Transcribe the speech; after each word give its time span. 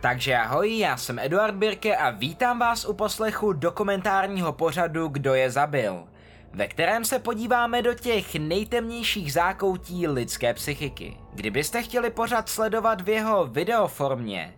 Takže 0.00 0.36
ahoj, 0.36 0.78
já 0.78 0.96
jsem 0.96 1.18
Eduard 1.18 1.54
Birke 1.54 1.96
a 1.96 2.10
vítám 2.10 2.58
vás 2.58 2.84
u 2.84 2.92
poslechu 2.92 3.52
dokumentárního 3.52 4.52
pořadu 4.52 5.08
Kdo 5.08 5.34
je 5.34 5.50
zabil, 5.50 6.04
ve 6.52 6.68
kterém 6.68 7.04
se 7.04 7.18
podíváme 7.18 7.82
do 7.82 7.94
těch 7.94 8.34
nejtemnějších 8.34 9.32
zákoutí 9.32 10.08
lidské 10.08 10.54
psychiky. 10.54 11.16
Kdybyste 11.32 11.82
chtěli 11.82 12.10
pořad 12.10 12.48
sledovat 12.48 13.00
v 13.00 13.08
jeho 13.08 13.46
videoformě, 13.46 14.54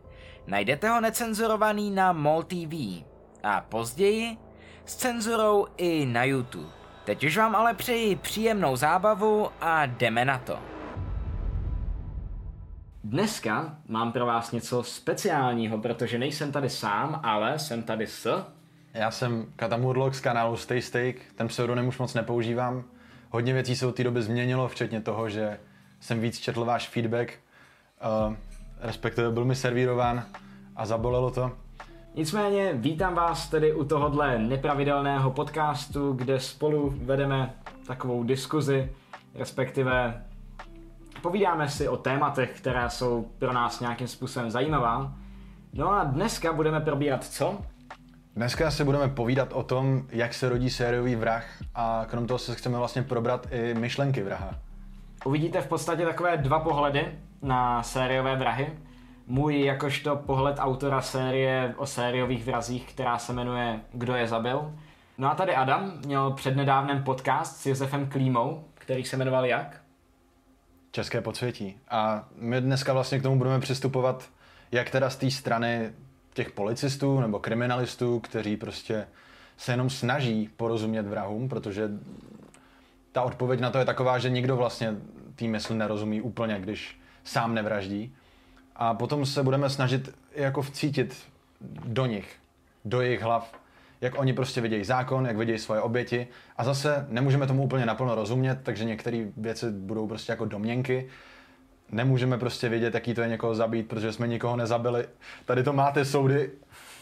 najdete 0.47 0.89
ho 0.89 1.01
necenzurovaný 1.01 1.91
na 1.91 2.13
MOL 2.13 2.43
TV 2.43 3.05
a 3.43 3.61
později 3.69 4.37
s 4.85 4.97
cenzurou 4.97 5.67
i 5.77 6.07
na 6.07 6.25
YouTube. 6.25 6.71
Teď 7.05 7.25
už 7.25 7.37
vám 7.37 7.57
ale 7.57 7.75
přeji 7.75 8.17
příjemnou 8.17 8.77
zábavu 8.77 9.49
a 9.61 9.87
jdeme 9.87 10.25
na 10.25 10.39
to. 10.39 10.71
Dneska 13.05 13.77
mám 13.89 14.12
pro 14.12 14.27
vás 14.27 14.53
něco 14.53 14.82
speciálního, 14.82 15.79
protože 15.79 16.18
nejsem 16.18 16.53
tady 16.53 16.71
sám, 16.71 17.21
ale 17.22 17.58
jsem 17.58 17.82
tady 17.82 18.07
s... 18.07 18.44
Já 18.94 19.11
jsem 19.11 19.46
Katamurlok 19.57 20.14
z 20.14 20.21
kanálu 20.21 20.57
Stay 20.57 20.82
Steak, 20.82 21.17
ten 21.35 21.49
pseudonym 21.49 21.89
už 21.89 21.99
moc 21.99 22.14
nepoužívám. 22.14 22.85
Hodně 23.30 23.53
věcí 23.53 23.77
se 23.77 23.86
od 23.86 23.94
té 23.94 24.04
doby 24.04 24.22
změnilo, 24.22 24.68
včetně 24.68 25.00
toho, 25.00 25.29
že 25.29 25.58
jsem 26.00 26.21
víc 26.21 26.39
četl 26.39 26.64
váš 26.64 26.89
feedback, 26.89 27.32
uh, 28.29 28.35
respektive 28.80 29.30
byl 29.30 29.44
mi 29.44 29.55
servírován 29.55 30.25
a 30.77 30.86
zabolelo 30.86 31.30
to. 31.30 31.53
Nicméně 32.14 32.72
vítám 32.72 33.14
vás 33.14 33.48
tedy 33.48 33.75
u 33.75 33.84
tohohle 33.84 34.39
nepravidelného 34.39 35.30
podcastu, 35.30 36.12
kde 36.12 36.41
spolu 36.41 36.94
vedeme 36.97 37.55
takovou 37.86 38.22
diskuzi, 38.22 38.92
respektive 39.34 40.25
povídáme 41.22 41.69
si 41.69 41.89
o 41.89 41.97
tématech, 41.97 42.53
která 42.56 42.89
jsou 42.89 43.28
pro 43.39 43.53
nás 43.53 43.80
nějakým 43.80 44.08
způsobem 44.08 44.50
zajímavá. 44.50 45.12
No 45.72 45.92
a 45.92 46.05
dneska 46.05 46.53
budeme 46.53 46.80
probírat 46.80 47.25
co? 47.25 47.61
Dneska 48.36 48.70
si 48.70 48.84
budeme 48.84 49.08
povídat 49.08 49.52
o 49.52 49.62
tom, 49.62 50.02
jak 50.10 50.34
se 50.34 50.48
rodí 50.48 50.70
sériový 50.70 51.16
vrah 51.16 51.44
a 51.74 52.06
krom 52.10 52.27
toho 52.27 52.38
se 52.38 52.55
chceme 52.55 52.78
vlastně 52.78 53.02
probrat 53.02 53.47
i 53.50 53.74
myšlenky 53.74 54.22
vraha. 54.22 54.55
Uvidíte 55.24 55.60
v 55.60 55.66
podstatě 55.66 56.05
takové 56.05 56.36
dva 56.36 56.60
pohledy 56.60 57.19
na 57.42 57.82
sériové 57.82 58.36
vrahy. 58.36 58.72
Můj 59.27 59.64
jakožto 59.64 60.16
pohled 60.16 60.56
autora 60.58 61.00
série 61.00 61.75
o 61.77 61.86
sériových 61.86 62.44
vrazích, 62.47 62.92
která 62.92 63.19
se 63.19 63.32
jmenuje 63.32 63.80
Kdo 63.92 64.14
je 64.14 64.27
zabil. 64.27 64.72
No 65.19 65.30
a 65.30 65.34
tady 65.34 65.54
Adam 65.54 65.92
měl 66.06 66.30
přednedávnem 66.30 67.02
podcast 67.02 67.56
s 67.56 67.66
Josefem 67.66 68.08
Klímou, 68.08 68.64
který 68.75 69.04
se 69.04 69.16
jmenoval 69.16 69.47
jak? 69.47 69.81
České 70.92 71.20
podsvětí. 71.20 71.76
A 71.90 72.28
my 72.36 72.60
dneska 72.60 72.92
vlastně 72.92 73.18
k 73.18 73.22
tomu 73.22 73.38
budeme 73.38 73.60
přistupovat 73.60 74.30
jak 74.72 74.90
teda 74.90 75.10
z 75.10 75.16
té 75.16 75.30
strany 75.30 75.92
těch 76.34 76.50
policistů 76.50 77.20
nebo 77.20 77.38
kriminalistů, 77.38 78.20
kteří 78.20 78.56
prostě 78.56 79.06
se 79.56 79.72
jenom 79.72 79.90
snaží 79.90 80.50
porozumět 80.56 81.02
vrahům, 81.02 81.48
protože 81.48 81.90
ta 83.12 83.22
odpověď 83.22 83.60
na 83.60 83.70
to 83.70 83.78
je 83.78 83.84
taková, 83.84 84.18
že 84.18 84.30
nikdo 84.30 84.56
vlastně 84.56 84.94
tý 85.36 85.48
mysl 85.48 85.74
nerozumí 85.74 86.20
úplně, 86.20 86.60
když 86.60 87.00
sám 87.24 87.54
nevraždí. 87.54 88.14
A 88.76 88.94
potom 88.94 89.26
se 89.26 89.42
budeme 89.42 89.70
snažit 89.70 90.14
jako 90.32 90.62
vcítit 90.62 91.16
do 91.84 92.06
nich, 92.06 92.36
do 92.84 93.00
jejich 93.00 93.22
hlav, 93.22 93.61
jak 94.03 94.19
oni 94.19 94.33
prostě 94.33 94.61
vidějí 94.61 94.84
zákon, 94.84 95.27
jak 95.27 95.36
vidějí 95.36 95.58
svoje 95.58 95.81
oběti. 95.81 96.28
A 96.56 96.64
zase 96.64 97.06
nemůžeme 97.08 97.47
tomu 97.47 97.62
úplně 97.62 97.86
naplno 97.86 98.14
rozumět, 98.14 98.59
takže 98.62 98.84
některé 98.84 99.27
věci 99.36 99.70
budou 99.70 100.06
prostě 100.09 100.33
jako 100.33 100.44
domněnky. 100.44 101.09
Nemůžeme 101.92 102.39
prostě 102.39 102.69
vědět, 102.69 102.94
jaký 102.94 103.14
to 103.14 103.20
je 103.20 103.28
někoho 103.28 103.55
zabít, 103.55 103.89
protože 103.89 104.12
jsme 104.12 104.28
nikoho 104.28 104.56
nezabili. 104.56 105.09
Tady 105.44 105.62
to 105.62 105.72
máte 105.72 106.05
soudy. 106.05 106.50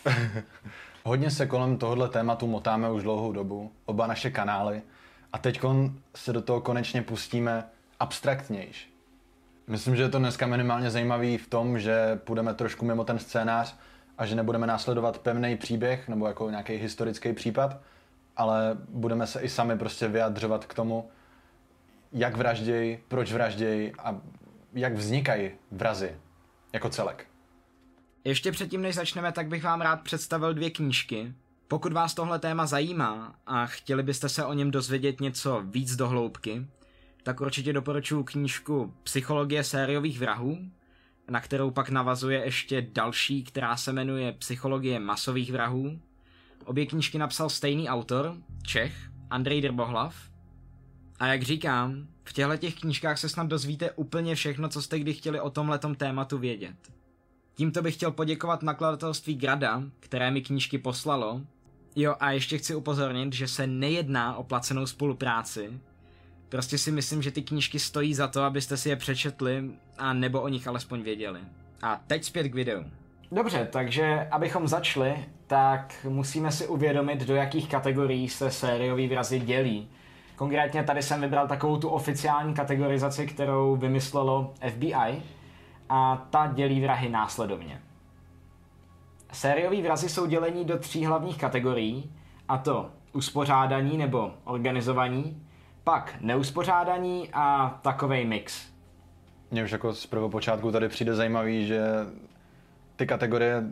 Hodně 1.04 1.30
se 1.30 1.46
kolem 1.46 1.78
tohohle 1.78 2.08
tématu 2.08 2.46
motáme 2.46 2.90
už 2.90 3.02
dlouhou 3.02 3.32
dobu, 3.32 3.72
oba 3.84 4.06
naše 4.06 4.30
kanály. 4.30 4.82
A 5.32 5.38
teď 5.38 5.60
se 6.16 6.32
do 6.32 6.42
toho 6.42 6.60
konečně 6.60 7.02
pustíme 7.02 7.64
abstraktnějš. 8.00 8.90
Myslím, 9.66 9.96
že 9.96 10.02
je 10.02 10.08
to 10.08 10.18
dneska 10.18 10.46
minimálně 10.46 10.90
zajímavý 10.90 11.38
v 11.38 11.48
tom, 11.48 11.78
že 11.78 12.20
půjdeme 12.24 12.54
trošku 12.54 12.84
mimo 12.84 13.04
ten 13.04 13.18
scénář 13.18 13.76
a 14.20 14.26
že 14.26 14.34
nebudeme 14.34 14.66
následovat 14.66 15.18
pevný 15.18 15.56
příběh 15.56 16.08
nebo 16.08 16.26
jako 16.26 16.50
nějaký 16.50 16.72
historický 16.72 17.32
případ, 17.32 17.80
ale 18.36 18.76
budeme 18.88 19.26
se 19.26 19.40
i 19.40 19.48
sami 19.48 19.78
prostě 19.78 20.08
vyjadřovat 20.08 20.64
k 20.64 20.74
tomu, 20.74 21.10
jak 22.12 22.36
vraždějí, 22.36 22.98
proč 23.08 23.32
vraždějí 23.32 23.92
a 23.98 24.20
jak 24.72 24.94
vznikají 24.94 25.50
vrazy 25.70 26.16
jako 26.72 26.88
celek. 26.88 27.26
Ještě 28.24 28.52
předtím, 28.52 28.82
než 28.82 28.94
začneme, 28.94 29.32
tak 29.32 29.48
bych 29.48 29.64
vám 29.64 29.80
rád 29.80 30.00
představil 30.00 30.54
dvě 30.54 30.70
knížky. 30.70 31.34
Pokud 31.68 31.92
vás 31.92 32.14
tohle 32.14 32.38
téma 32.38 32.66
zajímá 32.66 33.34
a 33.46 33.66
chtěli 33.66 34.02
byste 34.02 34.28
se 34.28 34.44
o 34.44 34.52
něm 34.52 34.70
dozvědět 34.70 35.20
něco 35.20 35.62
víc 35.64 35.96
do 35.96 36.08
hloubky, 36.08 36.66
tak 37.22 37.40
určitě 37.40 37.72
doporučuji 37.72 38.24
knížku 38.24 38.94
Psychologie 39.02 39.64
sériových 39.64 40.20
vrahů 40.20 40.58
na 41.28 41.40
kterou 41.40 41.70
pak 41.70 41.90
navazuje 41.90 42.44
ještě 42.44 42.82
další, 42.92 43.44
která 43.44 43.76
se 43.76 43.92
jmenuje 43.92 44.32
Psychologie 44.32 45.00
masových 45.00 45.52
vrahů. 45.52 46.00
Obě 46.64 46.86
knížky 46.86 47.18
napsal 47.18 47.48
stejný 47.48 47.88
autor, 47.88 48.36
Čech, 48.62 49.10
Andrej 49.30 49.62
Drbohlav. 49.62 50.16
A 51.18 51.26
jak 51.26 51.42
říkám, 51.42 52.06
v 52.24 52.32
těchto 52.32 52.56
těch 52.56 52.74
knížkách 52.74 53.18
se 53.18 53.28
snad 53.28 53.46
dozvíte 53.46 53.90
úplně 53.90 54.34
všechno, 54.34 54.68
co 54.68 54.82
jste 54.82 54.98
kdy 54.98 55.14
chtěli 55.14 55.40
o 55.40 55.50
tomhletom 55.50 55.94
tématu 55.94 56.38
vědět. 56.38 56.76
Tímto 57.54 57.82
bych 57.82 57.94
chtěl 57.94 58.10
poděkovat 58.10 58.62
nakladatelství 58.62 59.34
Grada, 59.34 59.82
které 60.00 60.30
mi 60.30 60.42
knížky 60.42 60.78
poslalo. 60.78 61.40
Jo, 61.96 62.16
a 62.20 62.30
ještě 62.30 62.58
chci 62.58 62.74
upozornit, 62.74 63.32
že 63.32 63.48
se 63.48 63.66
nejedná 63.66 64.36
o 64.36 64.44
placenou 64.44 64.86
spolupráci, 64.86 65.80
Prostě 66.50 66.78
si 66.78 66.92
myslím, 66.92 67.22
že 67.22 67.30
ty 67.30 67.42
knížky 67.42 67.78
stojí 67.78 68.14
za 68.14 68.28
to, 68.28 68.42
abyste 68.42 68.76
si 68.76 68.88
je 68.88 68.96
přečetli 68.96 69.70
a 69.98 70.12
nebo 70.12 70.40
o 70.40 70.48
nich 70.48 70.68
alespoň 70.68 71.02
věděli. 71.02 71.40
A 71.82 72.00
teď 72.06 72.24
zpět 72.24 72.48
k 72.48 72.54
videu. 72.54 72.84
Dobře, 73.32 73.68
takže 73.72 74.28
abychom 74.30 74.68
začali, 74.68 75.24
tak 75.46 76.06
musíme 76.08 76.52
si 76.52 76.66
uvědomit, 76.66 77.20
do 77.20 77.34
jakých 77.34 77.68
kategorií 77.68 78.28
se 78.28 78.50
sériový 78.50 79.08
vrazy 79.08 79.40
dělí. 79.40 79.88
Konkrétně 80.36 80.82
tady 80.82 81.02
jsem 81.02 81.20
vybral 81.20 81.48
takovou 81.48 81.78
tu 81.78 81.88
oficiální 81.88 82.54
kategorizaci, 82.54 83.26
kterou 83.26 83.76
vymyslelo 83.76 84.54
FBI 84.70 85.22
a 85.88 86.26
ta 86.30 86.52
dělí 86.54 86.80
vrahy 86.80 87.08
následovně. 87.08 87.80
Sériový 89.32 89.82
vrazy 89.82 90.08
jsou 90.08 90.26
dělení 90.26 90.64
do 90.64 90.78
tří 90.78 91.06
hlavních 91.06 91.38
kategorií, 91.38 92.10
a 92.48 92.58
to 92.58 92.90
uspořádaní 93.12 93.98
nebo 93.98 94.34
organizovaní, 94.44 95.42
pak 95.84 96.14
neuspořádaní 96.20 97.28
a 97.32 97.78
takovej 97.82 98.24
mix. 98.24 98.66
Mně 99.50 99.64
už 99.64 99.70
jako 99.70 99.94
z 99.94 100.06
prvopočátku 100.06 100.72
tady 100.72 100.88
přijde 100.88 101.14
zajímavý, 101.14 101.66
že 101.66 101.82
ty 102.96 103.06
kategorie 103.06 103.64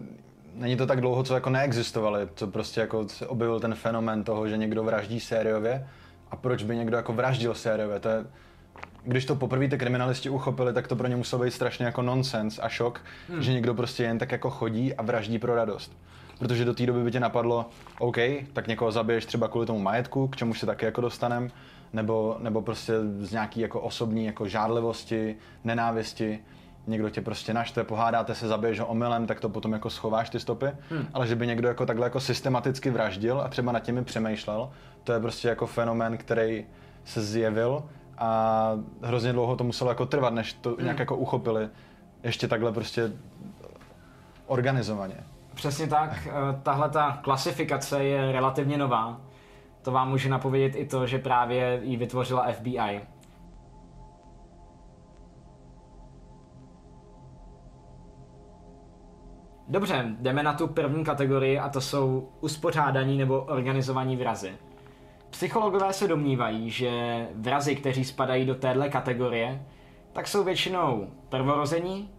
není 0.55 0.77
to 0.77 0.87
tak 0.87 1.01
dlouho, 1.01 1.23
co 1.23 1.35
jako 1.35 1.51
neexistovaly, 1.51 2.29
co 2.35 2.47
prostě 2.47 2.81
jako 2.81 3.09
se 3.09 3.27
objevil 3.27 3.61
ten 3.61 3.75
fenomen 3.75 4.25
toho, 4.25 4.49
že 4.49 4.57
někdo 4.57 4.85
vraždí 4.85 5.21
sériově 5.21 5.89
a 6.31 6.37
proč 6.37 6.63
by 6.63 6.77
někdo 6.77 6.97
jako 6.97 7.13
vraždil 7.13 7.55
sériově, 7.55 8.01
to 8.01 8.09
je, 8.09 8.25
když 9.05 9.25
to 9.25 9.37
poprvé 9.37 9.69
ty 9.69 9.79
kriminalisti 9.79 10.29
uchopili, 10.29 10.73
tak 10.73 10.89
to 10.89 10.97
pro 10.97 11.09
ně 11.09 11.17
muselo 11.17 11.45
být 11.45 11.51
strašně 11.51 11.87
jako 11.87 12.03
nonsens 12.03 12.61
a 12.63 12.69
šok, 12.69 13.01
hmm. 13.29 13.43
že 13.43 13.53
někdo 13.53 13.75
prostě 13.75 14.03
jen 14.03 14.19
tak 14.19 14.33
jako 14.33 14.51
chodí 14.51 14.95
a 14.95 15.03
vraždí 15.03 15.39
pro 15.39 15.55
radost. 15.55 15.93
Protože 16.39 16.65
do 16.65 16.75
té 16.75 16.87
doby 16.87 17.05
by 17.05 17.11
tě 17.11 17.21
napadlo, 17.21 17.67
OK, 17.99 18.17
tak 18.53 18.67
někoho 18.67 18.93
zabiješ 18.93 19.27
třeba 19.27 19.49
kvůli 19.49 19.67
tomu 19.67 19.79
majetku, 19.79 20.29
k 20.29 20.37
čemu 20.37 20.55
se 20.55 20.67
taky 20.67 20.85
jako 20.85 21.01
dostanem, 21.01 21.51
nebo, 21.93 22.37
nebo 22.41 22.63
prostě 22.63 22.93
z 23.21 23.33
nějaký 23.33 23.61
jako 23.61 23.81
osobní 23.81 24.25
jako 24.25 24.49
žádlivosti, 24.49 25.37
nenávisti, 25.65 26.41
někdo 26.87 27.11
tě 27.11 27.21
prostě 27.21 27.55
naštve, 27.55 27.85
pohádáte 27.85 28.35
se, 28.35 28.49
zabiješ 28.49 28.81
ho 28.81 28.87
omylem, 28.87 29.27
tak 29.27 29.41
to 29.41 29.49
potom 29.49 29.73
jako 29.73 29.91
schováš 29.91 30.31
ty 30.31 30.41
stopy, 30.41 30.67
hmm. 30.91 31.07
ale 31.13 31.27
že 31.27 31.37
by 31.37 31.47
někdo 31.47 31.69
jako 31.69 31.87
takhle 31.87 32.07
jako 32.07 32.21
systematicky 32.21 32.91
vraždil 32.91 33.41
a 33.41 33.49
třeba 33.49 33.73
nad 33.73 33.81
těmi 33.81 34.05
přemýšlel, 34.05 34.71
to 35.05 35.13
je 35.13 35.21
prostě 35.21 35.49
jako 35.49 35.67
fenomén, 35.67 36.17
který 36.17 36.67
se 37.05 37.23
zjevil 37.23 37.83
a 38.19 38.73
hrozně 39.03 39.33
dlouho 39.33 39.57
to 39.57 39.65
muselo 39.65 39.91
jako 39.91 40.07
trvat, 40.07 40.35
než 40.35 40.53
to 40.53 40.69
hmm. 40.69 40.79
nějak 40.83 40.99
jako 40.99 41.17
uchopili 41.17 41.69
ještě 42.23 42.49
takhle 42.49 42.73
prostě 42.73 43.13
organizovaně. 44.47 45.17
Přesně 45.55 45.87
tak, 45.87 46.11
eh, 46.27 46.61
tahle 46.63 46.91
ta 46.91 47.19
klasifikace 47.23 48.05
je 48.05 48.33
relativně 48.33 48.79
nová 48.79 49.21
to 49.83 49.93
vám 49.93 50.09
může 50.09 50.29
napovědět 50.29 50.79
i 50.79 50.87
to, 50.87 51.07
že 51.07 51.19
právě 51.19 51.81
ji 51.83 51.97
vytvořila 51.97 52.53
FBI. 52.53 53.01
Dobře, 59.69 60.17
jdeme 60.21 60.43
na 60.43 60.53
tu 60.53 60.67
první 60.67 61.05
kategorii 61.05 61.59
a 61.59 61.69
to 61.69 61.81
jsou 61.81 62.29
uspořádaní 62.41 63.19
nebo 63.19 63.41
organizovaní 63.41 64.17
vrazy. 64.17 64.53
Psychologové 65.31 65.93
se 65.93 66.09
domnívají, 66.09 66.71
že 66.71 67.27
vrazy, 67.35 67.77
kteří 67.77 68.05
spadají 68.05 68.47
do 68.47 68.55
téhle 68.55 68.89
kategorie, 68.89 69.63
tak 70.13 70.29
jsou 70.29 70.45
většinou 70.45 71.11
prvorození, 71.29 72.11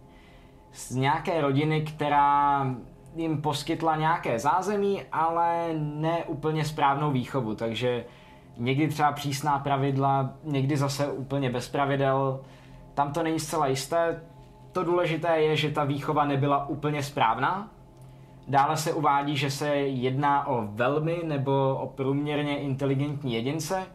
z 0.72 0.90
nějaké 0.90 1.40
rodiny, 1.40 1.82
která 1.82 2.66
jim 3.16 3.42
poskytla 3.42 3.96
nějaké 3.96 4.38
zázemí, 4.38 5.02
ale 5.12 5.68
ne 5.74 6.24
úplně 6.24 6.64
správnou 6.64 7.10
výchovu, 7.10 7.54
takže 7.54 8.04
někdy 8.56 8.88
třeba 8.88 9.12
přísná 9.12 9.58
pravidla, 9.58 10.30
někdy 10.44 10.76
zase 10.76 11.12
úplně 11.12 11.50
bez 11.50 11.68
pravidel. 11.68 12.40
Tam 12.94 13.12
to 13.12 13.22
není 13.22 13.40
zcela 13.40 13.66
jisté. 13.66 14.22
To 14.72 14.84
důležité 14.84 15.40
je, 15.40 15.56
že 15.56 15.70
ta 15.70 15.84
výchova 15.84 16.24
nebyla 16.24 16.66
úplně 16.68 17.02
správná. 17.02 17.68
Dále 18.48 18.76
se 18.76 18.92
uvádí, 18.92 19.36
že 19.36 19.50
se 19.50 19.68
jedná 19.76 20.46
o 20.46 20.66
velmi 20.66 21.20
nebo 21.24 21.78
o 21.80 21.86
průměrně 21.86 22.58
inteligentní 22.58 23.34
jedince, 23.34 23.86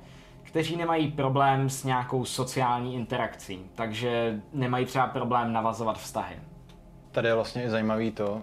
kteří 0.43 0.75
nemají 0.75 1.11
problém 1.11 1.69
s 1.69 1.83
nějakou 1.83 2.25
sociální 2.25 2.95
interakcí, 2.95 3.59
takže 3.75 4.41
nemají 4.53 4.85
třeba 4.85 5.07
problém 5.07 5.53
navazovat 5.53 5.97
vztahy. 5.97 6.35
Tady 7.15 7.27
je 7.27 7.35
vlastně 7.35 7.63
i 7.63 7.69
zajímavý 7.69 8.11
to, 8.11 8.41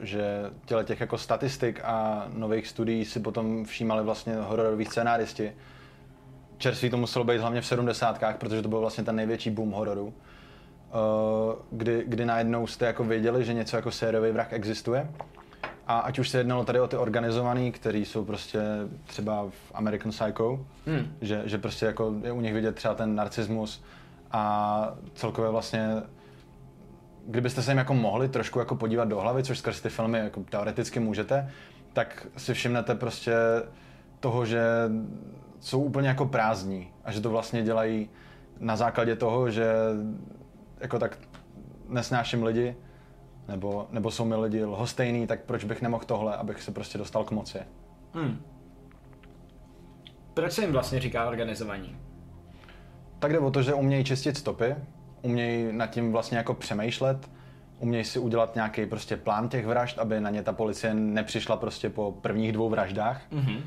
že 0.00 0.50
těle 0.64 0.84
těch 0.84 1.00
jako 1.00 1.18
statistik 1.18 1.80
a 1.84 2.26
nových 2.34 2.68
studií 2.68 3.04
si 3.04 3.20
potom 3.20 3.64
všímali 3.64 4.04
vlastně 4.04 4.34
hororoví 4.36 4.84
scénáristi. 4.84 5.52
Čerství 6.58 6.90
to 6.90 6.96
muselo 6.96 7.24
být 7.24 7.38
hlavně 7.38 7.60
v 7.60 7.66
70. 7.66 8.20
protože 8.38 8.62
to 8.62 8.68
byl 8.68 8.80
vlastně 8.80 9.04
ten 9.04 9.16
největší 9.16 9.50
boom 9.50 9.70
hororu. 9.70 10.14
Kdy, 11.70 12.04
kdy 12.06 12.24
najednou 12.24 12.66
jste 12.66 12.86
jako 12.86 13.04
věděli, 13.04 13.44
že 13.44 13.54
něco 13.54 13.76
jako 13.76 13.90
sériový 13.90 14.30
vrah 14.30 14.52
existuje. 14.52 15.10
A 15.86 15.98
ať 15.98 16.18
už 16.18 16.28
se 16.28 16.38
jednalo 16.38 16.64
tady 16.64 16.80
o 16.80 16.88
ty 16.88 16.96
organizovaný, 16.96 17.72
kteří 17.72 18.04
jsou 18.04 18.24
prostě 18.24 18.60
třeba 19.04 19.46
v 19.50 19.72
American 19.74 20.12
Psycho, 20.12 20.66
hmm. 20.86 21.16
že, 21.20 21.42
že 21.44 21.58
prostě 21.58 21.86
jako 21.86 22.14
je 22.22 22.32
u 22.32 22.40
nich 22.40 22.54
vidět 22.54 22.74
třeba 22.74 22.94
ten 22.94 23.14
narcismus 23.14 23.82
a 24.32 24.94
celkově 25.14 25.50
vlastně 25.50 26.02
kdybyste 27.26 27.62
se 27.62 27.70
jim 27.70 27.78
jako 27.78 27.94
mohli 27.94 28.28
trošku 28.28 28.58
jako 28.58 28.76
podívat 28.76 29.08
do 29.08 29.20
hlavy, 29.20 29.42
což 29.42 29.58
skrz 29.58 29.80
ty 29.80 29.88
filmy 29.88 30.18
jako 30.18 30.44
teoreticky 30.50 31.00
můžete, 31.00 31.50
tak 31.92 32.26
si 32.36 32.54
všimnete 32.54 32.94
prostě 32.94 33.34
toho, 34.20 34.46
že 34.46 34.62
jsou 35.60 35.82
úplně 35.82 36.08
jako 36.08 36.26
prázdní 36.26 36.92
a 37.04 37.12
že 37.12 37.20
to 37.20 37.30
vlastně 37.30 37.62
dělají 37.62 38.10
na 38.58 38.76
základě 38.76 39.16
toho, 39.16 39.50
že 39.50 39.72
jako 40.80 40.98
tak 40.98 41.18
nesnáším 41.88 42.42
lidi, 42.42 42.76
nebo, 43.48 43.88
nebo 43.90 44.10
jsou 44.10 44.24
mi 44.24 44.36
lidi 44.36 44.64
lhostejný, 44.64 45.26
tak 45.26 45.40
proč 45.40 45.64
bych 45.64 45.82
nemohl 45.82 46.04
tohle, 46.04 46.36
abych 46.36 46.62
se 46.62 46.72
prostě 46.72 46.98
dostal 46.98 47.24
k 47.24 47.30
moci. 47.30 47.58
Hmm. 48.14 48.42
Proč 50.34 50.52
se 50.52 50.62
jim 50.62 50.72
vlastně 50.72 51.00
říká 51.00 51.28
organizovaní? 51.28 51.96
Tak 53.18 53.32
jde 53.32 53.38
o 53.38 53.50
to, 53.50 53.62
že 53.62 53.74
umějí 53.74 54.04
čistit 54.04 54.36
stopy, 54.36 54.76
umějí 55.22 55.72
nad 55.72 55.86
tím 55.86 56.12
vlastně 56.12 56.38
jako 56.38 56.54
přemýšlet, 56.54 57.30
umějí 57.78 58.04
si 58.04 58.18
udělat 58.18 58.54
nějaký 58.54 58.86
prostě 58.86 59.16
plán 59.16 59.48
těch 59.48 59.66
vražd, 59.66 59.98
aby 59.98 60.20
na 60.20 60.30
ně 60.30 60.42
ta 60.42 60.52
policie 60.52 60.94
nepřišla 60.94 61.56
prostě 61.56 61.90
po 61.90 62.12
prvních 62.12 62.52
dvou 62.52 62.68
vraždách. 62.68 63.22
Mm-hmm. 63.32 63.60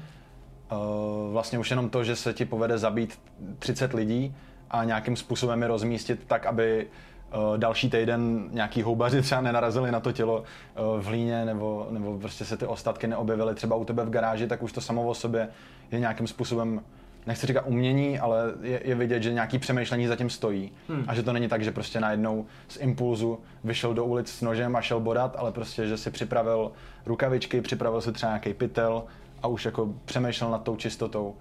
Vlastně 1.32 1.60
už 1.60 1.70
jenom 1.70 1.90
to, 1.90 2.04
že 2.04 2.16
se 2.16 2.34
ti 2.34 2.46
povede 2.46 2.78
zabít 2.78 3.20
30 3.60 3.94
lidí 3.94 4.36
a 4.72 4.84
nějakým 4.84 5.16
způsobem 5.16 5.62
je 5.62 5.68
rozmístit 5.68 6.24
tak, 6.28 6.46
aby 6.46 6.88
uh, 6.88 7.58
další 7.58 7.90
týden 7.90 8.50
nějaký 8.52 8.82
houbaři 8.82 9.22
třeba 9.22 9.42
nenarazili 9.42 9.92
na 9.92 10.00
to 10.00 10.12
tělo 10.12 10.38
uh, 10.38 11.02
v 11.02 11.06
hlíně 11.06 11.46
nebo, 11.46 11.88
nebo 11.90 12.20
prostě 12.20 12.46
se 12.46 12.58
ty 12.58 12.66
ostatky 12.66 13.08
neobjevily 13.08 13.56
třeba 13.56 13.76
u 13.76 13.86
tebe 13.86 14.06
v 14.06 14.10
garáži, 14.10 14.48
tak 14.48 14.64
už 14.64 14.72
to 14.72 14.82
samo 14.82 15.08
o 15.08 15.14
sobě 15.14 15.48
je 15.92 16.00
nějakým 16.00 16.28
způsobem 16.28 16.82
nechci 17.28 17.48
říkat 17.48 17.64
umění, 17.68 18.20
ale 18.20 18.54
je, 18.62 18.82
je 18.84 18.96
vidět, 18.96 19.24
že 19.24 19.34
nějaký 19.34 19.60
přemýšlení 19.60 20.08
zatím 20.08 20.30
stojí. 20.30 20.72
Hmm. 20.90 21.04
A 21.08 21.16
že 21.16 21.24
to 21.24 21.34
není 21.34 21.48
tak, 21.48 21.64
že 21.64 21.72
prostě 21.72 22.00
najednou 22.00 22.46
z 22.68 22.78
impulzu 22.78 23.40
vyšel 23.64 23.94
do 23.94 24.06
ulic 24.06 24.30
s 24.30 24.42
nožem 24.42 24.76
a 24.76 24.82
šel 24.82 25.00
bodat, 25.00 25.36
ale 25.40 25.52
prostě, 25.52 25.88
že 25.88 25.98
si 25.98 26.12
připravil 26.12 26.72
rukavičky, 27.06 27.62
připravil 27.62 28.02
si 28.02 28.12
třeba 28.12 28.30
nějaký 28.30 28.54
pytel 28.54 29.04
a 29.42 29.48
už 29.48 29.66
jako 29.66 29.94
přemýšlel 30.06 30.52
nad 30.52 30.64
tou 30.64 30.76
čistotou 30.76 31.36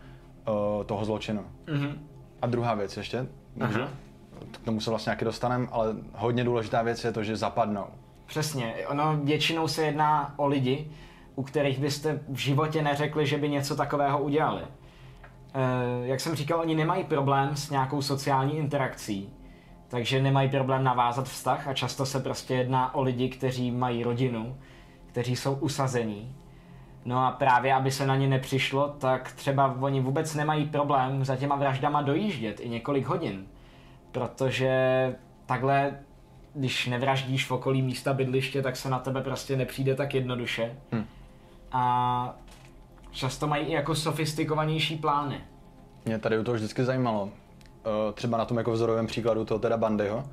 uh, 0.49 0.84
toho 0.84 1.05
zločinu. 1.05 1.44
Mm-hmm. 1.67 1.93
A 2.43 2.46
druhá 2.46 2.75
věc 2.75 2.96
ještě, 2.96 3.26
můžu? 3.56 3.81
K 4.50 4.64
tomu 4.64 4.81
se 4.81 4.90
vlastně 4.90 5.11
nějaký 5.11 5.25
dostanem, 5.25 5.69
ale 5.73 5.96
hodně 6.14 6.44
důležitá 6.44 6.82
věc 6.82 7.05
je 7.05 7.12
to, 7.12 7.25
že 7.25 7.37
zapadnou. 7.37 7.85
Přesně, 8.26 8.75
ono 8.88 9.20
většinou 9.25 9.69
se 9.69 9.82
jedná 9.82 10.35
o 10.37 10.46
lidi, 10.46 10.90
u 11.35 11.43
kterých 11.43 11.78
byste 11.78 12.20
v 12.28 12.37
životě 12.37 12.82
neřekli, 12.82 13.26
že 13.26 13.38
by 13.38 13.49
něco 13.49 13.76
takového 13.76 14.23
udělali. 14.23 14.62
Eh, 15.54 16.06
jak 16.06 16.20
jsem 16.20 16.34
říkal, 16.34 16.60
oni 16.60 16.75
nemají 16.75 17.04
problém 17.04 17.56
s 17.56 17.70
nějakou 17.70 18.02
sociální 18.02 18.56
interakcí, 18.56 19.31
takže 19.88 20.22
nemají 20.22 20.50
problém 20.50 20.84
navázat 20.84 21.28
vztah 21.28 21.69
a 21.69 21.75
často 21.75 22.06
se 22.06 22.20
prostě 22.20 22.54
jedná 22.54 22.94
o 22.94 23.02
lidi, 23.02 23.28
kteří 23.28 23.70
mají 23.70 24.02
rodinu, 24.02 24.56
kteří 25.06 25.37
jsou 25.37 25.54
usazení. 25.54 26.37
No 27.04 27.26
a 27.26 27.31
právě, 27.31 27.75
aby 27.75 27.90
se 27.90 28.06
na 28.06 28.16
ně 28.16 28.28
nepřišlo, 28.28 28.88
tak 28.88 29.32
třeba 29.32 29.76
oni 29.81 30.00
vůbec 30.00 30.34
nemají 30.34 30.66
problém 30.66 31.25
za 31.25 31.37
těma 31.37 31.56
vraždama 31.56 32.02
dojíždět 32.02 32.60
i 32.60 32.69
několik 32.69 33.06
hodin. 33.06 33.46
Protože 34.12 35.14
takhle, 35.46 35.99
když 36.54 36.87
nevraždíš 36.87 37.46
v 37.46 37.52
okolí 37.52 37.82
místa 37.82 38.12
bydliště, 38.12 38.62
tak 38.62 38.76
se 38.76 38.90
na 38.90 38.99
tebe 38.99 39.22
prostě 39.22 39.56
nepřijde 39.56 39.94
tak 39.94 40.14
jednoduše. 40.14 40.76
Hmm. 40.93 41.04
A 41.72 42.34
často 43.12 43.47
mají 43.47 43.67
i 43.67 43.73
jako 43.73 43.94
sofistikovanější 43.94 44.97
plány. 44.97 45.41
Mě 46.05 46.19
tady 46.19 46.38
u 46.38 46.44
toho 46.44 46.55
vždycky 46.55 46.85
zajímalo, 46.85 47.29
eh, 47.29 48.12
třeba 48.12 48.38
na 48.38 48.44
tom 48.44 48.59
jako 48.59 48.73
vzorovém 48.73 49.06
příkladu 49.06 49.44
toho 49.44 49.59
teda 49.59 49.76
Bandyho, 49.76 50.25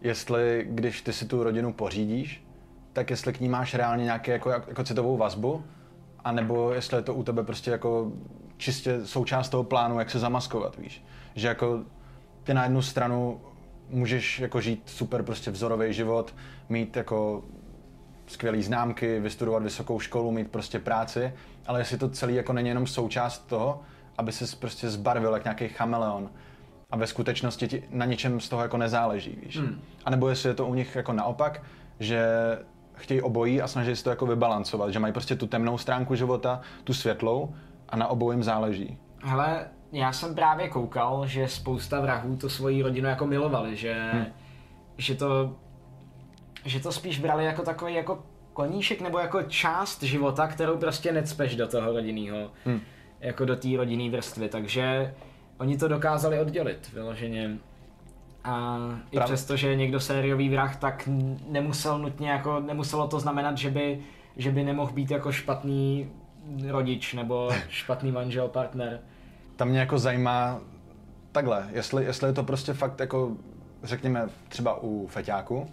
jestli 0.00 0.66
když 0.70 1.02
ty 1.02 1.12
si 1.12 1.26
tu 1.26 1.42
rodinu 1.42 1.72
pořídíš, 1.72 2.44
tak 2.92 3.10
jestli 3.10 3.32
k 3.32 3.40
ní 3.40 3.48
máš 3.48 3.74
reálně 3.74 4.04
nějaké 4.04 4.32
jako, 4.32 4.50
jako 4.50 4.84
citovou 4.84 5.16
vazbu, 5.16 5.64
anebo 6.24 6.72
jestli 6.72 6.98
je 6.98 7.02
to 7.02 7.14
u 7.14 7.22
tebe 7.22 7.44
prostě 7.44 7.70
jako 7.70 8.12
čistě 8.56 9.06
součást 9.06 9.48
toho 9.48 9.64
plánu, 9.64 9.98
jak 9.98 10.10
se 10.10 10.18
zamaskovat, 10.18 10.76
víš. 10.76 11.04
Že 11.34 11.48
jako 11.48 11.80
ty 12.42 12.54
na 12.54 12.62
jednu 12.62 12.82
stranu 12.82 13.40
můžeš 13.88 14.40
jako 14.40 14.60
žít 14.60 14.82
super 14.86 15.22
prostě 15.22 15.50
vzorový 15.50 15.92
život, 15.92 16.34
mít 16.68 16.96
jako 16.96 17.44
skvělé 18.26 18.62
známky, 18.62 19.20
vystudovat 19.20 19.62
vysokou 19.62 20.00
školu, 20.00 20.30
mít 20.30 20.50
prostě 20.50 20.78
práci, 20.78 21.32
ale 21.66 21.80
jestli 21.80 21.98
to 21.98 22.08
celé 22.08 22.32
jako 22.32 22.52
není 22.52 22.68
jenom 22.68 22.86
součást 22.86 23.38
toho, 23.38 23.80
aby 24.18 24.32
se 24.32 24.56
prostě 24.56 24.90
zbarvil 24.90 25.34
jak 25.34 25.44
nějaký 25.44 25.68
chameleon 25.68 26.30
a 26.90 26.96
ve 26.96 27.06
skutečnosti 27.06 27.68
ti 27.68 27.82
na 27.90 28.04
ničem 28.04 28.40
z 28.40 28.48
toho 28.48 28.62
jako 28.62 28.76
nezáleží, 28.76 29.38
víš. 29.42 29.58
Hmm. 29.58 29.80
A 30.04 30.10
nebo 30.10 30.28
jestli 30.28 30.48
je 30.48 30.54
to 30.54 30.66
u 30.66 30.74
nich 30.74 30.96
jako 30.96 31.12
naopak, 31.12 31.62
že 32.00 32.26
chtějí 32.94 33.22
obojí 33.22 33.62
a 33.62 33.68
snaží 33.68 33.96
se 33.96 34.04
to 34.04 34.10
jako 34.10 34.26
vybalancovat, 34.26 34.90
že 34.90 34.98
mají 34.98 35.12
prostě 35.12 35.36
tu 35.36 35.46
temnou 35.46 35.78
stránku 35.78 36.14
života, 36.14 36.60
tu 36.84 36.94
světlou 36.94 37.54
a 37.88 37.96
na 37.96 38.06
obou 38.06 38.32
jim 38.32 38.42
záleží. 38.42 38.98
Hele, 39.22 39.66
já 39.92 40.12
jsem 40.12 40.34
právě 40.34 40.68
koukal, 40.68 41.26
že 41.26 41.48
spousta 41.48 42.00
vrahů 42.00 42.36
to 42.36 42.48
svoji 42.48 42.82
rodinu 42.82 43.08
jako 43.08 43.26
milovali, 43.26 43.76
že, 43.76 44.10
hmm. 44.12 44.26
že 44.98 45.14
to 45.14 45.56
že 46.64 46.80
to 46.80 46.92
spíš 46.92 47.18
brali 47.18 47.44
jako 47.44 47.62
takový 47.62 47.94
jako 47.94 48.22
koníšek 48.52 49.00
nebo 49.00 49.18
jako 49.18 49.42
část 49.42 50.02
života, 50.02 50.46
kterou 50.46 50.76
prostě 50.76 51.12
necpeš 51.12 51.56
do 51.56 51.68
toho 51.68 51.92
rodinného, 51.92 52.50
hmm. 52.64 52.80
jako 53.20 53.44
do 53.44 53.56
té 53.56 53.68
rodinné 53.76 54.10
vrstvy, 54.10 54.48
takže 54.48 55.14
oni 55.58 55.78
to 55.78 55.88
dokázali 55.88 56.40
oddělit 56.40 56.90
vyloženě. 56.92 57.58
A 58.44 58.78
i 59.10 59.16
Prav... 59.16 59.28
přesto, 59.28 59.56
že 59.56 59.68
je 59.68 59.76
někdo 59.76 60.00
sériový 60.00 60.48
vrah, 60.48 60.76
tak 60.76 61.08
nemusel 61.48 61.98
nutně 61.98 62.30
jako, 62.30 62.60
nemuselo 62.60 63.08
to 63.08 63.20
znamenat, 63.20 63.58
že 63.58 63.70
by, 63.70 64.00
že 64.36 64.50
by 64.50 64.64
nemohl 64.64 64.92
být 64.92 65.10
jako 65.10 65.32
špatný 65.32 66.10
rodič 66.68 67.14
nebo 67.14 67.50
špatný 67.68 68.12
manžel, 68.12 68.48
partner. 68.48 69.00
Tam 69.56 69.68
mě 69.68 69.78
jako 69.78 69.98
zajímá 69.98 70.60
takhle, 71.32 71.68
jestli, 71.72 72.04
jestli 72.04 72.28
je 72.28 72.32
to 72.32 72.44
prostě 72.44 72.72
fakt 72.72 73.00
jako, 73.00 73.36
řekněme 73.82 74.28
třeba 74.48 74.82
u 74.82 75.06
feťáku, 75.06 75.66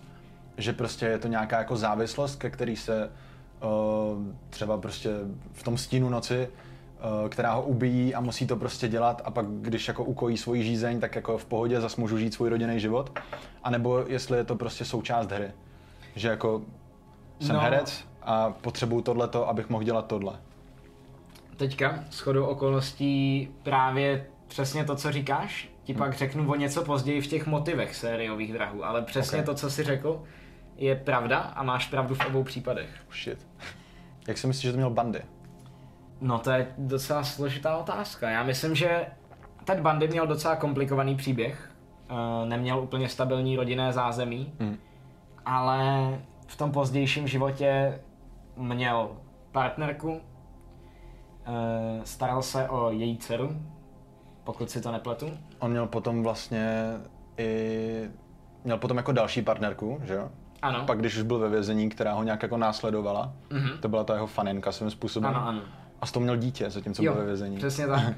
že 0.60 0.74
prostě 0.74 1.06
je 1.06 1.18
to 1.18 1.28
nějaká 1.28 1.58
jako 1.58 1.78
závislost, 1.78 2.36
ke 2.36 2.50
který 2.50 2.75
se 2.75 3.12
uh, 3.63 3.70
třeba 4.50 4.78
prostě 4.78 5.10
v 5.54 5.63
tom 5.63 5.78
stínu 5.78 6.10
noci, 6.10 6.48
uh, 7.22 7.30
která 7.30 7.54
ho 7.54 7.62
ubíjí 7.62 8.16
a 8.16 8.20
musí 8.20 8.48
to 8.48 8.56
prostě 8.56 8.88
dělat 8.88 9.22
a 9.25 9.32
pak 9.32 9.46
když 9.46 9.88
jako 9.88 10.04
ukojí 10.04 10.38
svoji 10.38 10.63
žízeň, 10.63 11.00
tak 11.00 11.16
jako 11.16 11.38
v 11.38 11.46
pohodě 11.46 11.82
zas 11.82 11.96
můžu 11.96 12.18
žít 12.18 12.34
svůj 12.34 12.50
rodinný 12.50 12.80
život. 12.80 13.20
A 13.63 13.70
nebo 13.70 14.04
jestli 14.08 14.38
je 14.38 14.44
to 14.44 14.56
prostě 14.56 14.86
součást 14.86 15.32
hry. 15.32 15.51
Že 16.16 16.28
jako 16.28 16.62
jsem 17.39 17.56
no. 17.56 17.62
herec 17.62 18.06
a 18.22 18.50
potřebuju 18.50 19.01
tohleto, 19.01 19.50
abych 19.50 19.70
mohl 19.70 19.84
dělat 19.84 20.08
tohle. 20.08 20.34
Teďka, 21.58 22.04
shodou 22.12 22.46
okolností, 22.46 23.50
právě 23.63 24.25
přesně 24.48 24.86
to, 24.86 24.96
co 24.96 25.12
říkáš, 25.12 25.70
ti 25.84 25.94
hmm. 25.94 26.00
pak 26.00 26.18
řeknu 26.18 26.51
o 26.51 26.56
něco 26.56 26.84
později 26.84 27.22
v 27.22 27.28
těch 27.28 27.48
motivech 27.48 27.96
sériových 27.96 28.54
drahů, 28.54 28.86
ale 28.86 29.01
přesně 29.01 29.38
okay. 29.38 29.46
to, 29.46 29.54
co 29.54 29.70
jsi 29.70 29.84
řekl, 29.84 30.24
je 30.79 30.95
pravda 30.95 31.39
a 31.39 31.63
máš 31.63 31.88
pravdu 31.88 32.15
v 32.15 32.25
obou 32.25 32.43
případech. 32.43 32.89
Shit. 33.24 33.48
Jak 34.27 34.38
si 34.38 34.48
myslíš, 34.48 34.63
že 34.63 34.71
to 34.71 34.77
měl 34.77 34.89
Bandy? 34.89 35.21
No 36.21 36.39
to 36.39 36.51
je 36.51 36.67
docela 36.77 37.24
složitá 37.24 37.77
otázka. 37.77 38.29
Já 38.29 38.43
myslím, 38.43 38.75
že 38.75 39.05
ten 39.63 39.81
Bandy 39.81 40.07
měl 40.07 40.27
docela 40.27 40.55
komplikovaný 40.55 41.15
příběh. 41.15 41.71
Uh, 42.12 42.50
neměl 42.50 42.79
úplně 42.79 43.09
stabilní 43.09 43.55
rodinné 43.55 43.93
zázemí. 43.93 44.53
Hmm. 44.59 44.77
ale 45.45 46.09
v 46.48 46.57
tom 46.57 46.71
pozdějším 46.71 47.27
životě 47.27 48.00
měl 48.55 49.09
partnerku, 49.51 50.21
eh, 51.45 52.01
staral 52.03 52.41
se 52.41 52.69
o 52.69 52.91
její 52.91 53.17
dceru, 53.17 53.62
pokud 54.43 54.69
si 54.69 54.81
to 54.81 54.91
nepletu. 54.91 55.31
On 55.59 55.71
měl 55.71 55.88
potom 55.88 56.24
vlastně 56.24 56.93
i... 57.38 58.09
Měl 58.63 58.77
potom 58.77 58.98
jako 58.98 59.12
další 59.12 59.41
partnerku, 59.41 60.00
že 60.03 60.13
jo? 60.13 60.29
Ano. 60.62 60.86
Pak 60.86 61.00
když 61.00 61.16
už 61.18 61.24
byl 61.24 61.39
ve 61.39 61.50
vězení, 61.50 61.89
která 61.89 62.13
ho 62.13 62.24
nějak 62.24 62.44
jako 62.44 62.58
následovala, 62.58 63.34
Mhm. 63.50 63.70
to 63.80 63.88
byla 63.89 64.04
ta 64.04 64.13
jeho 64.13 64.28
faninka 64.28 64.72
svým 64.72 64.92
způsobem. 64.92 65.30
Ano, 65.36 65.48
ano. 65.48 65.62
A 66.01 66.06
s 66.06 66.12
tou 66.12 66.20
měl 66.20 66.38
dítě, 66.38 66.70
zatímco 66.70 67.04
Jo, 67.04 67.12
byl 67.13 67.22
ve 67.22 67.28
vězení. 67.28 67.58
přesně 67.58 67.88
tak. 67.88 68.04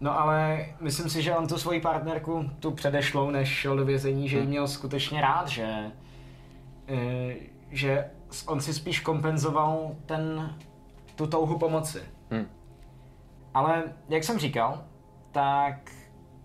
No 0.00 0.20
ale 0.20 0.66
myslím 0.80 1.10
si, 1.10 1.22
že 1.22 1.36
on 1.36 1.46
tu 1.46 1.58
svoji 1.58 1.80
partnerku, 1.80 2.50
tu 2.60 2.70
předešlou, 2.70 3.30
než 3.30 3.48
šel 3.48 3.76
do 3.76 3.84
vězení, 3.84 4.28
že 4.28 4.36
ji 4.36 4.40
Hmm. 4.40 4.50
měl 4.50 4.68
skutečně 4.68 5.20
rád, 5.20 5.48
že, 5.48 5.74
eh, 6.88 7.34
že 7.70 8.10
on 8.46 8.60
si 8.60 8.74
spíš 8.74 9.00
kompenzoval 9.00 9.90
ten, 10.06 10.54
tu 11.14 11.26
touhu 11.26 11.58
pomoci. 11.58 12.02
Hm. 12.30 12.46
Ale 13.54 13.82
jak 14.08 14.24
jsem 14.24 14.38
říkal, 14.38 14.84
tak 15.32 15.90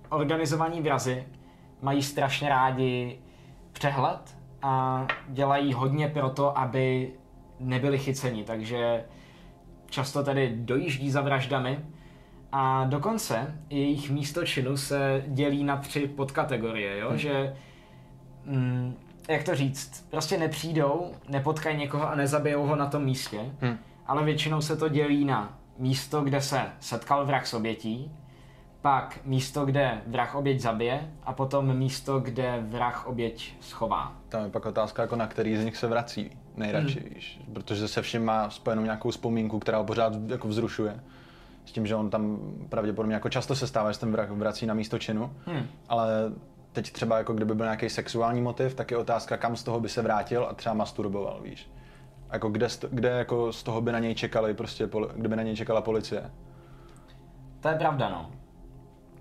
organizovaní 0.09 0.81
vrazy 0.81 1.27
mají 1.81 2.03
strašně 2.03 2.49
rádi 2.49 3.19
přehled 3.73 4.37
a 4.63 5.07
dělají 5.29 5.73
hodně 5.73 6.07
pro 6.07 6.29
to, 6.29 6.57
aby 6.57 7.13
nebyli 7.59 7.97
chyceni, 7.97 8.43
takže 8.43 9.05
často 9.89 10.23
tedy 10.23 10.53
dojíždí 10.55 11.11
za 11.11 11.21
vraždami 11.21 11.79
a 12.51 12.85
dokonce 12.85 13.59
jejich 13.69 14.09
místo 14.09 14.45
činu 14.45 14.77
se 14.77 15.23
dělí 15.27 15.63
na 15.63 15.77
tři 15.77 16.07
podkategorie, 16.07 16.99
jo? 16.99 17.11
že 17.17 17.55
mm, 18.45 18.95
jak 19.27 19.43
to 19.43 19.55
říct, 19.55 20.07
prostě 20.11 20.37
nepřijdou, 20.37 21.11
nepotkají 21.29 21.77
někoho 21.77 22.09
a 22.09 22.15
nezabijou 22.15 22.65
ho 22.65 22.75
na 22.75 22.85
tom 22.85 23.03
místě, 23.03 23.39
Hm. 23.61 23.77
ale 24.07 24.23
většinou 24.23 24.61
se 24.61 24.77
to 24.77 24.89
dělí 24.89 25.25
na 25.25 25.57
místo, 25.77 26.21
kde 26.21 26.41
se 26.41 26.61
setkal 26.79 27.25
vrah 27.25 27.47
s 27.47 27.53
obětí, 27.53 28.11
pak 28.83 29.19
místo, 29.25 29.65
kde 29.65 30.01
vrah 30.07 30.35
oběť 30.35 30.59
zabije 30.59 31.11
a 31.23 31.33
potom 31.33 31.77
místo, 31.77 32.19
kde 32.19 32.63
vrah 32.67 33.07
oběť 33.07 33.55
schová. 33.61 34.15
Tam 34.29 34.43
je 34.43 34.49
pak 34.49 34.65
otázka, 34.65 35.01
jako 35.01 35.15
na 35.15 35.27
který 35.27 35.57
z 35.57 35.65
nich 35.65 35.77
se 35.77 35.87
vrací 35.87 36.37
nejradši, 36.55 36.99
Hmm. 36.99 37.09
víš? 37.13 37.41
Protože 37.53 37.87
se 37.87 38.01
vším 38.01 38.25
má 38.25 38.49
spojenou 38.49 38.83
nějakou 38.83 39.11
vzpomínku, 39.11 39.59
která 39.59 39.77
ho 39.77 39.83
pořád 39.83 40.13
jako 40.27 40.47
vzrušuje. 40.47 40.99
S 41.65 41.71
tím, 41.71 41.87
že 41.87 41.95
on 41.95 42.09
tam 42.09 42.37
pravděpodobně 42.69 43.13
jako 43.13 43.29
často 43.29 43.55
se 43.55 43.67
stává, 43.67 43.89
že 43.89 43.93
se 43.93 43.99
ten 43.99 44.11
vrah 44.11 44.29
vrací 44.29 44.65
na 44.65 44.73
místo 44.73 44.99
činu, 44.99 45.33
Hmm. 45.45 45.65
ale 45.89 46.07
teď 46.71 46.91
třeba 46.91 47.17
jako 47.17 47.33
kdyby 47.33 47.55
byl 47.55 47.65
nějaký 47.65 47.89
sexuální 47.89 48.41
motiv, 48.41 48.75
tak 48.75 48.91
je 48.91 48.97
otázka, 48.97 49.37
kam 49.37 49.55
z 49.55 49.63
toho 49.63 49.79
by 49.79 49.89
se 49.89 50.01
vrátil 50.01 50.47
a 50.49 50.53
třeba 50.53 50.75
masturboval, 50.75 51.39
víš? 51.43 51.71
Jako 52.31 52.49
kde, 52.49 52.67
kde 52.91 53.09
jako 53.09 53.53
z 53.53 53.63
toho 53.63 53.81
by 53.81 53.91
na 53.91 53.99
něj 53.99 54.15
čekali, 54.15 54.53
prostě, 54.53 54.89
kdyby 55.15 55.35
na 55.35 55.43
něj 55.43 55.55
čekala 55.55 55.81
policie. 55.81 56.31
To 57.59 57.67
je 57.67 57.75
pravda, 57.75 58.09
no. 58.09 58.31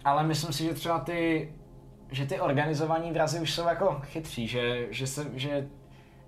Ale 0.05 0.23
myslím 0.25 0.53
si, 0.53 0.65
že 0.65 0.75
třeba 0.75 0.99
ty, 0.99 1.53
že 2.11 2.27
ty 2.27 2.41
organizovaní 2.41 3.13
vrazy 3.13 3.41
už 3.41 3.53
jsou 3.55 3.67
jako 3.69 4.01
chytří, 4.05 4.47
že, 4.49 4.87
že, 4.91 5.07
se, 5.07 5.27
že 5.35 5.69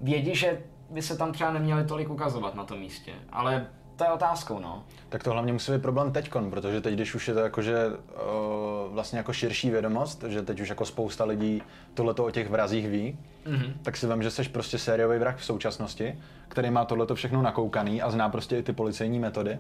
vědí, 0.01 0.35
že 0.35 0.61
by 0.91 1.03
se 1.03 1.17
tam 1.17 1.33
třeba 1.33 1.53
neměli 1.53 1.85
tolik 1.85 2.11
ukazovat 2.11 2.55
na 2.55 2.65
tom 2.65 2.79
místě. 2.79 3.13
Ale 3.33 3.67
to 3.97 4.05
je 4.05 4.11
otázkou, 4.11 4.59
no. 4.59 4.85
Tak 5.09 5.23
to 5.25 5.33
hlavně 5.33 5.53
musí 5.53 5.73
být 5.73 5.83
problém 5.83 6.13
teďkon, 6.13 6.51
protože 6.51 6.81
teď, 6.81 6.95
když 6.95 7.15
už 7.15 7.29
je 7.29 7.35
to 7.35 7.41
jakože 7.41 7.77
o, 8.17 8.89
vlastně 8.93 9.19
jako 9.19 9.33
širší 9.33 9.71
vědomost, 9.71 10.25
že 10.29 10.43
teď 10.43 10.61
už 10.61 10.69
jako 10.69 10.85
spousta 10.85 11.25
lidí 11.25 11.63
tohleto 11.95 12.25
o 12.25 12.31
těch 12.31 12.51
vrazích 12.51 12.89
ví, 12.89 13.19
Mhm. 13.47 13.75
tak 13.83 13.97
si 13.97 14.07
vím, 14.07 14.23
že 14.23 14.31
jsi 14.31 14.49
prostě 14.49 14.79
sériový 14.79 15.19
vrah 15.19 15.37
v 15.37 15.45
současnosti, 15.45 16.19
který 16.49 16.71
má 16.71 16.85
tohleto 16.85 17.15
všechno 17.15 17.43
nakoukaný 17.43 18.03
a 18.03 18.11
zná 18.11 18.29
prostě 18.29 18.59
i 18.59 18.63
ty 18.63 18.73
policejní 18.73 19.19
metody. 19.19 19.59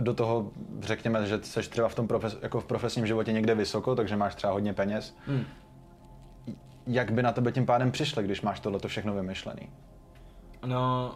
Do 0.00 0.14
toho 0.14 0.50
řekněme, 0.80 1.26
že 1.26 1.38
jsi 1.42 1.60
třeba 1.60 1.88
v 1.88 1.94
tom 1.94 2.08
profes, 2.08 2.38
jako 2.42 2.60
v 2.60 2.64
profesním 2.64 3.06
životě 3.06 3.32
někde 3.32 3.54
vysoko, 3.54 3.94
takže 3.94 4.16
máš 4.16 4.34
třeba 4.34 4.52
hodně 4.52 4.72
peněz. 4.72 5.16
Hmm. 5.26 5.44
Jak 6.86 7.12
by 7.12 7.22
na 7.22 7.32
tebe 7.32 7.52
tím 7.52 7.66
pádem 7.66 7.90
přišli, 7.90 8.24
když 8.24 8.42
máš 8.42 8.60
tohleto 8.60 8.88
všechno 8.88 9.14
vymyšlený? 9.14 9.68
No, 10.66 11.14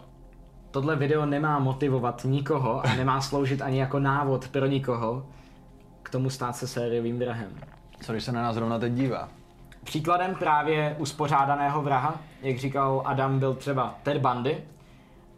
tohle 0.71 0.97
video 0.97 1.27
nemá 1.27 1.59
motivovat 1.59 2.25
nikoho 2.25 2.87
a 2.87 2.95
nemá 2.95 3.21
sloužit 3.21 3.63
ani 3.63 3.81
jako 3.81 3.99
návod 3.99 4.49
pro 4.49 4.67
nikoho 4.67 5.27
k 6.03 6.11
tomu 6.11 6.31
stát 6.31 6.57
se 6.57 6.67
sériovým 6.67 7.19
vrahem. 7.19 7.51
Co 8.01 8.13
když 8.13 8.25
se 8.25 8.33
na 8.33 8.43
nás 8.43 8.55
zrovna 8.55 8.79
teď 8.79 8.93
dívá? 8.93 9.29
Příkladem 9.85 10.35
právě 10.35 10.97
uspořádaného 10.99 11.83
vraha, 11.83 12.21
jak 12.43 12.59
říkal 12.59 13.03
Adam, 13.05 13.39
byl 13.39 13.55
třeba 13.55 13.99
Ted 14.03 14.17
Bundy, 14.17 14.65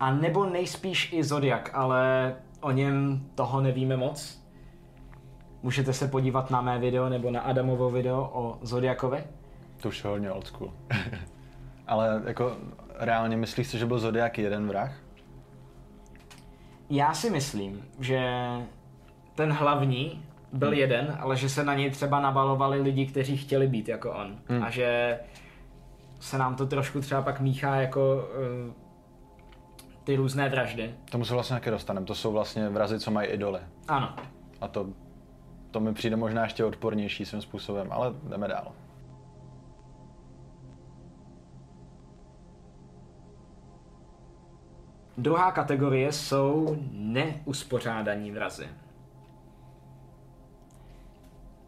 a 0.01 0.15
nebo 0.15 0.47
nejspíš 0.47 1.13
i 1.13 1.25
Zodiak, 1.25 1.71
ale 1.75 2.35
o 2.61 2.71
něm 2.71 3.27
toho 3.35 3.61
nevíme 3.61 3.97
moc. 3.97 4.47
Můžete 5.63 5.93
se 5.93 6.09
podívat 6.09 6.51
na 6.51 6.61
mé 6.61 6.79
video 6.79 7.09
nebo 7.09 7.31
na 7.31 7.41
Adamovo 7.41 7.91
video 7.91 8.31
o 8.33 8.59
Zodiakovi. 8.63 9.25
To 9.83 9.89
už 9.89 10.05
je 10.05 10.11
hodně 10.11 10.31
old 10.33 10.47
school. 10.47 10.73
Ale 11.87 12.23
jako 12.27 12.57
reálně 12.95 13.37
myslíš 13.37 13.67
si, 13.67 13.79
že 13.79 13.87
byl 13.87 13.99
Zodiak 13.99 14.39
jeden 14.39 14.69
vrah? 14.69 14.93
Já 16.91 17.15
si 17.15 17.31
myslím, 17.31 17.85
že 18.01 18.31
ten 19.35 19.53
hlavní 19.53 20.23
byl 20.53 20.73
jeden, 20.73 21.17
ale 21.21 21.37
že 21.37 21.49
se 21.49 21.65
na 21.65 21.75
něj 21.75 21.91
třeba 21.91 22.21
nabalovali 22.21 22.81
lidi, 22.81 23.07
kteří 23.07 23.37
chtěli 23.37 23.67
být 23.67 23.89
jako 23.89 24.13
on. 24.13 24.39
Hmm. 24.49 24.63
A 24.63 24.71
že 24.71 25.19
se 26.21 26.39
nám 26.39 26.55
to 26.55 26.67
trošku 26.67 27.01
třeba 27.01 27.23
pak 27.23 27.41
míchá 27.41 27.77
jako 27.77 28.29
uh, 28.67 28.86
ty 30.07 30.17
různé 30.17 30.49
vraždy. 30.49 30.95
Tomu 31.11 31.25
se 31.25 31.35
vlastně 31.35 31.57
taky 31.57 31.71
dostaneme. 31.71 32.07
To 32.07 32.15
jsou 32.15 32.33
vlastně 32.33 32.69
vrazy, 32.69 33.01
co 33.01 33.11
mají 33.11 33.29
idoly. 33.29 33.61
Ano. 33.89 34.17
A 34.61 34.69
to, 34.69 34.87
to 35.71 35.81
mi 35.81 35.95
přijde 35.95 36.17
možná 36.17 36.43
ještě 36.43 36.65
odpornější 36.65 37.25
svým 37.25 37.43
způsobem, 37.43 37.93
ale 37.93 38.15
jdeme 38.23 38.49
dál. 38.49 38.73
Druhá 45.19 45.53
kategorie 45.53 46.13
jsou 46.13 46.77
neuspořádaní 46.93 48.31
vrazy. 48.31 48.69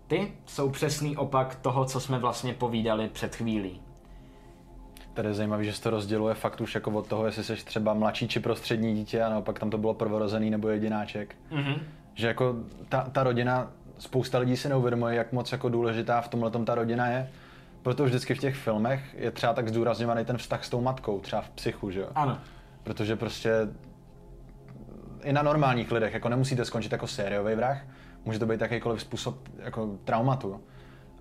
Ty 0.07 0.33
jsou 0.47 0.71
přesný 0.71 1.17
opak 1.17 1.55
toho, 1.55 1.85
co 1.85 2.01
jsme 2.01 2.19
vlastně 2.19 2.55
povídali 2.55 3.09
před 3.09 3.37
chvílí. 3.37 3.88
Tady 5.15 5.29
je 5.29 5.35
zajímavé, 5.35 5.65
že 5.65 5.73
se 5.73 5.83
to 5.83 5.91
rozděluje 5.91 6.35
fakt 6.35 6.61
už 6.61 6.75
jako 6.75 6.91
od 6.91 7.07
toho, 7.07 7.27
jestli 7.27 7.45
jsi 7.45 7.57
třeba 7.65 7.95
mladší 7.95 8.29
či 8.29 8.41
prostřední 8.41 8.95
dítě 8.95 9.23
a 9.23 9.29
naopak 9.29 9.59
tam 9.59 9.71
to 9.71 9.79
bylo 9.79 9.95
prvorozený 9.95 10.51
nebo 10.51 10.69
jedináček. 10.69 11.37
Mhm. 11.51 11.75
Že 12.15 12.27
jako 12.27 12.57
ta, 12.89 13.11
ta 13.13 13.23
rodina, 13.23 13.71
spousta 13.99 14.39
lidí 14.39 14.57
si 14.57 14.69
neuvědomuje, 14.69 15.17
jak 15.17 15.33
moc 15.33 15.53
jako 15.53 15.69
důležitá 15.69 16.21
v 16.21 16.29
tomhle 16.29 16.51
ta 16.51 16.75
rodina 16.75 17.07
je. 17.07 17.31
Proto 17.83 18.05
vždycky 18.05 18.35
v 18.35 18.39
těch 18.39 18.57
filmech 18.57 19.17
je 19.19 19.31
třeba 19.31 19.53
tak 19.53 19.69
zdůrazňovaný 19.69 20.25
ten 20.25 20.37
vztah 20.39 20.65
s 20.65 20.69
tou 20.71 20.81
matkou, 20.81 21.21
třeba 21.21 21.43
v 21.43 21.51
psychu, 21.51 21.91
že 21.91 22.01
jo? 22.01 22.09
Ano. 22.15 22.39
Protože 22.85 23.17
prostě 23.17 23.53
i 25.23 25.33
na 25.33 25.43
normálních 25.43 25.93
lidech, 25.93 26.15
jako 26.15 26.29
nemusíte 26.29 26.65
skončit 26.65 26.93
jako 26.93 27.07
sériový 27.07 27.55
vrah, 27.55 27.83
může 28.25 28.39
to 28.39 28.47
být 28.47 28.61
jakýkoliv 28.61 29.01
způsob 29.01 29.49
jako 29.59 29.99
traumatu, 30.05 30.61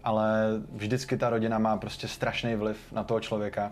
ale 0.07 0.47
vždycky 0.71 1.17
ta 1.17 1.29
rodina 1.29 1.59
má 1.59 1.77
prostě 1.77 2.07
strašný 2.07 2.55
vliv 2.55 2.91
na 2.91 3.03
toho 3.03 3.19
člověka. 3.19 3.71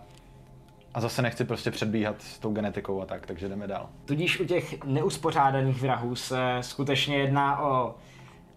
A 0.94 1.02
zase 1.02 1.22
nechci 1.22 1.46
prostě 1.46 1.72
předbíhat 1.72 2.22
s 2.22 2.40
tou 2.40 2.54
genetikou 2.54 3.02
a 3.02 3.06
tak, 3.06 3.26
takže 3.26 3.50
jdeme 3.50 3.68
dál. 3.68 3.90
Tudíž 4.06 4.40
u 4.40 4.46
těch 4.46 4.84
neuspořádaných 4.84 5.82
vrahů 5.82 6.16
se 6.16 6.58
skutečně 6.62 7.18
jedná 7.18 7.62
o 7.62 7.96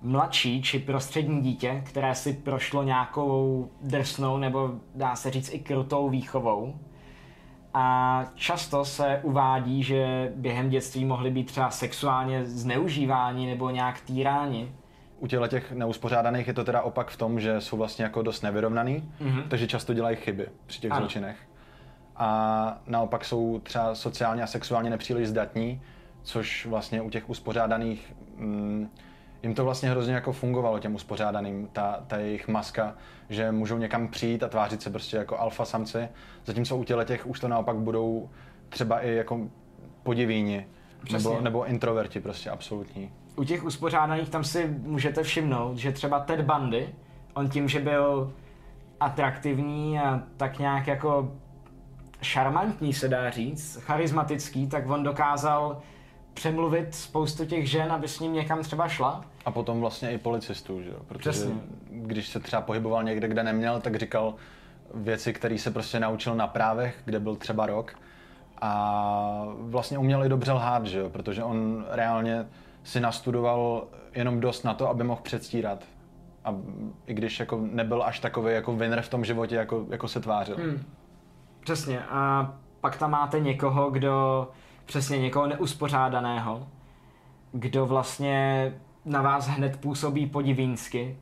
mladší 0.03 0.63
či 0.63 0.79
prostřední 0.79 1.43
dítě, 1.43 1.83
které 1.87 2.15
si 2.15 2.33
prošlo 2.33 2.83
nějakou 2.83 3.71
drsnou 3.81 4.37
nebo 4.37 4.71
dá 4.95 5.17
se 5.17 5.31
říct 5.31 5.55
i 5.55 5.59
krutou 5.59 6.09
výchovou. 6.09 6.75
A 7.75 8.25
často 8.35 8.85
se 8.85 9.21
uvádí, 9.23 9.83
že 9.83 10.33
během 10.37 10.71
dětství 10.71 11.05
mohli 11.05 11.31
být 11.31 11.47
třeba 11.47 11.71
sexuálně 11.71 12.45
zneužíváni 12.45 13.47
nebo 13.47 13.71
nějak 13.71 14.01
týráni. 14.01 14.73
U 15.19 15.27
těchto 15.27 15.47
těch 15.49 15.73
neuspořádaných 15.73 16.47
je 16.49 16.55
to 16.55 16.65
teda 16.65 16.83
opak 16.83 17.11
v 17.11 17.17
tom, 17.17 17.41
že 17.41 17.61
jsou 17.61 17.77
vlastně 17.77 18.05
jako 18.05 18.23
dost 18.23 18.43
nevyrovnaný, 18.43 19.13
Mhm. 19.21 19.43
takže 19.49 19.67
často 19.67 19.95
dělají 19.95 20.17
chyby 20.17 20.49
při 20.67 20.81
těch 20.81 20.93
Ano. 20.93 21.01
zločinech. 21.01 21.37
A 22.17 22.81
naopak 22.87 23.25
jsou 23.25 23.59
třeba 23.63 23.95
sociálně 23.95 24.43
a 24.43 24.47
sexuálně 24.47 24.91
nepříliš 24.91 25.29
zdatní, 25.29 25.83
což 26.23 26.67
vlastně 26.67 27.03
u 27.03 27.11
těch 27.11 27.31
uspořádaných 27.31 28.15
mm, 28.37 28.89
jim 29.43 29.55
to 29.55 29.65
vlastně 29.65 29.91
hrozně 29.91 30.15
jako 30.15 30.33
fungovalo 30.33 30.79
těm 30.79 30.95
uspořádaným, 30.95 31.69
ta, 31.73 32.05
ta 32.07 32.17
jejich 32.17 32.49
maska, 32.49 32.95
že 33.29 33.53
můžou 33.53 33.79
někam 33.79 34.09
přijít 34.09 34.43
a 34.43 34.49
tvářit 34.49 34.83
se 34.83 34.91
prostě 34.91 35.17
jako 35.17 35.39
alfa 35.41 35.65
samci, 35.65 36.09
zatímco 36.45 36.77
u 36.77 36.85
těle 36.85 37.05
těch 37.05 37.27
už 37.27 37.41
to 37.41 37.49
naopak 37.49 37.77
budou 37.77 38.31
třeba 38.69 39.01
i 39.01 39.15
jako 39.15 39.41
podivíni, 40.03 40.67
Přesně. 41.05 41.31
nebo, 41.31 41.41
nebo 41.41 41.65
introverti 41.67 42.21
prostě 42.21 42.51
absolutní. 42.51 43.13
U 43.39 43.45
těch 43.45 43.65
uspořádaných 43.65 44.29
tam 44.29 44.45
si 44.45 44.67
můžete 44.67 45.23
všimnout, 45.23 45.77
že 45.77 45.93
třeba 45.93 46.21
Ted 46.21 46.41
Bundy, 46.41 46.89
on 47.35 47.49
tím, 47.49 47.69
že 47.69 47.81
byl 47.81 48.33
atraktivní 49.01 49.99
a 49.99 50.23
tak 50.37 50.59
nějak 50.59 50.87
jako 50.87 51.33
šarmantní, 52.23 52.93
se 52.93 53.09
dá 53.09 53.31
říct, 53.31 53.79
charismatický, 53.81 54.67
tak 54.67 54.91
on 54.91 55.03
dokázal 55.03 55.81
přemluvit 56.35 56.95
spoustu 56.95 57.45
těch 57.45 57.71
žen, 57.71 57.93
aby 57.93 58.09
s 58.09 58.21
ním 58.21 58.33
někam 58.33 58.63
třeba 58.63 58.89
šla. 58.89 59.25
A 59.45 59.51
potom 59.51 59.81
vlastně 59.81 60.13
i 60.13 60.19
policistů, 60.19 60.83
že 60.83 60.91
jo? 60.91 60.99
Protože 61.09 61.31
Přesně. 61.31 61.55
když 61.91 62.29
se 62.29 62.41
třeba 62.41 62.63
pohyboval 62.63 63.05
někde, 63.05 63.29
kde 63.29 63.43
neměl, 63.43 63.81
tak 63.81 63.97
říkal 63.97 64.35
věci, 64.95 65.33
které 65.33 65.59
se 65.59 65.71
prostě 65.71 66.01
naučil 66.01 66.35
na 66.35 66.47
právech, 66.47 67.01
kde 67.05 67.21
byl 67.21 67.37
třeba 67.37 67.67
rok. 67.67 67.93
A 68.61 69.45
vlastně 69.59 69.99
uměl 69.99 70.25
i 70.25 70.29
dobře 70.29 70.53
lhát, 70.53 70.87
že 70.87 70.99
jo? 70.99 71.11
Protože 71.11 71.45
on 71.45 71.85
reálně 71.89 72.47
si 72.89 73.01
nastudoval 73.01 73.87
jenom 74.15 74.41
dost 74.41 74.65
na 74.65 74.75
to, 74.75 74.89
aby 74.89 75.05
mohl 75.05 75.21
předstírat. 75.23 75.85
A 76.45 76.55
i 77.07 77.15
když 77.15 77.41
jako 77.41 77.61
nebyl 77.63 78.03
až 78.03 78.21
takový 78.21 78.53
jako 78.55 78.77
winner 78.77 79.03
v 79.03 79.09
tom 79.09 79.25
životě, 79.25 79.55
jako, 79.55 79.87
jako 79.91 80.09
se 80.09 80.21
tvářil. 80.21 80.57
Hmm. 80.57 80.85
Přesně. 81.61 82.03
A 82.03 82.55
pak 82.81 82.97
tam 82.97 83.11
máte 83.11 83.41
někoho, 83.41 83.91
kdo 83.91 84.49
přesně 84.85 85.19
někoho 85.19 85.47
neuspořádaného, 85.47 86.69
kdo 87.53 87.87
vlastně 87.87 88.73
na 89.05 89.23
vás 89.23 89.47
hned 89.47 89.81
působí 89.81 90.27
podivínsky, 90.27 91.17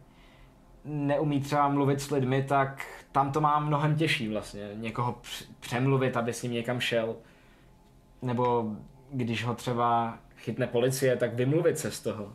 neumí 0.85 1.41
třeba 1.41 1.69
mluvit 1.69 2.01
s 2.01 2.11
lidmi, 2.11 2.43
tak 2.43 2.87
tam 3.13 3.33
to 3.33 3.41
má 3.41 3.59
mnohem 3.59 3.97
těžší 3.97 4.29
vlastně. 4.29 4.71
Někoho 4.75 5.15
přemluvit, 5.61 6.17
aby 6.17 6.33
s 6.33 6.43
ním 6.43 6.53
někam 6.53 6.81
šel. 6.81 7.17
Nebo 8.23 8.71
když 9.13 9.45
ho 9.45 9.55
třeba 9.55 10.19
chytne 10.39 10.67
policie, 10.67 11.17
tak 11.17 11.35
vymluvit 11.35 11.79
se 11.79 11.91
z 11.91 12.01
toho. 12.01 12.33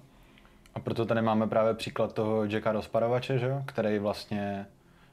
A 0.76 0.80
proto 0.80 1.06
tady 1.06 1.22
máme 1.22 1.48
právě 1.48 1.74
příklad 1.74 2.14
toho 2.14 2.46
Jacka 2.46 2.72
rozparovače, 2.72 3.40
že 3.40 3.46
jo? 3.46 3.62
který 3.66 4.00
vlastně 4.00 4.66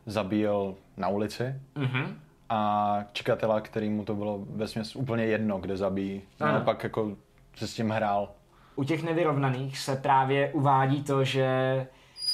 zabíjel 0.06 0.74
na 0.96 1.08
ulici. 1.08 1.54
Mm-hmm. 1.76 2.06
A 2.48 3.00
Čikatela, 3.12 3.60
který 3.60 3.90
mu 3.90 4.04
to 4.04 4.14
bylo 4.14 4.38
ve 4.50 4.66
úplně 4.96 5.24
jedno, 5.24 5.58
kde 5.58 5.76
zabíjí. 5.76 6.22
A 6.40 6.60
pak 6.60 6.84
jako 6.84 7.16
se 7.56 7.66
s 7.68 7.74
tím 7.74 7.90
hrál. 7.90 8.28
U 8.76 8.84
těch 8.84 9.02
nevyrovnaných 9.02 9.78
se 9.78 9.96
právě 9.96 10.52
uvádí 10.52 11.02
to, 11.02 11.24
že 11.24 11.86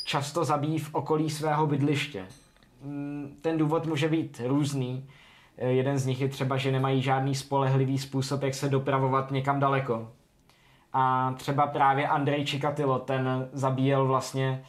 často 0.05 0.45
zabíjí 0.45 0.79
v 0.79 0.95
okolí 0.95 1.31
svého 1.31 1.67
bydliště. 1.67 2.27
Mm, 2.83 3.37
ten 3.41 3.59
důvod 3.59 3.87
může 3.87 4.09
být 4.09 4.41
různý. 4.47 5.09
Jeden 5.57 5.99
z 5.99 6.07
nich 6.07 6.21
je 6.21 6.29
třeba, 6.29 6.57
že 6.57 6.73
nemají 6.73 7.03
žádný 7.03 7.35
spolehlivý 7.35 7.99
způsob, 7.99 8.43
jak 8.43 8.55
se 8.55 8.69
dopravovat 8.69 9.31
někam 9.31 9.61
daleko. 9.61 10.13
A 10.95 11.35
třeba 11.37 11.67
právě 11.67 12.09
Andrej 12.09 12.45
Čikatilo, 12.45 12.99
ten 12.99 13.49
zabíjel 13.53 14.07
vlastně 14.07 14.65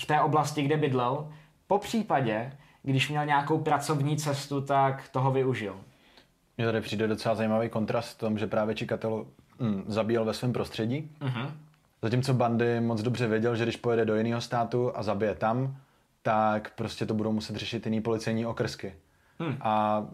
v 0.00 0.06
té 0.06 0.20
oblasti, 0.20 0.62
kde 0.62 0.76
bydlel. 0.76 1.28
Po 1.66 1.78
případě, 1.78 2.52
když 2.82 3.08
měl 3.08 3.26
nějakou 3.26 3.58
pracovní 3.58 4.16
cestu, 4.16 4.60
tak 4.60 5.08
toho 5.08 5.30
využil. 5.30 5.76
Mně 6.56 6.66
tady 6.66 6.80
přijde 6.80 7.08
docela 7.08 7.34
zajímavý 7.34 7.68
kontrast 7.68 8.16
v 8.16 8.18
tom, 8.18 8.38
že 8.38 8.46
právě 8.46 8.74
Čikatilo 8.74 9.26
hm, 9.60 9.84
zabíjel 9.86 10.24
ve 10.24 10.34
svém 10.34 10.52
prostředí, 10.52 11.10
uh-huh. 11.20 11.50
zatímco 12.02 12.34
Bandy 12.34 12.80
moc 12.80 13.02
dobře 13.02 13.26
věděl, 13.26 13.56
že 13.56 13.64
když 13.64 13.76
pojede 13.76 14.04
do 14.04 14.16
jiného 14.16 14.40
státu 14.40 14.92
a 14.94 15.02
zabije 15.02 15.34
tam, 15.34 15.76
tak 16.22 16.72
prostě 16.74 17.06
to 17.06 17.14
budou 17.14 17.32
muset 17.32 17.56
řešit 17.56 17.86
jiný 17.86 18.00
policejní 18.00 18.46
okrsky. 18.46 18.94
Hmm. 19.38 19.56
A 19.60 20.04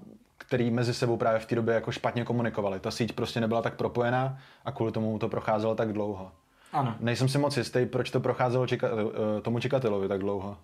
který 0.47 0.71
mezi 0.71 0.95
sebou 0.95 1.17
právě 1.17 1.41
v 1.41 1.47
té 1.47 1.55
době 1.55 1.75
jako 1.75 1.93
špatně 1.93 2.25
komunikovali. 2.25 2.81
Ta 2.81 2.91
síť 2.91 3.13
prostě 3.13 3.41
nebyla 3.41 3.63
tak 3.63 3.75
propojená 3.75 4.39
a 4.65 4.73
kvůli 4.73 4.93
tomu 4.93 5.19
to 5.19 5.29
procházelo 5.29 5.75
tak 5.75 5.93
dlouho. 5.93 6.33
Ano. 6.73 6.95
Nejsem 7.01 7.29
si 7.29 7.39
moc 7.39 7.57
jistý, 7.57 7.87
proč 7.87 8.11
to 8.11 8.21
procházelo 8.21 8.67
čika, 8.67 8.89
eh, 8.89 9.41
tomu 9.41 9.61
Čikatilovi 9.61 10.09
tak 10.09 10.21
dlouho. 10.21 10.57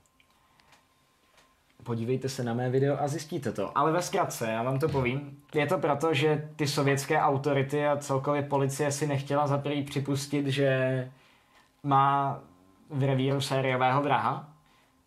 Podívejte 1.82 2.28
se 2.28 2.44
na 2.44 2.54
mé 2.54 2.70
video 2.70 3.00
a 3.00 3.08
zjistíte 3.08 3.52
to. 3.52 3.78
Ale 3.78 3.92
ve 3.92 4.02
zkratce, 4.02 4.50
já 4.50 4.62
vám 4.62 4.78
to 4.78 4.88
povím. 4.88 5.38
Je 5.54 5.66
to 5.66 5.78
proto, 5.78 6.14
že 6.14 6.48
ty 6.56 6.66
sovětské 6.66 7.20
autority 7.20 7.86
a 7.86 7.96
celkově 7.96 8.42
policie 8.42 8.92
si 8.92 9.06
nechtěla 9.06 9.46
za 9.46 9.58
prvý 9.58 9.82
připustit, 9.82 10.46
že 10.46 11.10
má 11.82 12.40
v 12.90 13.02
revíru 13.02 13.40
sériového 13.40 14.02
vraha. 14.02 14.48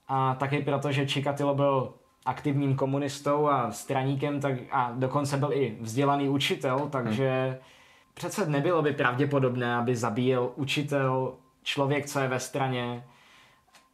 A 0.08 0.36
taky 0.36 0.60
proto, 0.60 0.91
že 0.91 1.06
Čikatilo 1.06 1.56
byl 1.56 1.93
aktivním 2.26 2.76
komunistou 2.76 3.48
a 3.48 3.72
straníkem 3.72 4.40
tak, 4.40 4.54
a 4.72 4.92
dokonce 4.96 5.38
byl 5.38 5.54
i 5.54 5.78
vzdělaný 5.82 6.30
učitel, 6.30 6.80
takže 6.92 7.48
hmm. 7.50 7.58
přece 8.14 8.46
nebylo 8.46 8.82
by 8.82 8.94
pravděpodobné, 8.94 9.76
aby 9.76 9.96
zabíjel 9.96 10.52
učitel, 10.56 11.34
člověk, 11.64 12.06
co 12.06 12.20
je 12.20 12.28
ve 12.28 12.40
straně 12.40 13.04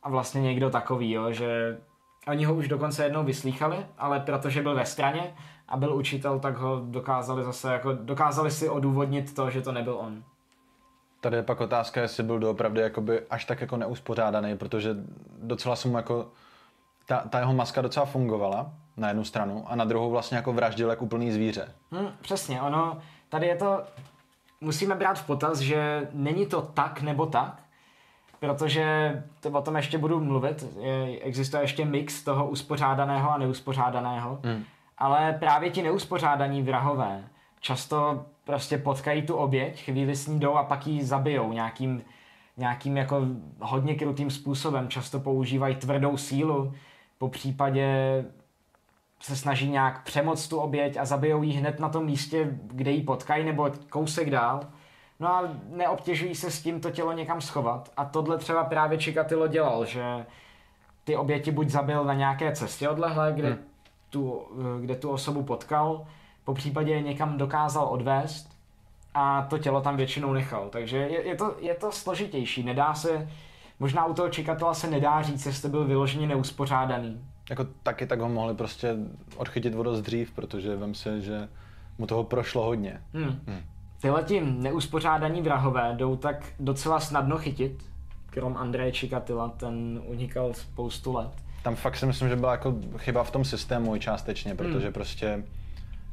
a 0.04 0.10
vlastně 0.10 0.42
někdo 0.42 0.70
takový, 0.70 1.12
jo, 1.12 1.32
že 1.32 1.78
oni 2.28 2.46
ho 2.46 2.56
už 2.56 2.68
dokonce 2.68 3.04
jednou 3.04 3.24
vyslýchali, 3.24 3.86
ale 3.98 4.20
protože 4.20 4.62
byl 4.62 4.76
ve 4.76 4.86
straně 4.86 5.36
a 5.68 5.78
byl 5.78 5.96
učitel, 5.96 6.40
tak 6.40 6.58
ho 6.58 6.82
dokázali 6.86 7.44
zase, 7.44 7.74
jako 7.74 7.94
dokázali 7.94 8.52
si 8.52 8.70
odůvodnit 8.70 9.36
to, 9.36 9.50
že 9.50 9.62
to 9.62 9.72
nebyl 9.72 9.96
on. 9.96 10.24
Tady 11.22 11.38
je 11.38 11.44
pak 11.44 11.62
otázka, 11.62 12.02
jestli 12.02 12.24
byl 12.24 12.40
doopravdy 12.40 12.82
jakoby 12.82 13.22
až 13.30 13.46
tak 13.46 13.62
jako 13.62 13.78
neuspořádaný, 13.78 14.58
protože 14.58 14.96
docela 15.42 15.76
jsem 15.76 15.94
jako 15.94 16.32
ta, 17.06 17.24
ta 17.30 17.40
jeho 17.40 17.54
maska 17.54 17.82
docela 17.82 18.06
fungovala 18.06 18.72
na 18.98 19.08
jednu 19.08 19.24
stranu 19.24 19.66
a 19.68 19.76
na 19.76 19.86
druhou 19.86 20.10
vlastně 20.10 20.38
jako 20.38 20.54
vraždil 20.54 20.90
jako 20.90 21.06
úplný 21.06 21.32
zvíře. 21.32 21.74
Hmm, 21.92 22.08
přesně, 22.22 22.62
ono, 22.62 22.98
tady 23.30 23.48
je 23.48 23.56
to, 23.56 23.84
musíme 24.62 24.96
brát 24.96 25.20
v 25.20 25.26
potaz, 25.26 25.60
že 25.60 26.08
není 26.14 26.46
to 26.46 26.62
tak 26.62 27.02
nebo 27.02 27.26
tak, 27.26 27.62
protože 28.40 29.24
to 29.40 29.50
o 29.50 29.62
tom 29.62 29.76
ještě 29.76 29.98
budu 29.98 30.20
mluvit, 30.20 30.66
je, 30.80 31.20
existuje 31.20 31.64
ještě 31.64 31.86
mix 31.86 32.24
toho 32.24 32.48
uspořádaného 32.48 33.32
a 33.32 33.38
neuspořádaného, 33.38 34.40
hmm. 34.44 34.64
ale 34.98 35.38
právě 35.40 35.70
ti 35.70 35.84
neuspořádaní 35.84 36.64
vrahové 36.64 37.24
často 37.62 38.26
prostě 38.44 38.78
potkají 38.78 39.22
tu 39.22 39.36
oběť, 39.36 39.84
chvíli 39.84 40.16
s 40.16 40.28
ní 40.28 40.40
jdou 40.40 40.56
a 40.56 40.64
pak 40.64 40.88
ji 40.88 41.04
zabijou 41.04 41.54
nějakým, 41.54 42.02
nějakým 42.58 42.98
jako 42.98 43.22
hodně 43.60 43.96
krutým 43.96 44.32
způsobem. 44.32 44.90
Často 44.90 45.20
používají 45.20 45.76
tvrdou 45.76 46.18
sílu, 46.18 46.74
po 47.22 47.30
případě 47.30 47.86
se 49.20 49.36
snaží 49.36 49.70
nějak 49.70 50.04
přemoct 50.04 50.48
tu 50.48 50.58
oběť 50.58 50.98
a 50.98 51.06
zabijou 51.06 51.44
ji 51.44 51.54
hned 51.54 51.80
na 51.80 51.90
tom 51.90 52.06
místě, 52.06 52.58
kde 52.64 52.92
ji 52.92 53.04
potkají, 53.04 53.46
nebo 53.46 53.72
kousek 53.90 54.30
dál. 54.30 54.60
No 55.20 55.28
a 55.28 55.50
neobtěžují 55.70 56.36
se 56.36 56.52
s 56.52 56.62
tím 56.62 56.82
to 56.82 56.92
tělo 56.92 57.12
někam 57.12 57.42
schovat. 57.42 57.92
A 57.98 58.06
tohle 58.06 58.38
třeba 58.38 58.64
právě 58.64 58.98
Čikatilo 58.98 59.48
dělal, 59.48 59.86
že 59.86 60.26
ty 61.04 61.16
oběti 61.16 61.52
buď 61.52 61.70
zabil 61.70 62.04
na 62.04 62.14
nějaké 62.14 62.52
cestě 62.52 62.90
odlehlé, 62.90 63.34
kde, 63.34 63.48
hmm. 63.50 63.64
tu, 64.10 64.42
kde 64.82 64.96
tu 64.96 65.10
osobu 65.10 65.44
potkal, 65.44 66.08
po 66.44 66.54
případě 66.54 66.92
je 66.92 67.02
někam 67.02 67.38
dokázal 67.38 67.88
odvést 67.88 68.50
a 69.14 69.42
to 69.50 69.58
tělo 69.58 69.82
tam 69.82 69.98
většinou 69.98 70.34
nechal. 70.34 70.70
Takže 70.70 70.98
je, 70.98 71.28
je, 71.28 71.36
to, 71.36 71.56
je 71.60 71.74
to 71.74 71.92
složitější. 71.92 72.64
Nedá 72.64 72.94
se 72.94 73.30
Možná 73.82 74.06
u 74.06 74.14
toho 74.14 74.30
čekatela 74.30 74.74
se 74.74 74.90
nedá 74.90 75.22
říct, 75.22 75.46
jestli 75.46 75.70
byl 75.70 75.86
vyloženě 75.86 76.28
neuspořádaný. 76.28 77.22
Jako 77.50 77.68
taky 77.84 78.08
tak 78.08 78.20
ho 78.20 78.30
mohli 78.30 78.54
prostě 78.54 78.96
odchytit 79.36 79.74
dost 79.74 80.02
dřív, 80.02 80.32
protože 80.32 80.76
vím 80.76 80.96
si, 80.96 81.22
že 81.22 81.50
mu 81.98 82.08
toho 82.08 82.24
prošlo 82.24 82.64
hodně. 82.64 83.02
Hmm. 83.14 83.40
Hmm. 83.48 83.62
Tyhle 84.02 84.24
tím 84.24 84.64
neuspořádaní 84.64 85.42
vrahové 85.42 85.94
jdou 85.98 86.16
tak 86.16 86.46
docela 86.60 87.00
snadno 87.00 87.38
chytit, 87.38 87.84
krom 88.30 88.58
Andreje 88.58 88.92
Čikatila, 88.92 89.50
ten 89.50 90.02
unikal 90.06 90.54
spoustu 90.54 91.14
let. 91.14 91.32
Tam 91.64 91.76
fakt 91.76 91.98
si 91.98 92.06
myslím, 92.06 92.30
že 92.30 92.36
byla 92.36 92.52
jako 92.52 92.76
chyba 92.98 93.24
v 93.24 93.32
tom 93.32 93.46
systému 93.46 93.96
i 93.96 94.00
částečně, 94.00 94.56
protože 94.56 94.86
hmm. 94.86 94.94
prostě 94.94 95.44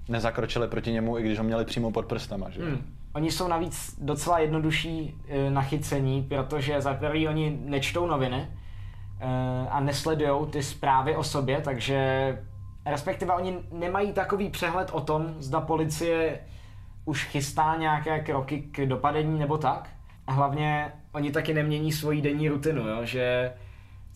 nezakročili 0.09 0.69
proti 0.69 0.93
němu, 0.93 1.19
i 1.19 1.23
když 1.23 1.39
ho 1.39 1.45
měli 1.45 1.65
přímo 1.65 1.91
pod 1.91 2.07
prstama. 2.07 2.51
Že? 2.51 2.65
Hmm. 2.65 2.98
Oni 3.15 3.31
jsou 3.31 3.49
navíc 3.49 3.99
docela 4.01 4.39
jednodušší 4.39 5.15
e, 5.29 5.51
na 5.51 5.63
chycení, 5.63 6.23
protože 6.23 6.81
za 6.81 6.95
prvý 6.95 7.29
oni 7.29 7.59
nečtou 7.65 8.07
noviny 8.07 8.49
e, 9.21 9.69
a 9.69 9.81
nesledují 9.81 10.47
ty 10.51 10.63
zprávy 10.63 11.17
o 11.17 11.25
sobě, 11.25 11.61
takže 11.61 12.39
respektive 12.85 13.35
oni 13.35 13.59
nemají 13.73 14.13
takový 14.13 14.51
přehled 14.51 14.91
o 14.93 15.01
tom, 15.01 15.35
zda 15.39 15.61
policie 15.61 16.41
už 17.05 17.25
chystá 17.25 17.77
nějaké 17.79 18.21
kroky 18.21 18.63
k 18.63 18.87
dopadení 18.87 19.39
nebo 19.39 19.59
tak. 19.59 19.91
A 20.27 20.33
hlavně 20.33 20.93
oni 21.13 21.33
taky 21.33 21.55
nemění 21.55 21.93
svoji 21.93 22.23
denní 22.23 22.49
rutinu, 22.49 22.89
jo? 22.89 23.05
že 23.05 23.53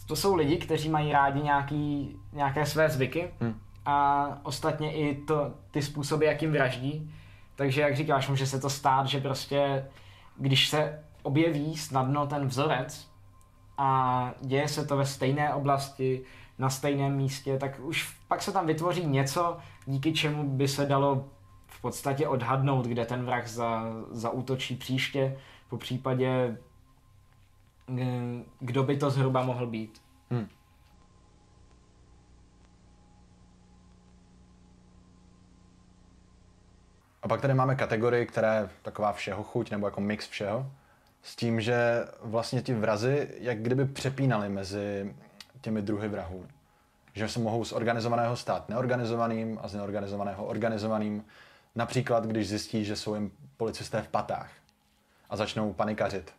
to 0.07 0.17
jsou 0.17 0.35
lidi, 0.35 0.57
kteří 0.57 0.89
mají 0.89 1.13
rádi 1.13 1.43
nějaký, 1.43 2.17
nějaké 2.33 2.67
své 2.67 2.89
zvyky 2.89 3.31
hmm. 3.41 3.55
a 3.87 4.27
ostatně 4.43 4.93
i 4.93 5.15
to, 5.15 5.51
ty 5.71 5.83
způsoby, 5.83 6.27
jakým 6.27 6.53
vraždí. 6.53 7.11
Takže 7.63 7.81
jak 7.81 7.97
říkáš, 7.97 8.29
může 8.29 8.47
se 8.47 8.61
to 8.61 8.71
stát, 8.71 9.07
že 9.07 9.21
prostě 9.21 9.85
když 10.37 10.69
se 10.69 11.05
objeví 11.23 11.77
snadno 11.77 12.27
ten 12.27 12.47
vzorec 12.47 13.09
a 13.79 14.31
děje 14.41 14.69
se 14.69 14.87
to 14.87 14.97
ve 14.97 15.07
stejné 15.07 15.55
oblasti, 15.55 16.25
na 16.59 16.71
stejném 16.71 17.17
místě, 17.17 17.59
tak 17.59 17.81
už 17.81 18.17
pak 18.29 18.43
se 18.43 18.53
tam 18.53 18.67
vytvoří 18.67 19.07
něco, 19.07 19.57
díky 19.87 20.13
čemu 20.13 20.49
by 20.49 20.69
se 20.69 20.87
dalo 20.87 21.29
v 21.67 21.81
podstatě 21.81 22.29
odhadnout, 22.29 22.87
kde 22.87 23.07
ten 23.07 23.25
vrah 23.25 23.47
za, 23.47 23.85
zaútočí 24.11 24.77
příště, 24.77 25.37
po 25.69 25.79
případě 25.79 26.57
eh, 27.99 28.45
kdo 28.61 28.83
by 28.83 28.97
to 28.97 29.11
zhruba 29.11 29.43
mohl 29.43 29.67
být. 29.67 30.03
A 37.23 37.29
pak 37.29 37.41
tady 37.41 37.55
máme 37.55 37.75
kategorii, 37.75 38.27
která 38.27 38.55
je 38.55 38.69
taková 38.83 39.13
všeho 39.13 39.43
chuť, 39.43 39.71
nebo 39.71 39.87
jako 39.87 40.01
mix 40.01 40.29
všeho, 40.29 40.67
s 41.23 41.37
tím, 41.37 41.61
že 41.61 42.05
vlastně 42.23 42.63
ti 42.63 42.75
vrazy 42.75 43.29
jak 43.39 43.59
kdyby 43.59 43.85
přepínali 43.85 44.49
mezi 44.49 45.15
těmi 45.61 45.83
druhy 45.83 46.09
vrahů. 46.09 46.47
Že 47.15 47.29
se 47.29 47.41
mohou 47.41 47.65
z 47.65 47.73
organizovaného 47.73 48.37
stát 48.37 48.69
neorganizovaným 48.69 49.59
a 49.63 49.69
z 49.69 49.75
neorganizovaného 49.75 50.45
organizovaným. 50.45 51.25
Například, 51.75 52.27
když 52.27 52.49
zjistí, 52.49 52.85
že 52.85 52.97
jsou 52.97 53.15
jim 53.15 53.33
policisté 53.57 54.03
v 54.03 54.09
patách 54.09 54.51
a 55.31 55.37
začnou 55.37 55.73
panikařit. 55.73 56.33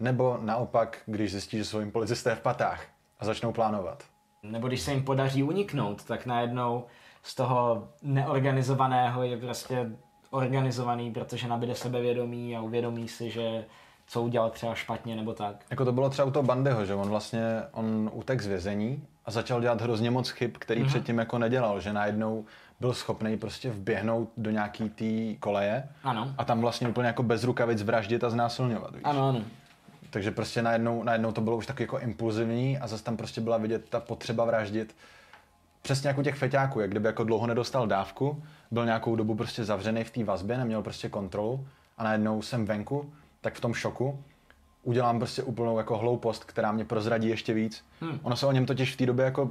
Nebo 0.00 0.38
naopak, 0.40 0.98
když 1.06 1.30
zjistí, 1.30 1.58
že 1.58 1.64
jsou 1.64 1.80
jim 1.80 1.90
policisté 1.90 2.34
v 2.34 2.40
patách 2.40 2.84
a 3.20 3.24
začnou 3.24 3.52
plánovat. 3.52 4.04
Nebo 4.42 4.68
když 4.68 4.80
se 4.80 4.92
jim 4.92 5.04
podaří 5.04 5.42
uniknout, 5.42 6.04
tak 6.04 6.26
najednou 6.26 6.86
z 7.22 7.34
toho 7.34 7.88
neorganizovaného 8.02 9.22
je 9.22 9.36
prostě 9.36 9.90
organizovaný, 10.36 11.12
protože 11.12 11.48
nabide 11.48 11.74
sebevědomí 11.74 12.56
a 12.56 12.60
uvědomí 12.60 13.08
si, 13.08 13.30
že 13.30 13.64
co 14.06 14.22
udělal 14.22 14.50
třeba 14.50 14.74
špatně 14.74 15.16
nebo 15.16 15.32
tak. 15.32 15.56
Jako 15.70 15.84
to 15.84 15.92
bylo 15.92 16.10
třeba 16.10 16.28
u 16.28 16.30
toho 16.30 16.42
Bandyho, 16.42 16.84
že 16.84 16.94
on 16.94 17.08
vlastně, 17.08 17.42
on 17.72 18.10
utek 18.12 18.40
z 18.40 18.46
vězení 18.46 19.02
a 19.24 19.30
začal 19.30 19.60
dělat 19.60 19.80
hrozně 19.80 20.10
moc 20.10 20.30
chyb, 20.30 20.50
který 20.58 20.82
mm-hmm. 20.82 20.88
předtím 20.88 21.18
jako 21.18 21.38
nedělal, 21.38 21.80
že 21.80 21.92
najednou 21.92 22.44
byl 22.80 22.94
schopný 22.94 23.36
prostě 23.36 23.70
vběhnout 23.70 24.30
do 24.36 24.50
nějaký 24.50 24.88
té 24.88 25.40
koleje 25.40 25.88
ano. 26.04 26.34
a 26.38 26.44
tam 26.44 26.60
vlastně 26.60 26.88
úplně 26.88 27.06
jako 27.06 27.22
bez 27.22 27.44
rukavic 27.44 27.82
vraždit 27.82 28.24
a 28.24 28.30
znásilňovat. 28.30 28.94
Víš? 28.94 29.02
Ano, 29.04 29.28
ano. 29.28 29.42
Takže 30.10 30.30
prostě 30.30 30.62
najednou, 30.62 31.02
najednou 31.02 31.32
to 31.32 31.40
bylo 31.40 31.56
už 31.56 31.66
taky 31.66 31.82
jako 31.82 31.98
impulzivní 31.98 32.78
a 32.78 32.86
zase 32.86 33.04
tam 33.04 33.16
prostě 33.16 33.40
byla 33.40 33.56
vidět 33.56 33.88
ta 33.88 34.00
potřeba 34.00 34.44
vraždit. 34.44 34.94
Přesně 35.86 36.08
jako 36.08 36.22
těch 36.22 36.34
feťáků, 36.34 36.80
jak 36.80 36.90
kdyby 36.90 37.06
jako 37.06 37.24
dlouho 37.24 37.46
nedostal 37.46 37.86
dávku, 37.86 38.42
byl 38.70 38.84
nějakou 38.84 39.16
dobu 39.16 39.34
prostě 39.34 39.64
zavřený 39.64 40.04
v 40.04 40.10
té 40.10 40.24
vazbě, 40.24 40.58
neměl 40.58 40.82
prostě 40.82 41.08
kontrolu 41.08 41.66
a 41.98 42.04
najednou 42.04 42.42
jsem 42.42 42.64
venku, 42.66 43.12
tak 43.40 43.54
v 43.54 43.60
tom 43.60 43.74
šoku 43.74 44.18
udělám 44.82 45.18
prostě 45.18 45.42
úplnou 45.42 45.78
jako 45.78 45.98
hloupost, 45.98 46.44
která 46.44 46.72
mě 46.72 46.84
prozradí 46.84 47.28
ještě 47.28 47.54
víc. 47.54 47.84
Hmm. 48.00 48.20
Ono 48.22 48.36
se 48.36 48.46
o 48.46 48.52
něm 48.52 48.66
totiž 48.66 48.94
v 48.94 48.96
té 48.96 49.06
době 49.06 49.24
jako 49.24 49.50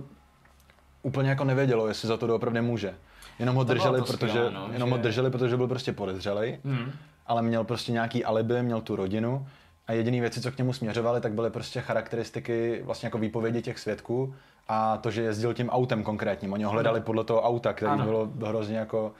úplně 1.03 1.29
jako 1.29 1.43
nevědělo, 1.43 1.87
jestli 1.87 2.07
za 2.07 2.17
to 2.17 2.27
doopravdy 2.27 2.61
může. 2.61 2.93
Jenom 3.39 3.55
ho 3.55 3.65
To 3.65 3.73
drželi, 3.73 3.99
to 3.99 4.05
protože, 4.05 4.29
skvělé, 4.29 4.51
no, 4.51 4.69
jenom 4.73 4.89
že- 4.89 4.95
ho 4.95 5.01
drželi, 5.01 5.31
protože 5.31 5.57
byl 5.57 5.67
prostě 5.67 5.93
podezřelej, 5.93 6.59
Hmm. 6.65 6.91
ale 7.27 7.41
měl 7.41 7.63
prostě 7.63 7.91
nějaký 7.91 8.25
alibi, 8.25 8.63
měl 8.63 8.81
tu 8.81 8.95
rodinu 8.95 9.47
a 9.87 9.93
jediné 9.93 10.21
věci, 10.21 10.41
co 10.41 10.51
k 10.51 10.57
němu 10.57 10.73
směřovaly, 10.73 11.21
tak 11.21 11.33
byly 11.33 11.49
prostě 11.49 11.81
charakteristiky 11.81 12.81
vlastně 12.85 13.07
jako 13.07 13.17
výpovědi 13.17 13.61
těch 13.61 13.79
svědků 13.79 14.35
a 14.67 14.97
to, 14.97 15.11
že 15.11 15.21
jezdil 15.21 15.53
tím 15.53 15.69
autem 15.69 16.03
konkrétním. 16.03 16.53
Oni 16.53 16.63
ho 16.63 16.71
hledali 16.71 17.01
podle 17.01 17.23
toho 17.23 17.41
auta, 17.41 17.73
který 17.73 17.91
Ano. 17.91 18.25
bylo 18.25 18.49
hrozně 18.49 18.77
jako 18.77 19.11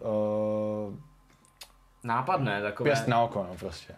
uh, 0.00 0.94
Nápadné 2.04 2.62
takové. 2.62 2.90
pěst 2.90 3.08
na 3.08 3.22
oko, 3.22 3.46
no 3.50 3.56
prostě. 3.58 3.94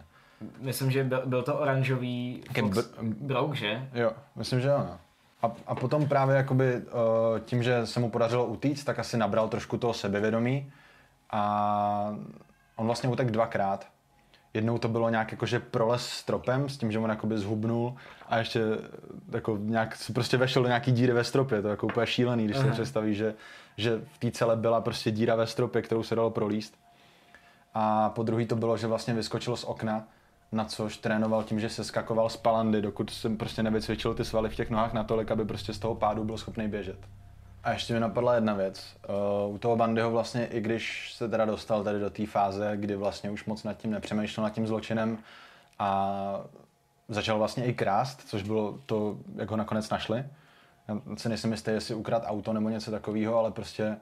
Myslím, 0.59 0.91
že 0.91 1.03
byl, 1.03 1.21
byl 1.25 1.43
to 1.43 1.55
oranžový 1.55 2.43
Fox 2.59 2.77
br- 2.77 3.13
Brouk, 3.21 3.53
že? 3.53 3.89
Jo, 3.93 4.11
myslím, 4.35 4.61
že 4.61 4.67
jo. 4.67 4.77
no. 4.77 4.97
A, 5.41 5.51
a 5.67 5.75
potom 5.75 6.07
právě 6.07 6.35
jakoby 6.35 6.75
uh, 6.77 6.83
tím, 7.39 7.63
že 7.63 7.85
se 7.87 7.99
mu 7.99 8.09
podařilo 8.09 8.45
utíct, 8.45 8.83
tak 8.85 8.99
asi 8.99 9.17
nabral 9.17 9.47
trošku 9.49 9.77
toho 9.77 9.93
sebevědomí 9.93 10.71
a 11.29 12.15
on 12.75 12.85
vlastně 12.85 13.09
utek 13.09 13.31
dvakrát. 13.31 13.87
Jednou 14.57 14.77
to 14.77 14.87
bylo 14.87 15.09
nějak 15.09 15.31
jakože 15.31 15.59
proles 15.59 16.09
stropem 16.09 16.69
s 16.69 16.77
tím, 16.77 16.91
že 16.91 16.99
on 16.99 17.09
jakoby 17.09 17.37
zhubnul 17.37 17.95
a 18.29 18.37
ještě 18.37 18.61
jako 19.31 19.57
nějak 19.61 19.95
si 19.95 20.13
prostě 20.13 20.37
vešel 20.37 20.61
do 20.63 20.67
nějaký 20.67 20.91
díry 20.91 21.13
ve 21.13 21.23
stropě. 21.23 21.61
To 21.61 21.67
je 21.67 21.71
jako 21.71 21.87
úplně 21.87 22.07
šílený, 22.07 22.45
když 22.45 22.57
si 22.57 22.63
Aha. 22.63 22.71
představíš, 22.71 23.17
že, 23.17 23.35
že 23.77 24.01
v 24.13 24.17
té 24.17 24.31
celé 24.31 24.55
byla 24.55 24.81
prostě 24.81 25.11
díra 25.11 25.35
ve 25.35 25.47
stropě, 25.47 25.81
kterou 25.81 26.03
se 26.03 26.15
dalo 26.15 26.29
prolíst. 26.29 26.77
A 27.73 28.09
po 28.09 28.23
druhý 28.23 28.45
to 28.45 28.55
bylo, 28.55 28.77
že 28.77 28.87
vlastně 28.87 29.13
vyskočil 29.13 29.55
z 29.55 29.63
okna, 29.63 30.07
na 30.51 30.65
což 30.65 30.97
trénoval 30.97 31.43
tím, 31.43 31.59
že 31.59 31.69
se 31.69 31.83
skakoval 31.83 32.29
z 32.29 32.37
palandy, 32.37 32.81
dokud 32.81 33.09
jsem 33.09 33.37
prostě 33.37 33.63
nevycvičil 33.63 34.13
ty 34.13 34.25
svaly 34.25 34.49
v 34.49 34.55
těch 34.55 34.69
nohách 34.69 34.93
natolik, 34.93 35.31
aby 35.31 35.45
prostě 35.45 35.73
z 35.73 35.79
toho 35.79 35.95
pádu 35.95 36.23
byl 36.23 36.37
schopný 36.37 36.67
běžet. 36.67 36.97
A 37.67 37.71
ještě 37.71 37.93
mi 37.93 37.99
napadla 37.99 38.35
jedna 38.35 38.53
věc. 38.53 38.95
Uh, 39.47 39.55
u 39.55 39.57
toho 39.57 39.75
Bandyho 39.75 40.11
vlastně, 40.11 40.45
i 40.45 40.61
když 40.61 41.13
se 41.13 41.29
teda 41.29 41.45
dostal 41.45 41.83
tady 41.83 41.99
do 41.99 42.09
té 42.09 42.25
fáze, 42.25 42.71
kdy 42.75 42.95
vlastně 42.95 43.29
už 43.29 43.45
moc 43.45 43.63
nad 43.63 43.73
tím 43.73 43.91
nepřemýšlel, 43.91 44.43
nad 44.43 44.49
tím 44.49 44.67
zločinem 44.67 45.17
a 45.79 46.41
začal 47.07 47.37
vlastně 47.37 47.65
i 47.65 47.73
krást, 47.73 48.21
což 48.27 48.43
bylo 48.43 48.79
to, 48.85 49.17
jak 49.35 49.51
ho 49.51 49.57
nakonec 49.57 49.89
našli. 49.89 50.25
Já 50.87 51.01
si 51.17 51.29
nejsem 51.29 51.51
jistý, 51.51 51.71
jestli 51.71 51.95
ukrad 51.95 52.23
auto 52.25 52.53
nebo 52.53 52.69
něco 52.69 52.91
takového, 52.91 53.37
ale 53.37 53.51
prostě 53.51 53.97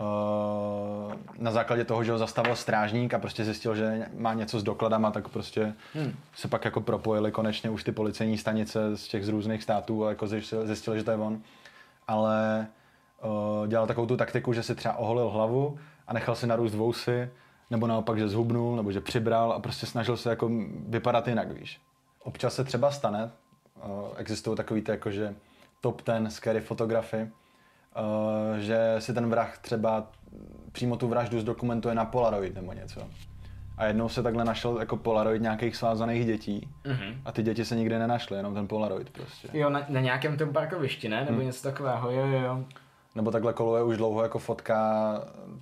uh, 0.00 1.14
na 1.38 1.50
základě 1.50 1.84
toho, 1.84 2.04
že 2.04 2.12
ho 2.12 2.18
zastavil 2.18 2.56
strážník 2.56 3.14
a 3.14 3.18
prostě 3.18 3.44
zjistil, 3.44 3.74
že 3.74 4.08
má 4.16 4.34
něco 4.34 4.60
s 4.60 4.62
dokladama, 4.62 5.10
tak 5.10 5.28
prostě 5.28 5.74
hmm. 5.94 6.14
se 6.34 6.48
pak 6.48 6.64
jako 6.64 6.80
propojili 6.80 7.32
konečně 7.32 7.70
už 7.70 7.84
ty 7.84 7.92
policejní 7.92 8.38
stanice 8.38 8.96
z 8.96 9.08
těch 9.08 9.26
z 9.26 9.28
různých 9.28 9.62
států 9.62 10.06
a 10.06 10.08
jako 10.08 10.26
zjistili, 10.26 10.66
zjistili 10.66 10.98
že 10.98 11.04
to 11.04 11.10
je 11.10 11.16
on. 11.16 11.40
Ale 12.08 12.66
dělal 13.66 13.86
takovou 13.86 14.06
tu 14.06 14.16
taktiku, 14.16 14.52
že 14.52 14.62
si 14.62 14.74
třeba 14.74 14.96
oholil 14.96 15.28
hlavu 15.28 15.78
a 16.08 16.12
nechal 16.12 16.34
si 16.34 16.46
narůst 16.46 16.74
vousy, 16.74 17.30
nebo 17.70 17.86
naopak, 17.86 18.18
že 18.18 18.28
zhubnul, 18.28 18.76
nebo 18.76 18.92
že 18.92 19.00
přibral 19.00 19.52
a 19.52 19.60
prostě 19.60 19.86
snažil 19.86 20.16
se 20.16 20.30
jako 20.30 20.50
vypadat 20.88 21.28
jinak, 21.28 21.52
víš. 21.52 21.80
Občas 22.22 22.54
se 22.54 22.64
třeba 22.64 22.90
stane, 22.90 23.30
uh, 23.84 23.90
existují 24.16 24.56
takový 24.56 24.82
ty 24.82 24.90
jakože 24.90 25.34
top 25.80 26.02
ten 26.02 26.30
scary 26.30 26.60
fotografy, 26.60 27.16
uh, 27.96 28.56
že 28.58 28.94
si 28.98 29.14
ten 29.14 29.30
vrah 29.30 29.58
třeba 29.58 30.06
přímo 30.72 30.96
tu 30.96 31.08
vraždu 31.08 31.40
zdokumentuje 31.40 31.94
na 31.94 32.04
Polaroid 32.04 32.54
nebo 32.54 32.72
něco. 32.72 33.00
A 33.78 33.84
jednou 33.86 34.08
se 34.08 34.22
takhle 34.22 34.44
našel 34.44 34.78
jako 34.80 34.96
Polaroid 34.96 35.42
nějakých 35.42 35.76
svázaných 35.76 36.26
dětí 36.26 36.68
Mhm. 36.86 37.20
a 37.24 37.32
ty 37.32 37.42
děti 37.42 37.64
se 37.64 37.76
nikdy 37.76 37.98
nenašly, 37.98 38.36
jenom 38.36 38.54
ten 38.54 38.68
Polaroid 38.68 39.10
prostě. 39.10 39.48
Jo, 39.52 39.70
na, 39.70 39.82
na 39.88 40.00
nějakém 40.00 40.36
tom 40.36 40.52
parkovišti, 40.52 41.08
ne? 41.08 41.20
Nebo 41.24 41.36
Hmm. 41.36 41.46
něco 41.46 41.62
takového, 41.62 42.10
jo, 42.10 42.26
jo, 42.26 42.40
jo. 42.40 42.64
Nebo 43.14 43.30
takhle 43.30 43.52
koluje 43.52 43.82
už 43.82 43.96
dlouho 43.96 44.22
jako 44.22 44.38
fotka, 44.38 45.12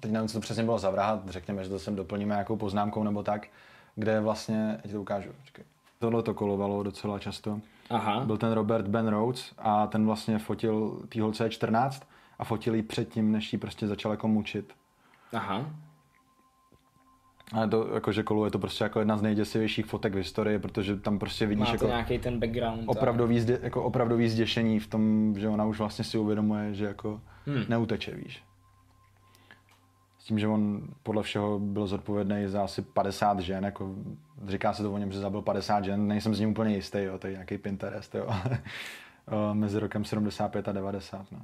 teď 0.00 0.10
nevím, 0.12 0.28
co 0.28 0.34
to 0.34 0.40
přesně 0.40 0.64
bylo 0.64 0.78
za 0.78 0.90
vraha, 0.90 1.22
řekněme, 1.26 1.64
že 1.64 1.70
to 1.70 1.78
sem 1.78 1.96
doplníme 1.96 2.34
nějakou 2.34 2.56
poznámkou 2.56 3.02
nebo 3.04 3.22
tak, 3.22 3.46
kde 3.94 4.20
vlastně, 4.20 4.70
já 4.84 4.88
ti 4.88 4.92
to 4.94 5.00
ukážu, 5.00 5.30
počkej. 5.40 5.64
Tohle 5.98 6.22
to 6.22 6.34
kolovalo 6.34 6.82
docela 6.82 7.18
často. 7.18 7.60
Aha. 7.90 8.20
Byl 8.24 8.36
ten 8.36 8.52
Robert 8.52 8.86
Ben 8.88 9.08
Rhodes 9.08 9.52
a 9.58 9.86
ten 9.86 10.06
vlastně 10.06 10.38
fotil 10.38 11.02
tý 11.08 11.20
holce 11.20 11.50
14 11.50 12.02
a 12.38 12.44
fotil 12.44 12.74
ji 12.74 12.82
předtím, 12.82 13.32
než 13.32 13.52
ji 13.52 13.58
prostě 13.58 13.86
začal 13.86 14.10
jako 14.10 14.28
mučit. 14.28 14.72
Aha. 15.32 15.66
Ale 17.52 17.68
to 17.68 17.88
jakože 17.94 18.22
koluje 18.22 18.50
to 18.50 18.58
prostě 18.58 18.84
jako 18.84 18.98
jedna 18.98 19.16
z 19.16 19.22
nejděsivějších 19.22 19.86
fotek 19.86 20.12
v 20.12 20.16
historii, 20.16 20.58
protože 20.58 20.96
tam 20.96 21.18
prostě 21.18 21.46
vidíš 21.46 21.60
Má 21.60 21.66
to 21.66 21.72
jako 21.74 21.86
nějaký 21.86 22.18
ten 22.18 22.40
background. 22.40 22.82
a- 22.82 22.88
opravdový, 22.88 23.40
zdě, 23.40 23.58
jako 23.62 23.82
opravdový 23.82 24.28
zděšení 24.28 24.80
v 24.80 24.86
tom, 24.86 25.34
že 25.38 25.48
ona 25.48 25.64
už 25.64 25.78
vlastně 25.78 26.04
si 26.04 26.18
uvědomuje, 26.18 26.74
že 26.74 26.84
jako 26.84 27.20
Hmm. 27.46 27.64
neuteče, 27.68 28.14
víš. 28.14 28.42
S 30.18 30.24
tím, 30.24 30.38
že 30.38 30.48
on 30.48 30.83
podle 31.03 31.22
všeho 31.22 31.59
byl 31.59 31.87
zodpovědný 31.87 32.46
za 32.46 32.64
asi 32.64 32.83
50 32.83 33.40
žen, 33.40 33.64
jako 33.64 33.94
říká 34.46 34.72
se 34.72 34.83
to 34.83 34.92
o 34.92 34.98
něm, 34.98 35.12
že 35.12 35.18
zabil 35.18 35.42
50 35.42 35.85
žen, 35.85 36.09
nejsem 36.09 36.35
s 36.35 36.40
ním 36.40 36.50
úplně 36.50 36.74
jistý, 36.74 36.98
jo, 36.98 37.18
to 37.18 37.26
je 37.26 37.33
nějaký 37.33 37.59
Pinterest, 37.59 38.14
jo, 38.14 38.26
ale 38.29 38.42
eh, 39.29 39.55
mezi 39.55 39.79
rokem 39.79 40.05
75 40.05 40.68
a 40.68 40.72
90, 40.72 41.33
no. 41.33 41.38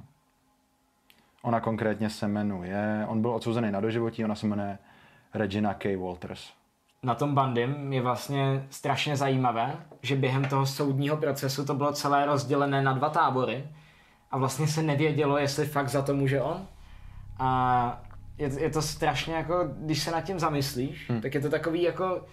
Ona 1.41 1.59
konkrétně 1.59 2.09
se 2.09 2.27
jmenuje, 2.27 3.05
on 3.07 3.21
byl 3.21 3.31
odsouzený 3.31 3.71
na 3.71 3.79
doživotí, 3.79 4.25
ona 4.25 4.35
se 4.35 4.47
jmenuje 4.47 4.77
Regina 5.33 5.73
K. 5.73 5.97
Walters. 5.97 6.53
Na 7.03 7.15
tom 7.15 7.35
bandym 7.35 7.93
je 7.93 8.01
vlastně 8.01 8.67
strašně 8.69 9.17
zajímavé, 9.17 9.75
že 10.01 10.15
během 10.15 10.45
toho 10.45 10.65
soudního 10.65 11.17
procesu 11.17 11.65
to 11.65 11.73
bylo 11.73 11.93
celé 11.93 12.25
rozdělené 12.25 12.81
na 12.81 12.93
dva 12.93 13.09
tábory 13.09 13.67
a 14.31 14.37
vlastně 14.37 14.67
se 14.67 14.83
nevědělo, 14.83 15.37
jestli 15.37 15.65
fakt 15.65 15.89
za 15.89 16.01
to 16.01 16.13
může 16.13 16.41
on. 16.41 16.67
A 17.39 18.01
je, 18.37 18.61
je 18.61 18.69
to 18.69 18.81
strašně 18.81 19.35
jako, 19.35 19.69
když 19.77 20.03
se 20.03 20.11
nad 20.11 20.21
tím 20.21 20.39
zamyslíš, 20.39 21.09
hmm. 21.09 21.21
tak 21.21 21.33
je 21.35 21.41
to 21.41 21.49
takový 21.49 21.81
jako, 21.83 22.25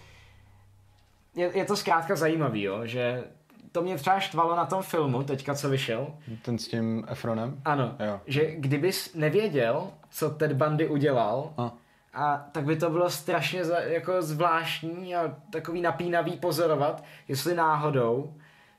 je, 1.35 1.57
je 1.57 1.65
to 1.65 1.75
zkrátka 1.75 2.15
zajímavý, 2.15 2.61
jo, 2.61 2.79
že 2.85 3.23
to 3.71 3.81
mě 3.81 3.97
třeba 3.97 4.19
štvalo 4.19 4.55
na 4.55 4.65
tom 4.65 4.83
filmu, 4.83 5.23
teďka 5.23 5.55
co 5.55 5.69
vyšel, 5.69 6.07
Ten 6.41 6.57
s 6.57 6.67
tím 6.67 7.05
Efronem? 7.07 7.61
ano, 7.65 7.95
Jo. 7.99 8.19
že 8.27 8.55
kdybys 8.55 9.15
nevěděl, 9.15 9.87
co 10.09 10.29
Ted 10.29 10.53
Bundy 10.53 10.87
udělal, 10.87 11.53
A. 11.57 11.71
a 12.13 12.37
tak 12.51 12.63
by 12.65 12.75
to 12.75 12.89
bylo 12.89 13.09
strašně 13.09 13.65
za, 13.65 13.79
jako 13.79 14.21
zvláštní 14.21 15.15
a 15.15 15.35
takový 15.49 15.81
napínavý 15.81 16.31
pozorovat, 16.37 17.03
jestli 17.27 17.55
náhodou 17.55 18.33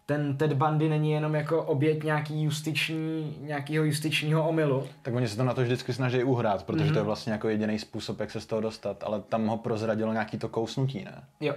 ten 0.07 0.37
Ted 0.37 0.53
Bundy 0.53 0.89
není 0.89 1.11
jenom 1.11 1.35
jako 1.35 1.63
oběť 1.63 2.03
nějaký 2.03 2.43
justiční, 2.43 3.37
nějakého 3.41 3.85
justičního 3.85 4.49
omylu. 4.49 4.87
Tak 5.03 5.15
oni 5.15 5.29
se 5.29 5.37
to 5.37 5.45
na 5.45 5.55
to 5.55 5.63
vždycky 5.63 5.93
snaží 5.93 6.25
uhrát, 6.25 6.63
protože 6.65 6.85
Mhm. 6.85 6.91
mm-hmm. 6.91 6.95
to 6.95 6.99
je 6.99 7.05
vlastně 7.05 7.33
jako 7.33 7.49
jediný 7.49 7.79
způsob, 7.79 8.21
jak 8.21 8.31
se 8.31 8.41
z 8.41 8.47
toho 8.47 8.61
dostat, 8.61 9.05
ale 9.05 9.21
tam 9.21 9.47
ho 9.47 9.57
prozradilo 9.59 10.13
nějaký 10.13 10.39
to 10.39 10.49
kousnutí, 10.49 11.05
ne? 11.05 11.25
Jo. 11.41 11.55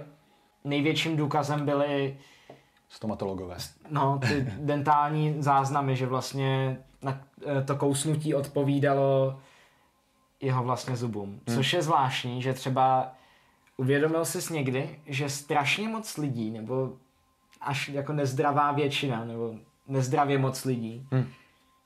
Největším 0.64 1.16
důkazem 1.16 1.64
byly 1.66 2.16
Stomatologové. 2.88 3.56
no, 3.90 4.18
ty 4.28 4.46
dentální 4.60 5.34
záznamy, 5.42 5.96
že 5.96 6.06
vlastně 6.06 6.78
na 7.02 7.20
eh, 7.46 7.62
to 7.62 7.76
kousnutí 7.76 8.34
odpovídalo 8.34 9.40
jeho 10.40 10.62
vlastně 10.64 10.96
zubům. 10.96 11.28
Hmm. 11.46 11.56
Což 11.56 11.72
je 11.72 11.82
zvláštní, 11.82 12.42
že 12.42 12.52
třeba 12.52 13.12
uvědomil 13.76 14.24
jsi 14.24 14.54
někdy, 14.54 14.98
že 15.06 15.28
strašně 15.28 15.88
moc 15.88 16.16
lidí, 16.16 16.50
nebo 16.50 16.92
až 17.60 17.88
jako 17.88 18.12
nezdravá 18.12 18.72
většina, 18.72 19.24
nebo 19.24 19.54
nezdravě 19.88 20.38
moc 20.38 20.64
lidí, 20.64 21.06
hmm. 21.12 21.26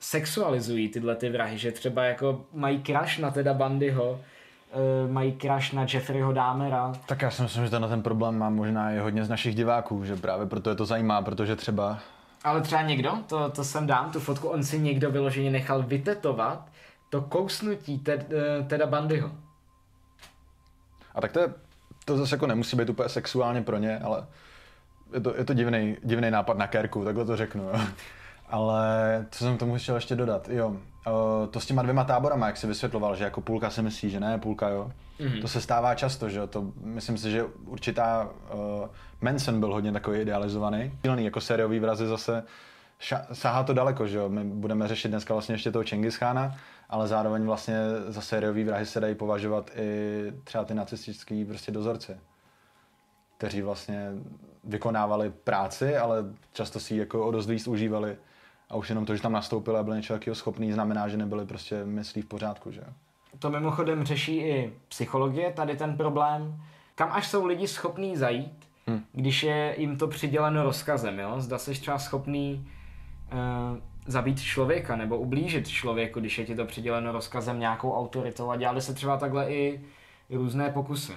sexualizují 0.01 0.89
tyhle 0.89 1.17
ty 1.17 1.31
vrahy, 1.31 1.59
že 1.59 1.73
třeba 1.73 2.05
jako 2.05 2.45
mají 2.53 2.83
crush 2.83 3.19
na 3.19 3.31
teda 3.31 3.55
Bandyho, 3.55 4.11
uh, 4.13 5.13
mají 5.13 5.39
crush 5.41 5.73
na 5.73 5.87
Jeffreyho 5.93 6.33
Dahmera. 6.33 6.93
Tak 7.07 7.23
já 7.23 7.31
si 7.31 7.43
myslím, 7.43 7.65
že 7.65 7.71
tenhle 7.71 7.89
ten 7.89 8.03
problém 8.03 8.39
má 8.39 8.51
možná 8.51 8.93
i 8.93 8.99
hodně 8.99 9.25
z 9.25 9.29
našich 9.29 9.55
diváků, 9.55 10.05
že 10.05 10.17
právě 10.17 10.47
proto 10.47 10.71
je 10.71 10.77
to 10.77 10.87
zajímá, 10.87 11.23
protože 11.23 11.57
třeba... 11.57 11.99
Ale 12.45 12.61
třeba 12.61 12.83
někdo, 12.83 13.19
to, 13.27 13.51
to 13.51 13.65
jsem 13.65 13.87
dám, 13.87 14.13
tu 14.13 14.21
fotku, 14.21 14.49
on 14.49 14.65
si 14.65 14.79
někdo 14.79 15.11
vyloženě 15.11 15.51
nechal 15.51 15.83
vytetovat 15.83 16.69
to 17.11 17.21
kousnutí 17.21 17.99
ted, 17.99 18.33
uh, 18.33 18.67
teda 18.67 18.87
Bandyho. 18.87 19.31
A 21.15 21.21
tak 21.21 21.33
to 21.33 21.41
je, 21.41 21.55
to 22.05 22.17
zase 22.17 22.35
jako 22.35 22.47
nemusí 22.47 22.77
být 22.77 22.91
úplně 22.91 23.09
sexuálně 23.09 23.63
pro 23.63 23.79
ně, 23.79 23.99
ale 23.99 24.27
je 25.15 25.21
to, 25.21 25.35
je 25.37 25.45
to 25.45 25.55
divný, 25.55 25.97
divný 26.05 26.31
nápad 26.31 26.59
na 26.59 26.67
kérku, 26.67 27.05
takhle 27.05 27.25
to 27.25 27.37
řeknu. 27.37 27.63
Jo. 27.63 27.81
Ale 28.49 29.27
co 29.31 29.45
jsem 29.45 29.57
k 29.57 29.61
tomu 29.61 29.79
chtěl 29.79 29.95
ještě 29.95 30.17
dodat, 30.17 30.49
jo, 30.49 30.77
to 31.51 31.61
s 31.61 31.67
těma 31.67 31.83
dvěma 31.83 32.05
táborama, 32.05 32.47
jak 32.47 32.57
si 32.57 32.67
vysvětloval, 32.67 33.17
že 33.17 33.25
jako 33.25 33.41
půlka 33.41 33.71
si 33.71 33.83
myslí, 33.83 34.11
že 34.11 34.21
ne, 34.21 34.39
půlka 34.39 34.69
jo. 34.69 34.91
Mm-hmm. 35.21 35.41
To 35.41 35.49
se 35.49 35.61
stává 35.61 35.95
často, 35.95 36.29
že 36.29 36.39
jo, 36.39 36.47
to 36.47 36.73
myslím 36.83 37.19
si, 37.19 37.31
že 37.31 37.45
určitá, 37.45 38.29
uh, 38.53 38.89
Manson 39.21 39.61
byl 39.61 39.73
hodně 39.73 39.93
takový 39.93 40.21
idealizovaný. 40.21 40.93
Silný, 41.05 41.25
jako 41.25 41.41
sériový 41.41 41.79
vrazy 41.79 42.07
zase 42.07 42.43
ša- 43.01 43.25
sahá 43.33 43.63
to 43.63 43.75
daleko, 43.75 44.07
že 44.07 44.19
jo, 44.19 44.29
my 44.29 44.45
budeme 44.45 44.89
řešit 44.89 45.09
dneska 45.09 45.35
vlastně 45.35 45.55
ještě 45.55 45.71
toho 45.71 45.85
Čengischána, 45.85 46.57
ale 46.91 47.09
zároveň 47.09 47.45
vlastně 47.45 47.77
za 48.09 48.21
sériový 48.21 48.65
vrahy 48.65 48.87
se 48.87 49.01
dají 49.01 49.15
považovat 49.15 49.71
i 49.77 50.33
třeba 50.45 50.65
ty 50.65 50.75
nacistický 50.75 51.45
prostě 51.45 51.73
dozorci, 51.73 52.17
kteří 53.39 53.63
vlastně 53.63 54.11
vykonávali 54.65 55.31
práci, 55.31 55.97
ale 55.97 56.25
často 56.53 56.81
si 56.81 56.95
ji 56.95 57.01
jako 57.01 57.27
o 57.27 57.31
dost 57.31 57.47
víc 57.47 57.69
užívali 57.69 58.17
a 58.71 58.77
už 58.77 58.89
jenom 58.89 59.07
to, 59.07 59.17
že 59.17 59.23
tam 59.23 59.33
nastoupili 59.33 59.79
a 59.79 59.83
byli 59.83 59.97
něčeho 59.97 60.19
takového 60.19 60.35
schopný, 60.35 60.73
znamená, 60.73 61.09
že 61.09 61.17
nebyli 61.17 61.47
prostě 61.47 61.85
myslí 61.85 62.23
v 62.23 62.27
pořádku, 62.27 62.71
že 62.71 62.81
To 63.39 63.51
mimochodem 63.51 64.05
řeší 64.05 64.37
i 64.37 64.73
psychologie, 64.89 65.53
tady 65.53 65.77
ten 65.77 65.97
problém. 65.97 66.63
Kam 66.95 67.13
až 67.13 67.29
jsou 67.29 67.47
lidi 67.47 67.69
schopní 67.69 68.17
zajít, 68.17 68.69
hmm. 68.87 69.05
když 69.13 69.43
je 69.43 69.75
jim 69.79 69.97
to 69.97 70.09
přiděleno 70.09 70.63
rozkazem, 70.63 71.19
jo? 71.19 71.41
Zda 71.41 71.59
jsi 71.59 71.73
třeba 71.73 71.99
schopný 71.99 72.69
uh, 73.33 73.79
zabít 74.07 74.41
člověka 74.41 74.97
nebo 74.97 75.19
ublížit 75.19 75.69
člověku, 75.69 76.21
když 76.21 76.39
je 76.39 76.45
ti 76.45 76.55
to 76.55 76.65
přiděleno 76.65 77.13
rozkazem 77.13 77.61
nějakou 77.61 77.93
autoritou 77.93 78.51
a 78.51 78.57
dělali 78.57 78.81
se 78.81 78.95
třeba 78.95 79.17
takhle 79.17 79.53
i 79.53 79.81
různé 80.31 80.71
pokusy. 80.71 81.13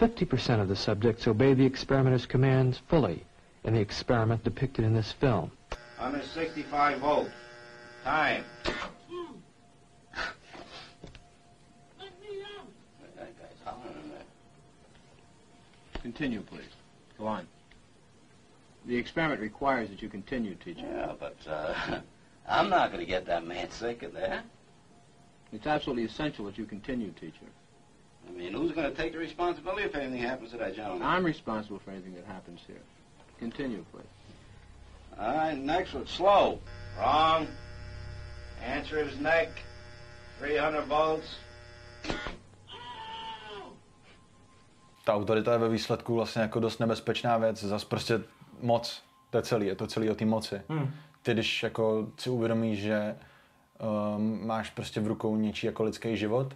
50% 0.00 0.60
of 0.60 0.68
the 0.68 0.76
subjects 0.76 1.26
obey 1.26 1.52
the 1.52 1.66
experimenter's 1.66 2.24
commands 2.24 2.80
fully 2.88 3.22
in 3.64 3.74
the 3.74 3.80
experiment 3.80 4.42
depicted 4.42 4.82
in 4.84 4.94
this 4.94 5.12
film. 5.12 5.52
165 5.98 7.00
volts. 7.00 7.30
Time. 8.02 8.44
Continue, 16.00 16.40
please. 16.40 16.62
Go 17.18 17.26
on. 17.26 17.46
The 18.86 18.96
experiment 18.96 19.42
requires 19.42 19.90
that 19.90 20.00
you 20.00 20.08
continue, 20.08 20.54
teacher. 20.54 20.80
Yeah, 20.80 21.12
but 21.20 21.36
uh, 21.46 22.00
I'm 22.48 22.70
not 22.70 22.90
going 22.90 23.04
to 23.04 23.06
get 23.06 23.26
that 23.26 23.46
man 23.46 23.70
sick 23.70 24.02
in 24.02 24.14
there. 24.14 24.42
It's 25.52 25.66
absolutely 25.66 26.04
essential 26.04 26.46
that 26.46 26.56
you 26.56 26.64
continue, 26.64 27.10
teacher. 27.12 27.46
I 28.30 28.38
mean, 28.38 28.52
who's 28.52 28.72
going 28.72 28.90
to 28.90 28.96
take 28.96 29.12
the 29.12 29.18
responsibility 29.18 29.82
if 29.82 29.94
anything 29.94 30.22
happens 30.22 30.50
to 30.52 30.58
that 30.58 30.74
gentleman? 30.74 31.02
I'm 31.02 31.24
responsible 31.24 31.78
for 31.78 31.90
anything 31.90 32.14
that 32.14 32.26
happens 32.26 32.60
here. 32.66 32.82
Continue, 33.38 33.84
please. 33.92 34.06
All 35.18 35.34
right, 35.34 35.58
next 35.58 35.94
one. 35.94 36.06
Slow. 36.06 36.58
Wrong. 36.98 37.46
Answer 38.64 38.98
is 38.98 39.18
neck. 39.18 39.48
300 40.38 40.80
volts. 40.88 41.36
Ta 45.04 45.14
autorita 45.14 45.52
je 45.52 45.58
ve 45.58 45.68
výsledku 45.68 46.14
vlastně 46.14 46.42
jako 46.42 46.60
dost 46.60 46.78
nebezpečná 46.78 47.38
věc. 47.38 47.64
Zas 47.64 47.84
prostě 47.84 48.20
moc. 48.60 49.02
To 49.30 49.38
je 49.38 49.42
celý, 49.42 49.66
je 49.66 49.74
to 49.74 49.86
celý 49.86 50.10
o 50.10 50.14
té 50.14 50.24
moci. 50.24 50.62
Hmm. 50.68 50.94
Ty, 51.22 51.32
když 51.32 51.62
jako 51.62 52.06
si 52.18 52.30
uvědomíš, 52.30 52.78
že 52.78 53.16
um, 54.16 54.46
máš 54.46 54.70
prostě 54.70 55.00
v 55.00 55.06
rukou 55.06 55.36
něčí 55.36 55.66
jako 55.66 55.82
lidský 55.82 56.16
život, 56.16 56.54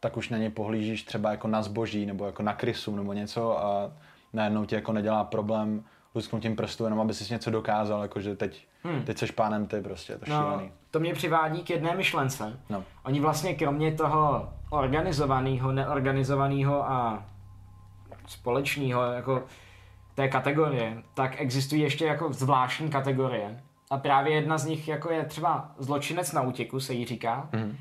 tak 0.00 0.16
už 0.16 0.28
na 0.28 0.38
ně 0.38 0.50
pohlížíš 0.50 1.02
třeba 1.02 1.30
jako 1.30 1.48
na 1.48 1.62
zboží 1.62 2.06
nebo 2.06 2.26
jako 2.26 2.42
na 2.42 2.52
krysu 2.52 2.96
nebo 2.96 3.12
něco 3.12 3.64
a 3.64 3.90
najednou 4.32 4.64
ti 4.64 4.74
jako 4.74 4.92
nedělá 4.92 5.24
problém 5.24 5.84
lusknutím 6.14 6.56
prstu, 6.56 6.84
jenom 6.84 7.00
aby 7.00 7.14
si 7.14 7.32
něco 7.32 7.50
dokázal, 7.50 8.02
jakože 8.02 8.36
teď, 8.36 8.66
hmm. 8.82 9.02
teď 9.02 9.18
seš 9.18 9.30
pánem 9.30 9.66
ty 9.66 9.80
prostě, 9.80 10.18
to 10.18 10.24
no, 10.28 10.36
šílený. 10.36 10.72
To 10.90 11.00
mě 11.00 11.14
přivádí 11.14 11.62
k 11.62 11.70
jedné 11.70 11.96
myšlence. 11.96 12.60
No. 12.70 12.84
Oni 13.04 13.20
vlastně 13.20 13.54
kromě 13.54 13.92
toho 13.92 14.52
organizovaného, 14.70 15.72
neorganizovaného 15.72 16.90
a 16.90 17.24
společného 18.26 19.02
jako 19.02 19.42
té 20.14 20.28
kategorie, 20.28 21.02
tak 21.14 21.40
existují 21.40 21.82
ještě 21.82 22.06
jako 22.06 22.32
zvláštní 22.32 22.90
kategorie. 22.90 23.60
A 23.90 23.98
právě 23.98 24.34
jedna 24.34 24.58
z 24.58 24.64
nich 24.64 24.88
jako 24.88 25.12
je 25.12 25.24
třeba 25.24 25.70
zločinec 25.78 26.32
na 26.32 26.42
útěku, 26.42 26.80
se 26.80 26.94
jí 26.94 27.06
říká. 27.06 27.48
Hmm 27.52 27.76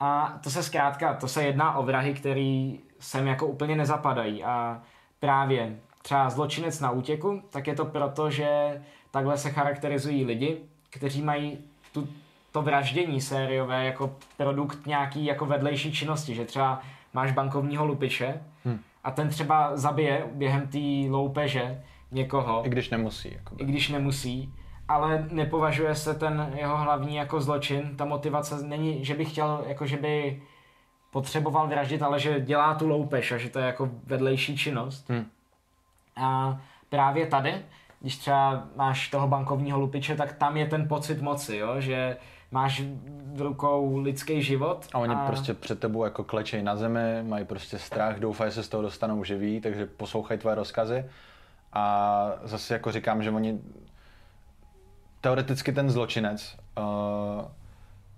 a 0.00 0.38
to 0.42 0.50
se 0.50 0.62
zkrátka, 0.62 1.14
to 1.14 1.28
se 1.28 1.42
jedná 1.42 1.76
o 1.76 1.82
vrahy, 1.82 2.14
který 2.14 2.80
sem 2.98 3.26
jako 3.26 3.46
úplně 3.46 3.76
nezapadají 3.76 4.44
a 4.44 4.82
právě 5.20 5.76
třeba 6.02 6.30
zločinec 6.30 6.80
na 6.80 6.90
útěku, 6.90 7.42
tak 7.50 7.66
je 7.66 7.74
to 7.74 7.84
proto, 7.84 8.30
že 8.30 8.80
takhle 9.10 9.38
se 9.38 9.50
charakterizují 9.50 10.24
lidi, 10.24 10.60
kteří 10.90 11.22
mají 11.22 11.58
tu, 11.92 12.08
to 12.52 12.62
vraždění 12.62 13.20
sériové 13.20 13.84
jako 13.84 14.16
produkt 14.36 14.86
nějaký 14.86 15.24
jako 15.24 15.46
vedlejší 15.46 15.92
činnosti, 15.92 16.34
že 16.34 16.44
třeba 16.44 16.80
máš 17.14 17.32
bankovního 17.32 17.86
lupiče 17.86 18.42
hmm. 18.64 18.80
a 19.04 19.10
ten 19.10 19.28
třeba 19.28 19.76
zabije 19.76 20.26
během 20.32 20.66
té 20.66 21.10
loupeže 21.10 21.82
někoho. 22.12 22.66
I 22.66 22.68
když 22.68 22.90
nemusí. 22.90 23.32
Jakoby. 23.32 23.62
I 23.62 23.66
když 23.66 23.88
nemusí 23.88 24.54
ale 24.90 25.26
nepovažuje 25.30 25.94
se 25.94 26.14
ten 26.14 26.52
jeho 26.54 26.76
hlavní 26.76 27.16
jako 27.16 27.40
zločin. 27.40 27.96
Ta 27.96 28.04
motivace 28.04 28.66
není, 28.66 29.04
že 29.04 29.14
by 29.14 29.24
chtěl, 29.24 29.64
jako 29.66 29.86
že 29.86 29.96
by 29.96 30.42
potřeboval 31.10 31.68
vraždit, 31.68 32.02
ale 32.02 32.20
že 32.20 32.40
dělá 32.40 32.74
tu 32.74 32.88
loupež 32.88 33.32
a 33.32 33.38
že 33.38 33.48
to 33.48 33.58
je 33.58 33.66
jako 33.66 33.90
vedlejší 34.04 34.56
činnost. 34.56 35.10
Hmm. 35.10 35.26
A 36.16 36.60
právě 36.88 37.26
tady, 37.26 37.54
když 38.00 38.16
třeba 38.16 38.68
máš 38.76 39.08
toho 39.08 39.28
bankovního 39.28 39.80
lupiče, 39.80 40.16
tak 40.16 40.32
tam 40.32 40.56
je 40.56 40.66
ten 40.66 40.88
pocit 40.88 41.22
moci, 41.22 41.56
jo? 41.56 41.80
že 41.80 42.16
máš 42.50 42.82
v 43.34 43.40
rukou 43.40 43.98
lidský 43.98 44.42
život. 44.42 44.86
A 44.92 44.98
oni 44.98 45.14
a... 45.14 45.26
prostě 45.26 45.54
před 45.54 45.80
tebou 45.80 46.04
jako 46.04 46.24
klečej 46.24 46.62
na 46.62 46.76
zemi, 46.76 47.22
mají 47.22 47.44
prostě 47.44 47.78
strach, 47.78 48.18
doufají, 48.18 48.50
že 48.50 48.54
se 48.54 48.62
z 48.62 48.68
toho 48.68 48.82
dostanou 48.82 49.24
živí, 49.24 49.60
takže 49.60 49.86
poslouchají 49.86 50.40
tvoje 50.40 50.54
rozkazy. 50.54 51.04
A 51.72 52.32
zase 52.42 52.74
jako 52.74 52.92
říkám, 52.92 53.22
že 53.22 53.30
oni 53.30 53.60
teoreticky 55.20 55.72
ten 55.72 55.90
zločinec 55.90 56.56
uh, 56.78 57.44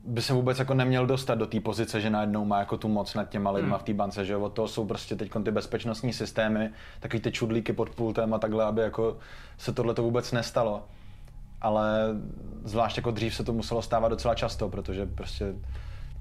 by 0.04 0.22
se 0.22 0.32
vůbec 0.32 0.58
jako 0.58 0.74
neměl 0.74 1.06
dostat 1.06 1.34
do 1.34 1.46
té 1.46 1.60
pozice, 1.60 2.00
že 2.00 2.10
najednou 2.10 2.44
má 2.44 2.58
jako 2.58 2.76
tu 2.76 2.88
moc 2.88 3.14
nad 3.14 3.28
těma 3.28 3.50
lidma 3.50 3.76
hmm. 3.76 3.78
v 3.78 3.82
té 3.82 3.94
bance, 3.94 4.24
že 4.24 4.36
od 4.36 4.52
toho 4.52 4.68
jsou 4.68 4.86
prostě 4.86 5.16
teď 5.16 5.32
ty 5.44 5.50
bezpečnostní 5.50 6.12
systémy, 6.12 6.70
takový 7.00 7.20
ty 7.20 7.32
čudlíky 7.32 7.72
pod 7.72 7.90
pultem 7.90 8.34
a 8.34 8.38
takhle, 8.38 8.64
aby 8.64 8.82
jako 8.82 9.16
se 9.58 9.72
tohle 9.72 9.94
to 9.94 10.02
vůbec 10.02 10.32
nestalo. 10.32 10.84
Ale 11.60 12.06
zvlášť 12.64 12.96
jako 12.96 13.10
dřív 13.10 13.34
se 13.34 13.44
to 13.44 13.52
muselo 13.52 13.82
stávat 13.82 14.08
docela 14.08 14.34
často, 14.34 14.68
protože 14.68 15.06
prostě... 15.06 15.54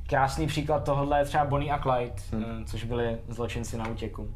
Krásný 0.08 0.48
příklad 0.48 0.84
tohohle 0.84 1.20
je 1.20 1.26
třeba 1.26 1.46
Bonnie 1.46 1.74
a 1.74 1.80
Clyde, 1.80 2.14
hmm. 2.32 2.46
Eh, 2.62 2.66
což 2.66 2.84
byli 2.84 3.18
zločinci 3.30 3.78
na 3.78 3.88
útěku. 3.88 4.34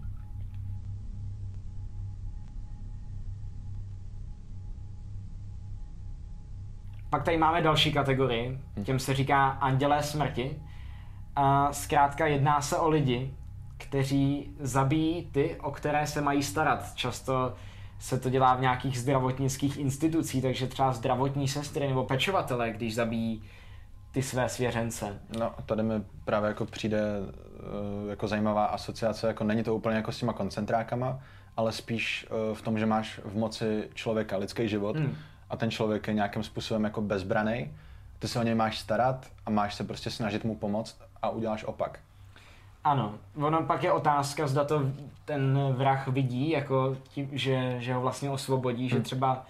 Pak 7.09 7.23
tady 7.23 7.37
máme 7.37 7.61
další 7.61 7.93
kategorii, 7.93 8.59
těm 8.83 8.99
se 8.99 9.13
říká 9.13 9.47
andělé 9.47 10.03
smrti. 10.03 10.59
A 11.35 11.73
zkrátka 11.73 12.27
jedná 12.27 12.61
se 12.61 12.77
o 12.77 12.89
lidi, 12.89 13.33
kteří 13.77 14.55
zabíjí 14.59 15.25
ty, 15.31 15.55
o 15.61 15.71
které 15.71 16.07
se 16.07 16.21
mají 16.21 16.43
starat. 16.43 16.95
Často 16.95 17.53
se 17.99 18.19
to 18.19 18.29
dělá 18.29 18.55
v 18.55 18.61
nějakých 18.61 18.99
zdravotnických 18.99 19.77
institucích, 19.77 20.41
takže 20.41 20.67
třeba 20.67 20.93
zdravotní 20.93 21.47
sestry 21.47 21.87
nebo 21.87 22.03
pečovatele, 22.03 22.71
když 22.71 22.95
zabíjí 22.95 23.43
ty 24.11 24.21
své 24.21 24.49
svěřence. 24.49 25.19
No, 25.39 25.51
tady 25.65 25.83
mi 25.83 25.93
právě 26.25 26.47
jako 26.47 26.65
přijde 26.65 27.01
uh, 27.19 28.09
jako 28.09 28.27
zajímavá 28.27 28.65
asociace, 28.65 29.27
jako 29.27 29.43
není 29.43 29.63
to 29.63 29.75
úplně 29.75 29.95
jako 29.95 30.11
s 30.11 30.19
těma 30.19 30.33
koncentrákama, 30.33 31.19
ale 31.57 31.71
spíš 31.71 32.27
uh, 32.49 32.55
v 32.55 32.61
tom, 32.61 32.79
že 32.79 32.85
máš 32.85 33.19
v 33.25 33.37
moci 33.37 33.89
člověka, 33.93 34.37
lidský 34.37 34.67
život 34.67 34.95
hmm. 34.95 35.15
A 35.49 35.57
ten 35.57 35.71
člověk 35.71 36.07
je 36.07 36.13
nějakým 36.13 36.43
způsobem 36.43 36.83
jako 36.83 37.01
bezbraný, 37.01 37.71
ty 38.19 38.27
se 38.27 38.39
o 38.39 38.43
něj 38.43 38.55
máš 38.55 38.79
starat 38.79 39.25
a 39.45 39.49
máš 39.49 39.75
se 39.75 39.83
prostě 39.83 40.11
snažit 40.11 40.43
mu 40.43 40.55
pomoct 40.55 41.01
a 41.21 41.29
uděláš 41.29 41.63
opak. 41.63 41.99
Ano, 42.83 43.13
ono 43.35 43.63
pak 43.63 43.83
je 43.83 43.91
otázka, 43.91 44.47
zda 44.47 44.63
to 44.63 44.81
ten 45.25 45.59
vrah 45.77 46.07
vidí, 46.07 46.49
jako 46.49 46.97
tím, 47.03 47.29
že, 47.31 47.75
že 47.79 47.93
ho 47.93 48.01
vlastně 48.01 48.29
osvobodí, 48.29 48.81
hmm. 48.81 48.89
že 48.89 48.99
třeba 48.99 49.45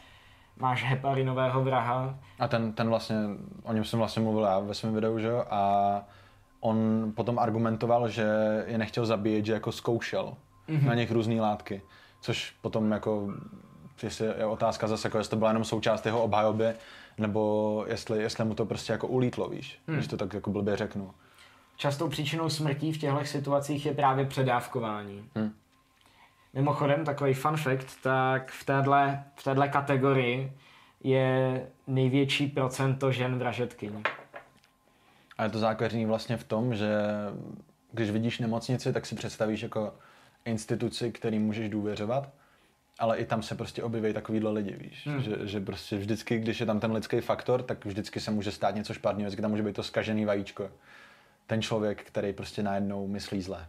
máš 0.58 0.84
heparinového 0.84 1.64
vraha. 1.64 2.16
A 2.40 2.48
ten, 2.48 2.74
ten 2.74 2.90
vlastně, 2.90 3.16
o 3.64 3.74
něm 3.74 3.84
jsem 3.84 4.00
vlastně 4.00 4.22
mluvil 4.22 4.44
já 4.44 4.60
ve 4.60 4.74
svém 4.74 4.94
videu, 4.94 5.20
že 5.20 5.28
jo, 5.28 5.46
a 5.50 6.02
on 6.60 7.12
potom 7.16 7.40
argumentoval, 7.40 8.10
že 8.10 8.26
je 8.68 8.78
nechtěl 8.78 9.06
zabíjet, 9.06 9.46
že 9.46 9.54
jako 9.54 9.72
zkoušel 9.72 10.34
mm-hmm. 10.70 10.86
na 10.86 10.94
nich 10.94 11.12
různé 11.12 11.42
látky, 11.42 11.82
což 12.22 12.56
potom 12.62 12.92
jako 12.92 13.34
jestli 14.04 14.26
je 14.26 14.46
otázka 14.46 14.88
zase, 14.88 15.08
jako 15.08 15.18
jestli 15.18 15.30
to 15.30 15.36
byla 15.36 15.50
jenom 15.50 15.64
součást 15.64 16.06
jeho 16.06 16.24
obhajoby, 16.24 16.74
nebo 17.18 17.86
jestli, 17.88 18.22
jestli 18.22 18.46
mu 18.46 18.56
to 18.56 18.66
prostě 18.66 18.92
jako 18.92 19.08
ulítlo, 19.08 19.50
víš, 19.50 19.80
hmm. 19.88 19.98
když 19.98 20.08
to 20.08 20.18
tak 20.18 20.34
jako 20.34 20.50
blbě 20.50 20.78
řeknu. 20.78 21.12
Častou 21.78 22.08
příčinou 22.08 22.50
smrtí 22.50 22.94
v 22.94 22.98
těchto 22.98 23.26
situacích 23.26 23.86
je 23.86 23.94
právě 23.94 24.26
předávkování. 24.26 25.30
Hmm. 25.36 25.54
Mimochodem, 26.54 27.06
takový 27.06 27.34
fun 27.34 27.58
fact, 27.58 28.02
tak 28.04 28.52
v 28.52 28.64
téhle, 28.66 29.24
v 29.36 29.44
téhle 29.44 29.70
kategorii 29.70 30.52
je 31.04 31.68
největší 31.88 32.48
procento 32.48 33.12
žen 33.12 33.40
vražetkyní. 33.40 34.04
A 35.38 35.44
je 35.44 35.50
to 35.50 35.60
základní 35.60 36.06
vlastně 36.06 36.38
v 36.38 36.44
tom, 36.44 36.76
že 36.76 36.92
když 37.92 38.10
vidíš 38.10 38.40
nemocnici, 38.40 38.94
tak 38.94 39.06
si 39.06 39.16
představíš 39.16 39.62
jako 39.62 39.94
instituci, 40.46 41.12
který 41.12 41.40
můžeš 41.40 41.70
důvěřovat, 41.70 42.30
ale 43.00 43.18
i 43.18 43.26
tam 43.26 43.42
se 43.42 43.56
prostě 43.56 43.84
objeví 43.84 44.14
takovýhle 44.14 44.52
lidi, 44.52 44.76
víš. 44.80 45.08
Hmm. 45.08 45.22
Že, 45.22 45.38
že 45.44 45.60
prostě 45.60 45.98
vždycky, 45.98 46.40
když 46.40 46.60
je 46.60 46.66
tam 46.66 46.80
ten 46.80 46.92
lidský 46.92 47.22
faktor, 47.22 47.64
tak 47.64 47.86
vždycky 47.86 48.20
se 48.20 48.32
může 48.32 48.52
stát 48.52 48.76
něco 48.76 48.94
špatného, 48.94 49.28
vždycky 49.28 49.42
tam 49.42 49.52
může 49.52 49.64
být 49.64 49.76
to 49.76 49.84
skažený 49.84 50.26
vajíčko. 50.26 50.70
Ten 51.48 51.62
člověk, 51.62 52.04
který 52.04 52.34
prostě 52.34 52.64
najednou 52.64 53.08
myslí 53.08 53.42
zlé. 53.42 53.66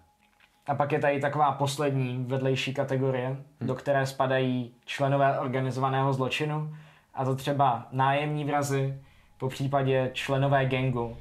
A 0.66 0.74
pak 0.74 0.92
je 0.92 0.98
tady 0.98 1.20
taková 1.20 1.52
poslední 1.52 2.24
vedlejší 2.28 2.74
kategorie, 2.74 3.26
hmm. 3.28 3.46
do 3.60 3.74
které 3.74 4.06
spadají 4.06 4.74
členové 4.84 5.38
organizovaného 5.38 6.12
zločinu, 6.12 6.76
a 7.14 7.24
to 7.24 7.36
třeba 7.36 7.88
nájemní 7.92 8.44
vrazy, 8.44 8.98
po 9.38 9.48
případě 9.48 10.10
členové 10.12 10.66
gangu. 10.66 11.16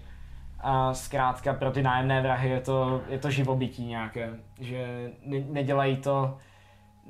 A 0.59 0.93
zkrátka 0.93 1.53
pro 1.53 1.71
ty 1.71 1.83
nájemné 1.83 2.21
vrahy 2.21 2.49
je 2.49 2.61
to, 2.61 3.01
je 3.09 3.19
to 3.19 3.31
živobytí 3.31 3.85
nějaké, 3.85 4.29
že 4.59 5.11
ne, 5.25 5.39
nedělají 5.39 5.97
to 5.97 6.37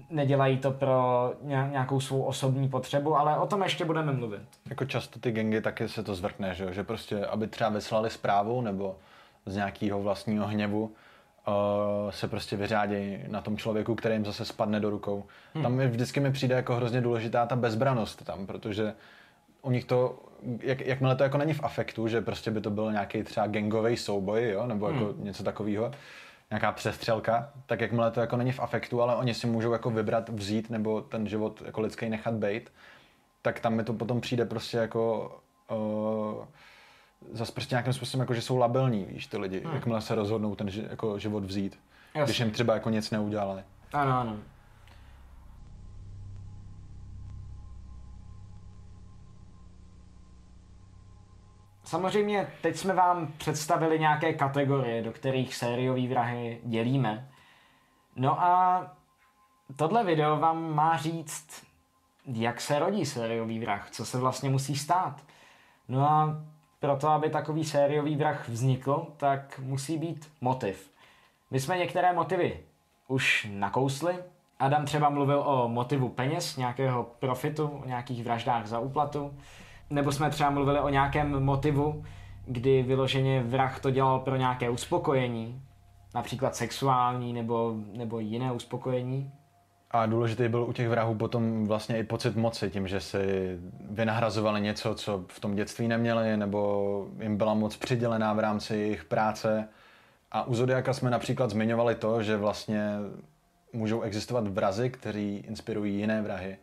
nedělají 0.10 0.58
to 0.58 0.72
pro 0.72 1.34
nějakou 1.44 2.00
svou 2.00 2.22
osobní 2.22 2.70
potřebu, 2.70 3.18
ale 3.18 3.38
o 3.38 3.48
tom 3.48 3.64
ještě 3.64 3.86
budeme 3.86 4.14
mluvit. 4.14 4.42
Jako 4.70 4.86
často 4.86 5.20
ty 5.20 5.32
gengy 5.32 5.62
taky 5.62 5.90
se 5.90 6.04
to 6.04 6.16
zvrtne, 6.16 6.56
že, 6.56 6.74
že 6.74 6.84
prostě, 6.84 7.26
aby 7.26 7.48
třeba 7.48 7.70
vyslali 7.70 8.10
zprávu 8.10 8.62
nebo 8.62 8.96
z 9.46 9.56
nějakého 9.56 10.02
vlastního 10.02 10.48
hněvu, 10.48 10.84
uh, 10.84 12.12
se 12.12 12.28
prostě 12.28 12.56
vyřádějí 12.58 13.20
na 13.28 13.42
tom 13.42 13.58
člověku, 13.58 13.96
který 13.96 14.16
jim 14.16 14.26
zase 14.26 14.46
spadne 14.46 14.80
do 14.80 14.90
rukou. 14.90 15.24
Hmm. 15.54 15.64
Tam 15.64 15.74
mi 15.74 15.88
vždycky 15.88 16.20
mi 16.20 16.32
přijde 16.32 16.56
jako 16.56 16.76
hrozně 16.76 17.02
důležitá 17.02 17.46
ta 17.46 17.56
bezbranost 17.56 18.26
tam, 18.26 18.46
protože 18.46 18.94
u 19.62 19.72
nich 19.72 19.86
to, 19.86 20.20
jak, 20.60 20.82
jakmile 20.82 21.16
to 21.16 21.24
jako 21.24 21.38
není 21.38 21.54
v 21.54 21.64
afektu, 21.64 22.08
že 22.08 22.22
prostě 22.22 22.52
by 22.52 22.62
to 22.62 22.70
byl 22.70 22.92
nějaký 22.92 23.24
třeba 23.24 23.48
gangový 23.48 23.98
souboj, 23.98 24.50
jo, 24.50 24.68
nebo 24.68 24.90
jako 24.90 25.06
hmm. 25.06 25.24
něco 25.24 25.44
takového, 25.44 25.92
nějaká 26.52 26.72
přestřelka, 26.72 27.50
tak 27.66 27.82
jakmile 27.82 28.12
to 28.12 28.20
jako 28.20 28.38
není 28.38 28.52
v 28.52 28.60
afektu, 28.60 29.02
ale 29.02 29.16
oni 29.16 29.34
si 29.34 29.48
můžou 29.48 29.72
jako 29.72 29.90
vybrat, 29.90 30.30
vzít 30.30 30.70
nebo 30.70 31.02
ten 31.02 31.28
život 31.28 31.62
jako 31.66 31.82
lidský 31.82 32.10
nechat 32.10 32.34
být, 32.34 32.74
tak 33.42 33.60
tam 33.60 33.74
mi 33.74 33.84
to 33.84 33.94
potom 33.94 34.22
přijde 34.22 34.46
prostě 34.46 34.78
jako 34.78 35.36
uh, 35.72 36.46
zase 37.32 37.52
prostě 37.52 37.76
nějakým 37.76 37.94
způsobem 37.94 38.22
jako, 38.22 38.34
že 38.34 38.42
jsou 38.42 38.58
labilní, 38.58 39.06
víš, 39.06 39.28
ty 39.28 39.38
lidi, 39.38 39.60
hmm. 39.60 39.76
jakmile 39.76 40.02
se 40.02 40.16
rozhodnou 40.16 40.56
ten 40.56 40.70
jako 40.90 41.20
život 41.20 41.44
vzít, 41.44 41.80
Jasně. 42.14 42.26
když 42.26 42.40
jim 42.40 42.52
třeba 42.52 42.74
jako 42.74 42.90
nic 42.90 43.12
neudělali. 43.12 43.64
Ano, 43.94 44.20
ano. 44.20 44.38
Samozřejmě 51.86 52.48
teď 52.62 52.76
jsme 52.76 52.94
vám 52.94 53.34
představili 53.38 54.00
nějaké 54.00 54.34
kategorie, 54.34 55.02
do 55.02 55.12
kterých 55.12 55.56
sériový 55.56 56.08
vrahy 56.08 56.62
dělíme. 56.64 57.30
No 58.16 58.42
a 58.42 58.88
tohle 59.76 60.04
video 60.04 60.38
vám 60.38 60.76
má 60.76 60.98
říct, 60.98 61.66
jak 62.26 62.62
se 62.62 62.80
rodí 62.80 63.06
sériový 63.06 63.60
vrah, 63.60 63.90
co 63.92 64.06
se 64.06 64.18
vlastně 64.18 64.50
musí 64.50 64.76
stát. 64.76 65.22
No 65.88 66.10
a 66.10 66.44
proto, 66.80 67.10
aby 67.10 67.30
takový 67.30 67.64
sériový 67.64 68.16
vrah 68.16 68.50
vznikl, 68.50 69.08
tak 69.18 69.60
musí 69.60 69.98
být 69.98 70.32
motiv. 70.42 70.92
My 71.52 71.60
jsme 71.60 71.78
některé 71.78 72.14
motivy 72.14 72.60
už 73.08 73.48
nakousli. 73.52 74.16
Adam 74.60 74.86
třeba 74.86 75.10
mluvil 75.10 75.44
o 75.46 75.68
motivu 75.68 76.10
peněz, 76.10 76.58
nějakého 76.58 77.04
profitu, 77.04 77.68
o 77.68 77.86
nějakých 77.86 78.24
vraždách 78.24 78.66
za 78.66 78.80
úplatu. 78.80 79.38
Nebo 79.90 80.12
jsme 80.12 80.30
třeba 80.30 80.50
mluvili 80.50 80.80
o 80.80 80.90
nějakém 80.90 81.44
motivu, 81.44 82.04
kdy 82.46 82.84
vyloženě 82.84 83.44
vrah 83.44 83.80
to 83.80 83.92
dělal 83.92 84.20
pro 84.20 84.36
nějaké 84.36 84.70
uspokojení, 84.70 85.62
například 86.16 86.56
sexuální 86.56 87.34
nebo, 87.34 87.76
nebo 87.94 88.20
jiné 88.20 88.52
uspokojení. 88.52 89.32
A 89.92 90.06
důležitý 90.06 90.48
byl 90.48 90.64
u 90.64 90.74
těch 90.74 90.90
vrahů 90.90 91.16
potom 91.16 91.68
vlastně 91.68 91.98
i 91.98 92.04
pocit 92.04 92.36
moci, 92.36 92.70
tím, 92.70 92.88
že 92.88 93.00
si 93.00 93.18
vynahrazovali 93.90 94.62
něco, 94.62 94.96
co 94.96 95.26
v 95.28 95.40
tom 95.40 95.56
dětství 95.56 95.88
neměli, 95.88 96.38
nebo 96.38 97.08
jim 97.22 97.38
byla 97.38 97.54
moc 97.54 97.78
přidělená 97.78 98.34
v 98.34 98.40
rámci 98.40 98.78
jejich 98.78 99.04
práce. 99.04 99.68
A 100.32 100.44
u 100.44 100.56
Zodiaka 100.56 100.94
jsme 100.94 101.10
například 101.10 101.50
zmiňovali 101.50 101.96
to, 101.96 102.24
že 102.24 102.38
vlastně 102.38 102.90
můžou 103.74 104.02
existovat 104.02 104.48
vrazy, 104.48 104.90
kteří 104.90 105.38
inspirují 105.38 105.96
jiné 105.96 106.22
vrahy 106.22 106.58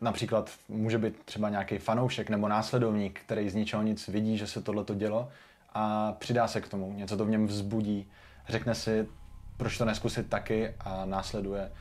například 0.00 0.50
může 0.68 0.98
být 0.98 1.24
třeba 1.24 1.48
nějaký 1.48 1.78
fanoušek 1.78 2.30
nebo 2.30 2.48
následovník, 2.48 3.20
který 3.20 3.50
z 3.50 3.54
ničeho 3.54 3.82
nic 3.82 4.08
vidí, 4.08 4.38
že 4.38 4.46
se 4.46 4.62
tohle 4.62 4.84
dělo 4.94 5.28
a 5.74 6.12
přidá 6.12 6.48
se 6.48 6.60
k 6.60 6.68
tomu, 6.68 6.92
něco 6.92 7.16
to 7.16 7.24
v 7.24 7.30
něm 7.30 7.46
vzbudí, 7.46 8.10
řekne 8.48 8.74
si, 8.74 9.08
proč 9.56 9.78
to 9.78 9.84
neskusit 9.84 10.28
taky 10.28 10.74
a 10.80 11.04
následuje 11.04 11.72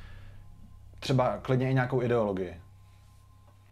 třeba 0.99 1.37
klidně 1.37 1.71
i 1.71 1.73
nějakou 1.73 2.01
ideologii. 2.01 2.61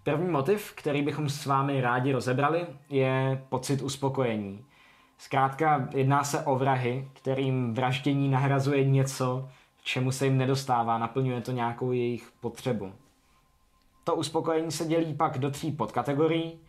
První 0.04 0.28
motiv, 0.28 0.74
který 0.76 1.02
bychom 1.02 1.30
s 1.30 1.46
vámi 1.46 1.82
rádi 1.82 2.12
rozebrali, 2.12 2.66
je 2.90 3.44
pocit 3.50 3.82
uspokojení. 3.82 4.66
Zkrátka 5.18 5.88
jedná 5.96 6.24
se 6.24 6.40
o 6.40 6.56
vrahy, 6.56 7.08
kterým 7.14 7.74
vraždění 7.74 8.30
nahrazuje 8.30 8.84
něco, 8.84 9.50
čemu 9.84 10.12
se 10.12 10.26
jim 10.26 10.38
nedostává, 10.38 10.98
naplňuje 10.98 11.42
to 11.42 11.52
nějakou 11.52 11.92
jejich 11.92 12.32
potřebu. 12.40 12.94
To 14.04 14.16
uspokojení 14.16 14.72
se 14.72 14.86
dělí 14.86 15.14
pak 15.14 15.38
do 15.38 15.52
tří 15.52 15.72
podkategorií. 15.72 16.60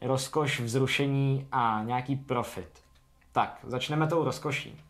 Rozkoš, 0.00 0.60
vzrušení 0.60 1.46
a 1.52 1.82
nějaký 1.86 2.16
profit. 2.16 2.68
Tak, 3.32 3.58
začneme 3.66 4.06
tou 4.06 4.24
rozkoší. 4.24 4.80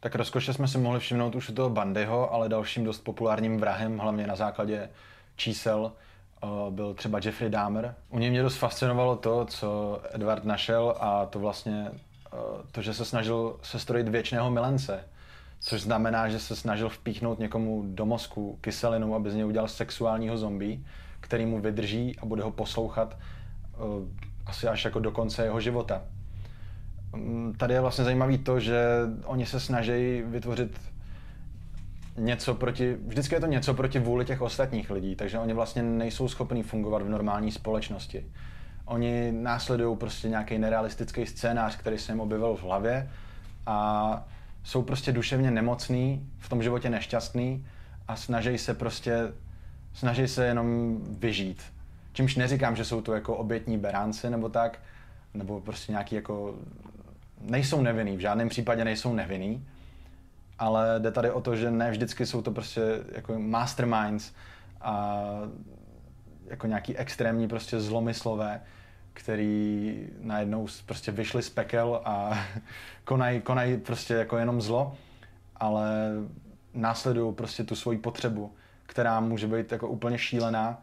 Tak 0.00 0.14
rozkoše 0.14 0.52
jsme 0.52 0.68
si 0.68 0.78
mohli 0.78 1.00
všimnout 1.00 1.34
už 1.34 1.48
u 1.48 1.54
toho 1.54 1.70
Bandyho, 1.70 2.32
ale 2.32 2.48
dalším 2.48 2.84
dost 2.84 3.04
populárním 3.04 3.58
vrahem, 3.60 3.98
hlavně 3.98 4.26
na 4.26 4.36
základě 4.36 4.90
čísel, 5.36 5.92
eh, 6.42 6.46
byl 6.70 6.94
třeba 6.94 7.20
Jeffrey 7.24 7.50
Dahmer. 7.50 7.94
U 8.10 8.18
něj 8.18 8.30
mě 8.30 8.42
dost 8.42 8.56
fascinovalo 8.56 9.16
to, 9.16 9.44
co 9.44 10.00
Edward 10.12 10.44
našel 10.44 10.94
a 11.00 11.26
to 11.26 11.38
vlastně 11.38 11.90
eh, 11.92 12.36
to, 12.72 12.82
že 12.82 12.94
se 12.94 13.04
snažil 13.04 13.58
sestrojit 13.62 14.08
věčného 14.08 14.50
milence. 14.50 15.04
Což 15.60 15.82
znamená, 15.82 16.28
že 16.28 16.38
se 16.38 16.56
snažil 16.56 16.88
vpíchnout 16.88 17.38
někomu 17.38 17.82
do 17.86 18.06
mozku 18.06 18.58
kyselinu, 18.60 19.14
aby 19.14 19.30
z 19.30 19.34
něj 19.34 19.44
udělal 19.44 19.68
sexuálního 19.68 20.38
zombie 20.38 20.78
který 21.26 21.46
mu 21.46 21.60
vydrží 21.60 22.18
a 22.18 22.26
bude 22.26 22.42
ho 22.42 22.50
poslouchat 22.50 23.18
uh, 23.78 24.08
asi 24.46 24.68
až 24.68 24.84
jako 24.84 24.98
do 25.00 25.10
konce 25.10 25.44
jeho 25.44 25.60
života. 25.60 26.02
Um, 27.14 27.54
tady 27.58 27.74
je 27.74 27.80
vlastně 27.80 28.04
zajímavý 28.04 28.38
to, 28.38 28.60
že 28.60 28.80
oni 29.24 29.46
se 29.46 29.60
snaží 29.60 30.22
vytvořit 30.26 30.80
něco 32.18 32.54
proti, 32.54 32.96
vždycky 33.06 33.34
je 33.34 33.40
to 33.40 33.46
něco 33.46 33.74
proti 33.74 33.98
vůli 33.98 34.24
těch 34.24 34.40
ostatních 34.40 34.90
lidí, 34.90 35.16
takže 35.16 35.38
oni 35.38 35.52
vlastně 35.52 35.82
nejsou 35.82 36.28
schopní 36.28 36.62
fungovat 36.62 37.02
v 37.02 37.08
normální 37.08 37.52
společnosti. 37.52 38.26
Oni 38.84 39.32
následují 39.32 39.96
prostě 39.96 40.28
nějaký 40.28 40.58
nerealistický 40.58 41.26
scénář, 41.26 41.76
který 41.76 41.98
se 41.98 42.12
jim 42.12 42.20
objevil 42.20 42.54
v 42.54 42.62
hlavě 42.62 43.10
a 43.66 44.28
jsou 44.64 44.82
prostě 44.82 45.12
duševně 45.12 45.50
nemocný, 45.50 46.30
v 46.38 46.48
tom 46.48 46.62
životě 46.62 46.90
nešťastný 46.90 47.66
a 48.08 48.16
snaží 48.16 48.58
se 48.58 48.74
prostě 48.74 49.32
snaží 49.96 50.28
se 50.28 50.46
jenom 50.46 50.98
vyžít. 51.18 51.62
Čímž 52.12 52.36
neříkám, 52.36 52.76
že 52.76 52.84
jsou 52.84 53.00
to 53.00 53.14
jako 53.14 53.36
obětní 53.36 53.78
beránci 53.78 54.30
nebo 54.30 54.48
tak, 54.48 54.78
nebo 55.34 55.60
prostě 55.60 55.92
nějaký 55.92 56.14
jako... 56.14 56.54
Nejsou 57.40 57.82
nevinný, 57.82 58.16
v 58.16 58.20
žádném 58.20 58.48
případě 58.48 58.84
nejsou 58.84 59.14
nevinný, 59.14 59.66
ale 60.58 61.00
jde 61.00 61.10
tady 61.10 61.30
o 61.30 61.40
to, 61.40 61.56
že 61.56 61.70
ne 61.70 61.90
vždycky 61.90 62.26
jsou 62.26 62.42
to 62.42 62.50
prostě 62.50 62.80
jako 63.12 63.38
masterminds 63.38 64.32
a 64.80 65.22
jako 66.46 66.66
nějaký 66.66 66.96
extrémní 66.96 67.48
prostě 67.48 67.80
zlomyslové, 67.80 68.60
který 69.12 70.08
najednou 70.20 70.66
prostě 70.86 71.12
vyšli 71.12 71.42
z 71.42 71.50
pekel 71.50 72.00
a 72.04 72.38
konají 73.04 73.40
konaj 73.40 73.76
prostě 73.76 74.14
jako 74.14 74.38
jenom 74.38 74.60
zlo, 74.60 74.96
ale 75.56 76.10
následují 76.74 77.34
prostě 77.34 77.64
tu 77.64 77.76
svoji 77.76 77.98
potřebu, 77.98 78.52
která 78.86 79.20
může 79.20 79.46
být 79.46 79.72
jako 79.72 79.88
úplně 79.88 80.18
šílená, 80.18 80.82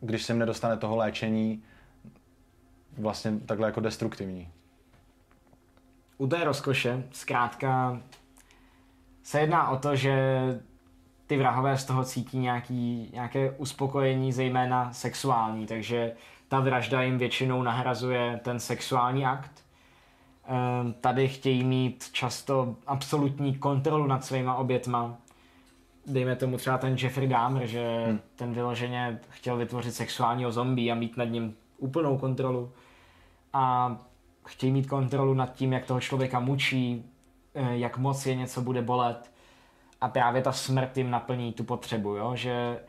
když 0.00 0.22
se 0.22 0.32
jim 0.32 0.38
nedostane 0.38 0.76
toho 0.76 0.96
léčení, 0.96 1.62
vlastně 2.98 3.32
takhle 3.46 3.68
jako 3.68 3.80
destruktivní. 3.80 4.48
U 6.18 6.26
té 6.26 6.44
rozkoše 6.44 7.04
zkrátka 7.12 8.00
se 9.22 9.40
jedná 9.40 9.68
o 9.68 9.78
to, 9.78 9.96
že 9.96 10.40
ty 11.26 11.36
vrahové 11.36 11.78
z 11.78 11.84
toho 11.84 12.04
cítí 12.04 12.38
nějaký, 12.38 13.10
nějaké 13.12 13.50
uspokojení, 13.50 14.32
zejména 14.32 14.92
sexuální, 14.92 15.66
takže 15.66 16.12
ta 16.48 16.60
vražda 16.60 17.02
jim 17.02 17.18
většinou 17.18 17.62
nahrazuje 17.62 18.40
ten 18.44 18.60
sexuální 18.60 19.26
akt. 19.26 19.64
Ehm, 20.48 20.92
tady 21.00 21.28
chtějí 21.28 21.64
mít 21.64 22.08
často 22.12 22.76
absolutní 22.86 23.54
kontrolu 23.54 24.06
nad 24.06 24.24
svýma 24.24 24.54
obětma. 24.54 25.16
Dejme 26.08 26.36
tomu 26.36 26.56
třeba 26.56 26.78
ten 26.78 26.96
Jeffrey 27.02 27.28
Dahmer, 27.28 27.66
že 27.66 28.04
hmm. 28.06 28.20
ten 28.36 28.52
vyloženě 28.52 29.20
chtěl 29.28 29.56
vytvořit 29.56 29.94
sexuálního 29.94 30.52
zombie 30.52 30.92
a 30.92 30.94
mít 30.94 31.16
nad 31.16 31.24
ním 31.24 31.54
úplnou 31.78 32.18
kontrolu. 32.18 32.72
A 33.52 33.96
chtějí 34.46 34.72
mít 34.72 34.86
kontrolu 34.86 35.34
nad 35.34 35.54
tím, 35.54 35.72
jak 35.72 35.86
toho 35.86 36.00
člověka 36.00 36.40
mučí, 36.40 37.04
eh, 37.54 37.76
jak 37.76 37.98
moc 37.98 38.26
je 38.26 38.34
něco 38.34 38.60
bude 38.60 38.82
bolet. 38.82 39.30
A 40.00 40.08
právě 40.08 40.42
ta 40.42 40.52
smrt 40.52 40.96
jim 40.96 41.10
naplní 41.10 41.52
tu 41.52 41.64
potřebu, 41.64 42.16
jo? 42.16 42.32
že 42.34 42.80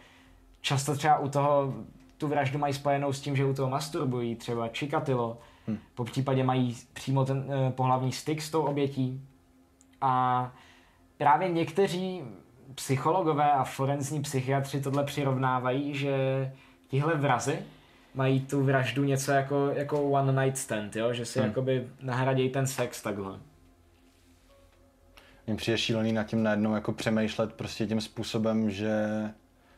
často 0.62 0.96
třeba 0.96 1.18
u 1.18 1.30
toho 1.30 1.74
tu 2.18 2.28
vraždu 2.28 2.60
mají 2.60 2.74
spojenou 2.74 3.14
s 3.14 3.22
tím, 3.22 3.36
že 3.36 3.46
u 3.46 3.54
toho 3.54 3.70
masturbují, 3.70 4.36
třeba 4.36 4.68
čikatilo, 4.68 5.38
hmm. 5.68 5.78
po 5.96 6.04
případě 6.04 6.44
mají 6.44 6.78
přímo 6.94 7.26
ten 7.26 7.46
eh, 7.50 7.72
pohlavní 7.72 8.12
styk 8.12 8.42
s 8.42 8.50
tou 8.50 8.62
obětí. 8.62 9.22
A 10.02 10.52
právě 11.18 11.50
někteří 11.50 12.24
psychologové 12.76 13.52
a 13.52 13.64
forenzní 13.64 14.22
psychiatři 14.22 14.82
tohle 14.82 15.04
přirovnávají, 15.04 15.96
že 15.96 16.52
tihle 16.88 17.16
vrazy 17.16 17.60
mají 18.16 18.42
tu 18.42 18.64
vraždu 18.64 19.04
něco 19.04 19.32
jako, 19.32 19.72
jako 19.76 20.04
one 20.04 20.46
night 20.46 20.58
stand, 20.58 20.96
jo? 20.96 21.14
že 21.14 21.26
si 21.26 21.40
hmm. 21.40 21.48
jakoby 21.48 21.88
nahradějí 22.02 22.50
ten 22.50 22.68
sex 22.68 23.02
takhle. 23.02 23.40
Mně 25.48 25.56
přijde 25.56 25.78
šílený 25.78 26.14
nad 26.14 26.24
tím 26.24 26.44
najednou 26.44 26.76
jako 26.76 26.92
přemýšlet 26.94 27.54
prostě 27.54 27.88
tím 27.88 28.02
způsobem, 28.02 28.72
že 28.72 28.94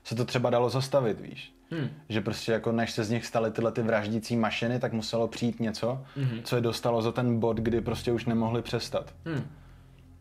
se 0.04 0.16
to 0.16 0.26
třeba 0.26 0.50
dalo 0.50 0.70
zastavit, 0.70 1.20
víš. 1.20 1.54
Hmm. 1.72 1.90
Že 2.10 2.22
prostě 2.22 2.52
jako 2.52 2.72
než 2.72 2.92
se 2.92 3.04
z 3.04 3.10
nich 3.10 3.26
staly 3.26 3.52
tyhle 3.52 3.72
ty 3.72 3.82
vraždící 3.82 4.36
mašiny, 4.36 4.80
tak 4.80 4.94
muselo 4.94 5.28
přijít 5.28 5.60
něco, 5.60 6.06
hmm. 6.16 6.44
co 6.44 6.56
je 6.56 6.62
dostalo 6.62 7.02
za 7.02 7.12
ten 7.12 7.40
bod, 7.40 7.58
kdy 7.58 7.82
prostě 7.82 8.12
už 8.12 8.26
nemohli 8.26 8.62
přestat. 8.62 9.14
Hmm. 9.26 9.44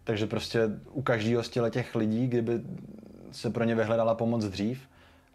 Takže 0.05 0.27
prostě 0.27 0.69
u 0.93 1.03
každého 1.03 1.43
z 1.43 1.49
těch 1.49 1.95
lidí, 1.95 2.27
kdyby 2.29 2.61
se 3.33 3.51
pro 3.51 3.65
ně 3.65 3.75
vyhledala 3.75 4.15
pomoc 4.15 4.45
dřív 4.45 4.89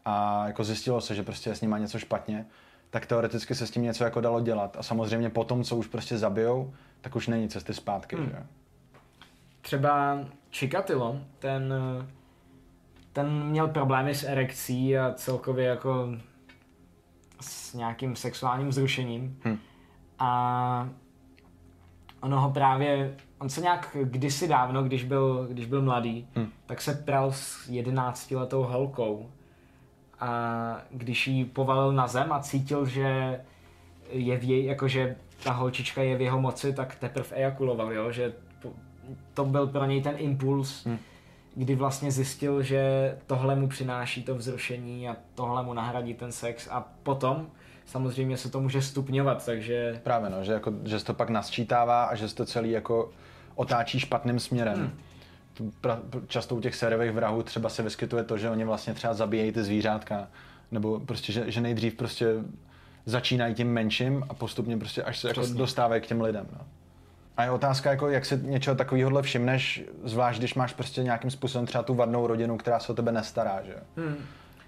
a 0.05 0.47
jako 0.47 0.63
zjistilo 0.63 1.01
se, 1.01 1.16
že 1.16 1.24
prostě 1.24 1.49
je 1.49 1.55
s 1.55 1.61
nimi 1.61 1.76
něco 1.80 1.99
špatně, 1.99 2.45
tak 2.89 3.05
teoreticky 3.05 3.55
se 3.55 3.68
s 3.68 3.72
tím 3.72 3.84
něco 3.84 4.03
jako 4.03 4.22
dalo 4.22 4.41
dělat. 4.41 4.78
A 4.80 4.84
samozřejmě 4.84 5.30
potom, 5.30 5.63
co 5.63 5.76
už 5.76 5.88
prostě 5.88 6.18
zabijou, 6.18 6.74
tak 7.01 7.16
už 7.16 7.28
není 7.28 7.49
cesty 7.49 7.74
zpátky. 7.74 8.16
Hmm. 8.16 8.26
Že? 8.26 8.43
Třeba 9.61 10.20
Chikatilo, 10.51 11.20
ten 11.39 11.74
ten 13.16 13.43
měl 13.43 13.68
problémy 13.68 14.16
s 14.16 14.24
erekcí 14.24 14.97
a 14.97 15.13
celkově 15.13 15.66
jako 15.66 16.09
s 17.41 17.74
nějakým 17.74 18.16
sexuálním 18.16 18.72
zrušením. 18.72 19.39
Hmm. 19.43 19.57
A 20.20 20.89
ono 22.22 22.41
ho 22.41 22.51
právě, 22.51 23.18
on 23.39 23.49
se 23.49 23.61
nějak 23.61 23.97
kdysi 24.03 24.47
dávno, 24.47 24.83
když 24.83 25.03
byl, 25.03 25.47
když 25.49 25.65
byl 25.65 25.81
mladý, 25.81 26.27
hmm. 26.36 26.49
tak 26.65 26.81
se 26.81 26.93
pral 26.93 27.31
s 27.31 27.69
jedenáctiletou 27.69 28.63
holkou. 28.63 29.29
A 30.19 30.81
když 30.91 31.27
ji 31.27 31.45
povalil 31.45 31.93
na 31.93 32.07
zem 32.07 32.31
a 32.31 32.39
cítil, 32.39 32.86
že 32.86 33.39
je 34.09 34.38
v 34.38 34.43
jej, 34.43 34.65
jakože 34.65 35.15
ta 35.43 35.51
holčička 35.51 36.01
je 36.01 36.17
v 36.17 36.21
jeho 36.21 36.41
moci, 36.41 36.73
tak 36.73 36.95
teprve 36.95 37.27
ejakuloval, 37.31 37.93
jo? 37.93 38.11
že 38.11 38.33
to 39.33 39.45
byl 39.45 39.67
pro 39.67 39.86
něj 39.86 40.01
ten 40.01 40.15
impuls, 40.17 40.86
hmm 40.86 40.97
kdy 41.55 41.75
vlastně 41.75 42.11
zjistil, 42.11 42.63
že 42.63 43.17
tohle 43.27 43.55
mu 43.55 43.67
přináší 43.67 44.23
to 44.23 44.36
vzrušení 44.36 45.09
a 45.09 45.15
tohle 45.36 45.63
mu 45.63 45.73
nahradí 45.73 46.13
ten 46.13 46.31
sex 46.31 46.67
a 46.71 46.88
potom 47.03 47.47
samozřejmě 47.86 48.38
se 48.38 48.51
to 48.51 48.59
může 48.59 48.81
stupňovat, 48.81 49.45
takže... 49.45 50.01
Právě 50.03 50.29
no, 50.29 50.43
že, 50.43 50.53
jako, 50.53 50.73
že 50.83 50.99
se 50.99 51.05
to 51.05 51.13
pak 51.13 51.29
nasčítává 51.29 52.03
a 52.03 52.15
že 52.15 52.29
se 52.29 52.36
to 52.36 52.45
celý 52.45 52.71
jako 52.71 53.11
otáčí 53.56 53.99
špatným 53.99 54.39
směrem. 54.39 54.91
Hmm. 55.60 55.72
Často 56.28 56.56
u 56.56 56.62
těch 56.62 56.76
sériových 56.76 57.12
vrahů 57.12 57.43
třeba 57.43 57.70
se 57.70 57.84
vyskytuje 57.84 58.24
to, 58.24 58.38
že 58.38 58.49
oni 58.49 58.64
vlastně 58.64 58.93
třeba 58.93 59.14
zabíjejí 59.14 59.51
ty 59.51 59.64
zvířátka, 59.64 60.28
nebo 60.72 60.99
prostě, 60.99 61.34
že, 61.34 61.51
že 61.51 61.62
nejdřív 61.62 61.93
prostě 61.93 62.28
začínají 63.06 63.56
tím 63.56 63.74
menším 63.74 64.24
a 64.30 64.34
postupně 64.34 64.78
prostě 64.78 65.03
až 65.03 65.20
se 65.20 65.28
jako 65.28 65.41
dostávají 65.53 66.01
k 66.01 66.06
těm 66.06 66.22
lidem. 66.22 66.47
No. 66.53 66.66
A 67.38 67.43
je 67.43 67.51
otázka, 67.51 67.89
jako, 67.89 68.10
jak 68.10 68.26
si 68.26 68.39
něčeho 68.43 68.76
takového 68.76 69.22
všimneš, 69.22 69.84
zvlášť 70.03 70.39
když 70.39 70.56
máš 70.56 70.74
prostě 70.74 71.03
nějakým 71.03 71.32
způsobem 71.32 71.66
třeba 71.66 71.84
tu 71.84 71.93
vadnou 71.93 72.28
rodinu, 72.28 72.58
která 72.58 72.80
se 72.80 72.91
o 72.91 72.95
tebe 72.95 73.12
nestará, 73.12 73.62
že? 73.66 73.76
Hmm. 73.97 74.16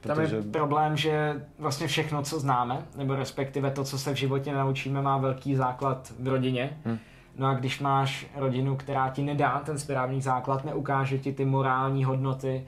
Tam 0.02 0.22
je 0.22 0.42
problém, 0.52 0.98
že 0.98 1.46
vlastně 1.60 1.88
všechno, 1.88 2.24
co 2.24 2.40
známe, 2.40 2.86
nebo 2.98 3.16
respektive 3.16 3.72
to, 3.72 3.84
co 3.84 4.00
se 4.00 4.14
v 4.14 4.16
životě 4.16 4.54
naučíme, 4.54 5.02
má 5.02 5.18
velký 5.18 5.56
základ 5.56 6.14
v 6.20 6.28
rodině. 6.28 6.78
Hmm. 6.86 7.00
No 7.38 7.48
a 7.48 7.54
když 7.54 7.80
máš 7.80 8.28
rodinu, 8.36 8.76
která 8.76 9.10
ti 9.10 9.24
nedá 9.24 9.60
ten 9.60 9.80
správný 9.80 10.22
základ, 10.22 10.66
neukáže 10.66 11.18
ti 11.18 11.34
ty 11.34 11.46
morální 11.46 12.04
hodnoty, 12.04 12.66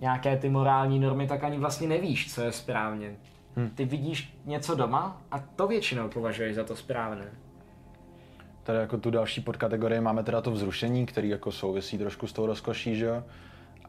nějaké 0.00 0.36
ty 0.36 0.48
morální 0.48 0.98
normy, 0.98 1.26
tak 1.26 1.44
ani 1.44 1.58
vlastně 1.58 1.88
nevíš, 1.88 2.34
co 2.34 2.42
je 2.42 2.52
správně. 2.52 3.16
Hmm. 3.56 3.70
Ty 3.70 3.84
vidíš 3.84 4.38
něco 4.44 4.74
doma 4.74 5.22
a 5.30 5.38
to 5.38 5.66
většinou 5.66 6.08
považuješ 6.08 6.54
za 6.54 6.64
to 6.64 6.76
správné. 6.76 7.24
Tady 8.62 8.78
jako 8.78 8.98
tu 8.98 9.10
další 9.10 9.40
podkategorii 9.40 10.00
máme 10.00 10.22
teda 10.22 10.40
to 10.40 10.50
vzrušení, 10.50 11.06
který 11.06 11.28
jako 11.28 11.52
souvisí 11.52 11.98
trošku 11.98 12.26
s 12.26 12.32
tou 12.32 12.46
rozkoší, 12.46 12.96
že 12.96 13.04
jo? 13.04 13.24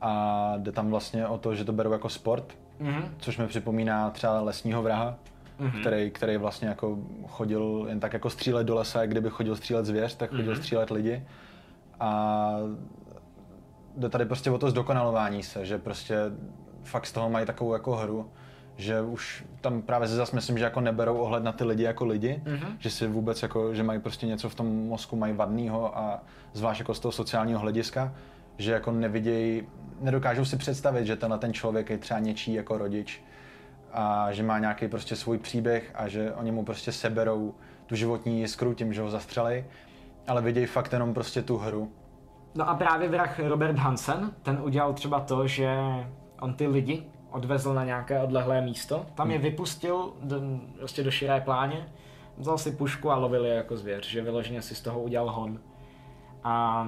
A 0.02 0.54
jde 0.58 0.72
tam 0.72 0.90
vlastně 0.90 1.28
o 1.28 1.38
to, 1.38 1.56
že 1.56 1.66
to 1.66 1.74
berou 1.74 1.92
jako 1.92 2.10
sport, 2.10 2.58
mm-hmm. 2.82 3.04
což 3.18 3.38
mi 3.38 3.48
připomíná 3.48 4.10
třeba 4.10 4.42
lesního 4.42 4.82
vraha, 4.82 5.16
mm-hmm. 5.60 5.82
který, 5.82 6.12
který 6.12 6.38
vlastně 6.38 6.68
jako 6.68 6.98
chodil 7.28 7.86
jen 7.90 8.00
tak 8.00 8.14
jako 8.14 8.30
střílet 8.30 8.64
do 8.64 8.76
lesa, 8.76 9.02
jak 9.02 9.10
kdyby 9.10 9.30
chodil 9.30 9.56
střílet 9.56 9.86
zvěř, 9.86 10.16
tak 10.16 10.30
chodil 10.30 10.54
mm-hmm. 10.54 10.58
střílet 10.58 10.92
lidi. 10.92 11.24
A 12.00 12.52
jde 13.98 14.10
tady 14.10 14.26
prostě 14.26 14.52
o 14.52 14.58
to 14.58 14.70
zdokonalování 14.70 15.44
se, 15.44 15.66
že 15.66 15.78
prostě 15.78 16.16
fakt 16.84 17.06
z 17.06 17.12
toho 17.12 17.30
mají 17.30 17.46
takovou 17.46 17.74
jako 17.74 17.96
hru, 17.96 18.30
že 18.78 19.02
už 19.02 19.46
tam 19.62 19.82
právě 19.82 20.08
zase 20.08 20.36
myslím, 20.36 20.58
že 20.58 20.64
jako 20.64 20.82
neberou 20.82 21.18
ohled 21.18 21.44
na 21.44 21.52
ty 21.52 21.64
lidi 21.64 21.84
jako 21.84 22.06
lidi, 22.06 22.42
mm-hmm. 22.46 22.76
že 22.80 22.90
si 22.90 23.08
vůbec 23.08 23.42
jako, 23.42 23.74
že 23.74 23.84
mají 23.84 24.00
prostě 24.00 24.26
něco 24.26 24.50
v 24.50 24.56
tom 24.56 24.88
mozku, 24.88 25.16
mají 25.16 25.34
vadného 25.34 25.98
a 25.98 26.24
zvlášť 26.54 26.80
jako 26.80 26.94
z 26.94 27.00
toho 27.00 27.12
sociálního 27.12 27.60
hlediska, 27.60 28.14
že 28.58 28.72
jako 28.72 28.92
nevidějí, 28.92 29.64
nedokážou 30.02 30.46
si 30.46 30.58
představit, 30.58 31.06
že 31.06 31.16
tenhle 31.16 31.40
ten 31.40 31.54
člověk 31.54 31.90
je 31.90 31.98
třeba 31.98 32.20
něčí 32.20 32.54
jako 32.54 32.78
rodič 32.78 33.24
a 33.96 34.32
že 34.32 34.44
má 34.44 34.60
nějaký 34.60 34.88
prostě 34.88 35.16
svůj 35.16 35.38
příběh 35.38 35.92
a 35.96 36.08
že 36.08 36.34
oni 36.34 36.52
mu 36.52 36.66
prostě 36.66 36.92
seberou 36.92 37.54
tu 37.86 37.96
životní 37.96 38.40
jiskru 38.40 38.74
tím, 38.74 38.94
že 38.94 39.02
ho 39.02 39.10
zastřelej, 39.10 39.66
ale 40.28 40.42
vidějí 40.42 40.66
fakt 40.66 40.94
jenom 40.94 41.14
prostě 41.14 41.42
tu 41.42 41.58
hru. 41.58 41.92
No 42.56 42.70
a 42.70 42.76
právě 42.76 43.10
vrah 43.10 43.40
Robert 43.40 43.78
Hansen, 43.78 44.32
ten 44.42 44.60
udělal 44.62 44.94
třeba 44.94 45.20
to, 45.20 45.48
že 45.48 45.78
on 46.42 46.54
ty 46.54 46.68
lidi, 46.68 47.04
odvezl 47.32 47.74
na 47.74 47.86
nějaké 47.86 48.20
odlehlé 48.20 48.62
místo, 48.62 49.06
tam 49.16 49.32
je 49.32 49.38
hmm. 49.38 49.44
vypustil 49.44 50.14
do, 50.24 50.42
prostě 50.78 51.04
do 51.04 51.12
širé 51.12 51.42
pláně, 51.42 51.90
vzal 52.38 52.58
si 52.58 52.72
pušku 52.72 53.12
a 53.12 53.16
lovil 53.16 53.46
je 53.46 53.54
jako 53.54 53.78
zvěř, 53.78 54.10
že 54.10 54.22
vyloženě 54.22 54.62
si 54.62 54.76
z 54.76 54.82
toho 54.82 55.02
udělal 55.02 55.32
hon. 55.32 55.60
A 56.44 56.88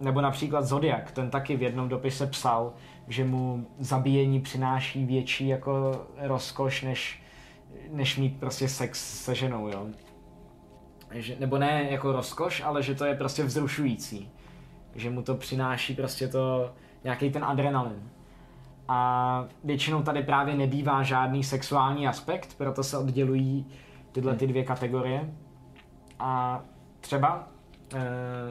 nebo 0.00 0.20
například 0.20 0.64
Zodiak, 0.64 1.10
ten 1.10 1.30
taky 1.30 1.56
v 1.56 1.62
jednom 1.62 1.88
dopise 1.88 2.26
psal, 2.26 2.72
že 3.08 3.24
mu 3.24 3.66
zabíjení 3.78 4.40
přináší 4.40 5.04
větší 5.04 5.48
jako 5.48 6.02
rozkoš, 6.16 6.82
než, 6.82 7.22
než 7.90 8.16
mít 8.16 8.40
prostě 8.40 8.68
sex 8.68 9.24
se 9.24 9.34
ženou, 9.34 9.68
jo. 9.68 9.86
Že, 11.10 11.36
nebo 11.40 11.58
ne 11.58 11.86
jako 11.90 12.12
rozkoš, 12.12 12.62
ale 12.64 12.82
že 12.82 12.94
to 12.94 13.04
je 13.04 13.14
prostě 13.14 13.44
vzrušující. 13.44 14.30
Že 14.94 15.10
mu 15.10 15.22
to 15.22 15.34
přináší 15.34 15.94
prostě 15.94 16.28
to, 16.28 16.74
nějaký 17.04 17.30
ten 17.30 17.44
adrenalin. 17.44 18.10
A 18.88 19.44
většinou 19.64 20.02
tady 20.02 20.22
právě 20.22 20.54
nebývá 20.54 21.02
žádný 21.02 21.44
sexuální 21.44 22.08
aspekt, 22.08 22.54
proto 22.58 22.82
se 22.82 22.98
oddělují 22.98 23.66
tyhle 24.12 24.36
ty 24.36 24.46
dvě 24.46 24.64
kategorie. 24.64 25.34
A 26.18 26.62
třeba 27.00 27.48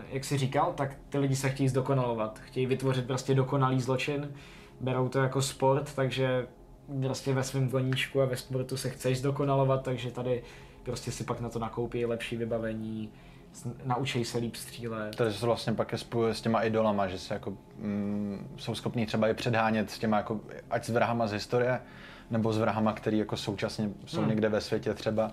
jak 0.10 0.26
si 0.26 0.38
říkal, 0.38 0.74
tak 0.74 0.98
ty 1.10 1.18
lidi 1.18 1.36
se 1.36 1.50
chtějí 1.50 1.70
zdokonalovat. 1.70 2.40
Chtějí 2.40 2.66
vytvořit 2.66 3.08
prostě 3.08 3.36
dokonalý 3.36 3.82
zločin, 3.82 4.32
berou 4.82 5.10
to 5.10 5.20
jako 5.20 5.42
sport, 5.42 5.94
takže 5.96 6.48
prostě 7.02 7.34
ve 7.34 7.44
svém 7.44 7.70
koníčku 7.70 8.22
a 8.22 8.26
ve 8.26 8.38
sportu 8.38 8.78
se 8.78 8.90
chceš 8.90 9.20
zdokonalovat, 9.20 9.84
takže 9.84 10.12
tady 10.12 10.44
prostě 10.84 11.12
si 11.12 11.24
pak 11.24 11.40
na 11.40 11.50
to 11.50 11.60
nakoupí 11.60 12.06
lepší 12.06 12.38
vybavení, 12.38 13.10
naučí 13.86 14.26
se 14.26 14.38
líp 14.38 14.56
střílet. 14.56 15.16
To 15.16 15.32
se 15.32 15.46
vlastně 15.46 15.74
pak 15.74 15.92
je 15.92 15.98
spojuje 15.98 16.34
s 16.34 16.42
těma 16.42 16.62
idolama, 16.62 17.08
že 17.08 17.20
se 17.20 17.34
jako, 17.34 17.54
mm, 17.78 18.56
jsou 18.58 18.76
schopní 18.76 19.06
třeba 19.06 19.28
i 19.28 19.34
předhánět 19.34 19.92
s 19.92 20.00
těma, 20.00 20.18
jako, 20.18 20.40
ať 20.70 20.86
s 20.86 20.90
vrahama 20.90 21.28
z 21.28 21.32
historie, 21.32 21.80
nebo 22.32 22.54
s 22.54 22.58
vrahama, 22.58 22.94
který 22.94 23.18
jako 23.18 23.38
současně 23.38 23.90
jsou 24.06 24.20
hmm. 24.20 24.30
někde 24.30 24.50
ve 24.50 24.62
světě 24.62 24.94
třeba. 24.94 25.32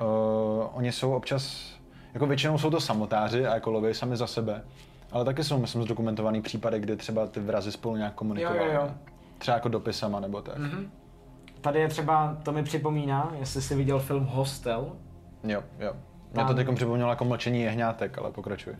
Uh, 0.00 0.66
oni 0.72 0.92
jsou 0.92 1.12
občas, 1.12 1.74
jako 2.14 2.26
většinou 2.26 2.58
jsou 2.58 2.70
to 2.70 2.80
samotáři 2.80 3.46
a 3.46 3.54
jako 3.54 3.70
loví 3.70 3.94
sami 3.94 4.16
za 4.16 4.26
sebe, 4.26 4.62
ale 5.12 5.24
taky 5.24 5.44
jsou, 5.44 5.58
myslím, 5.58 5.82
zdokumentovaný 5.82 6.42
případy, 6.42 6.80
kdy 6.80 6.96
třeba 6.96 7.26
ty 7.26 7.40
vrazy 7.40 7.72
spolu 7.72 7.96
nějak 7.96 8.14
komunikovali. 8.14 8.58
Jo, 8.58 8.64
jo, 8.64 8.72
jo. 8.72 8.90
Třeba 9.38 9.54
jako 9.54 9.68
dopisama 9.68 10.20
nebo 10.20 10.42
tak. 10.42 10.58
Mm-hmm. 10.58 10.88
Tady 11.60 11.80
je 11.80 11.88
třeba, 11.88 12.36
to 12.42 12.52
mi 12.52 12.62
připomíná, 12.62 13.32
jestli 13.38 13.62
jsi 13.62 13.74
viděl 13.74 13.98
film 13.98 14.24
Hostel. 14.24 14.92
Jo, 15.44 15.62
jo. 15.78 15.92
Mě 16.32 16.44
to 16.44 16.54
teď 16.54 16.74
připomnělo 16.74 17.10
jako 17.10 17.24
mlčení 17.24 17.62
jehňátek, 17.62 18.18
ale 18.18 18.30
pokračuj. 18.30 18.74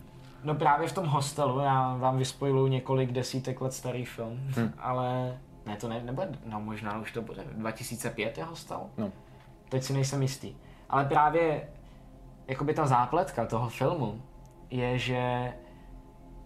No 0.44 0.54
právě 0.54 0.88
v 0.88 0.92
tom 0.92 1.06
hostelu, 1.06 1.60
já 1.60 1.96
vám 1.96 2.18
vyspojiluju 2.18 2.66
několik 2.66 3.12
desítek 3.12 3.60
let 3.60 3.72
starý 3.72 4.04
film, 4.04 4.40
hmm. 4.56 4.72
ale 4.78 5.38
ne, 5.66 5.76
to 5.76 5.88
ne, 5.88 6.02
nebude, 6.04 6.28
no 6.46 6.60
možná 6.60 7.00
už 7.00 7.12
to 7.12 7.22
bude, 7.22 7.42
2005 7.52 8.38
je 8.38 8.44
hostel? 8.44 8.80
No. 8.96 9.12
Teď 9.68 9.82
si 9.82 9.92
nejsem 9.92 10.22
jistý. 10.22 10.54
Ale 10.90 11.04
právě, 11.04 11.68
jakoby 12.48 12.74
ta 12.74 12.86
zápletka 12.86 13.46
toho 13.46 13.68
filmu 13.68 14.22
je, 14.70 14.98
že 14.98 15.52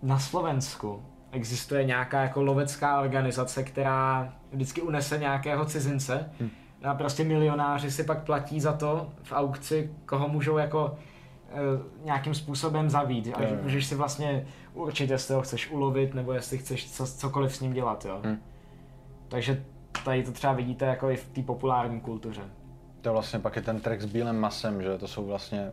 na 0.02 0.18
Slovensku 0.18 1.02
existuje 1.32 1.84
nějaká 1.84 2.22
jako 2.22 2.42
lovecká 2.42 3.00
organizace, 3.00 3.62
která 3.62 4.32
vždycky 4.52 4.82
unese 4.82 5.18
nějakého 5.18 5.64
cizince 5.64 6.30
hmm. 6.40 6.50
a 6.84 6.94
prostě 6.94 7.24
milionáři 7.24 7.90
si 7.90 8.04
pak 8.04 8.24
platí 8.24 8.60
za 8.60 8.72
to 8.72 9.10
v 9.22 9.32
aukci, 9.32 9.92
koho 10.06 10.28
můžou 10.28 10.58
jako 10.58 10.96
e, 11.50 12.04
nějakým 12.04 12.34
způsobem 12.34 12.90
zavít. 12.90 13.34
A 13.34 13.42
yeah. 13.42 13.62
můžeš 13.62 13.86
si 13.86 13.94
vlastně 13.94 14.46
určit, 14.74 15.10
jestli 15.10 15.34
ho 15.34 15.42
chceš 15.42 15.70
ulovit, 15.70 16.14
nebo 16.14 16.32
jestli 16.32 16.58
chceš 16.58 16.90
co, 16.92 17.06
cokoliv 17.06 17.56
s 17.56 17.60
ním 17.60 17.72
dělat, 17.72 18.04
jo. 18.04 18.20
Hmm. 18.24 18.42
Takže 19.28 19.64
tady 20.04 20.22
to 20.22 20.32
třeba 20.32 20.52
vidíte 20.52 20.84
jako 20.84 21.10
i 21.10 21.16
v 21.16 21.28
té 21.28 21.42
populární 21.42 22.00
kultuře. 22.00 22.42
To 23.00 23.12
vlastně 23.12 23.38
pak 23.38 23.56
je 23.56 23.62
ten 23.62 23.80
track 23.80 24.00
s 24.00 24.06
bílým 24.06 24.40
masem, 24.40 24.82
že 24.82 24.98
to 24.98 25.08
jsou 25.08 25.26
vlastně 25.26 25.72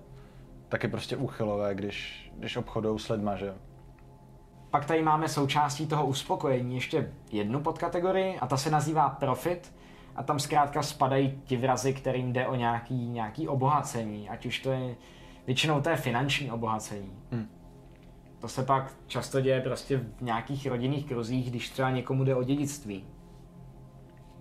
taky 0.69 0.87
prostě 0.87 1.17
úchylové, 1.17 1.75
když, 1.75 2.29
když 2.37 2.57
obchodou 2.57 2.97
s 2.97 3.09
lidma, 3.09 3.35
že 3.35 3.53
pak 4.75 4.85
tady 4.85 5.01
máme 5.01 5.27
součástí 5.27 5.87
toho 5.87 6.05
uspokojení 6.05 6.75
ještě 6.75 7.11
jednu 7.31 7.61
podkategorii 7.61 8.39
a 8.39 8.47
ta 8.47 8.57
se 8.57 8.69
nazývá 8.69 9.09
profit 9.09 9.73
a 10.15 10.23
tam 10.23 10.39
zkrátka 10.39 10.83
spadají 10.83 11.41
ti 11.45 11.57
vrazy, 11.57 11.93
kterým 11.93 12.33
jde 12.33 12.47
o 12.47 12.55
nějaký, 12.55 13.09
nějaký 13.09 13.47
obohacení, 13.47 14.29
ať 14.29 14.45
už 14.45 14.59
to 14.59 14.71
je, 14.71 14.95
většinou 15.47 15.81
to 15.81 15.89
je 15.89 15.95
finanční 15.95 16.51
obohacení. 16.51 17.13
Hmm. 17.31 17.47
To 18.39 18.47
se 18.47 18.63
pak 18.63 18.93
často 19.07 19.41
děje 19.41 19.61
prostě 19.61 19.97
v 19.97 20.21
nějakých 20.21 20.67
rodinných 20.67 21.05
kruzích, 21.05 21.49
když 21.49 21.69
třeba 21.69 21.91
někomu 21.91 22.23
jde 22.23 22.35
o 22.35 22.43
dědictví. 22.43 23.05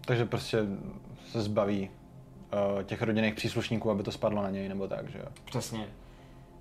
Takže 0.05 0.25
prostě 0.25 0.59
se 1.27 1.43
zbaví 1.43 1.91
uh, 2.77 2.83
těch 2.83 3.03
rodinných 3.03 3.35
příslušníků, 3.35 3.91
aby 3.91 4.03
to 4.03 4.13
spadlo 4.13 4.43
na 4.43 4.51
něj, 4.51 4.69
nebo 4.69 4.89
tak, 4.89 5.09
že 5.09 5.19
jo? 5.19 5.27
Přesně. 5.45 5.87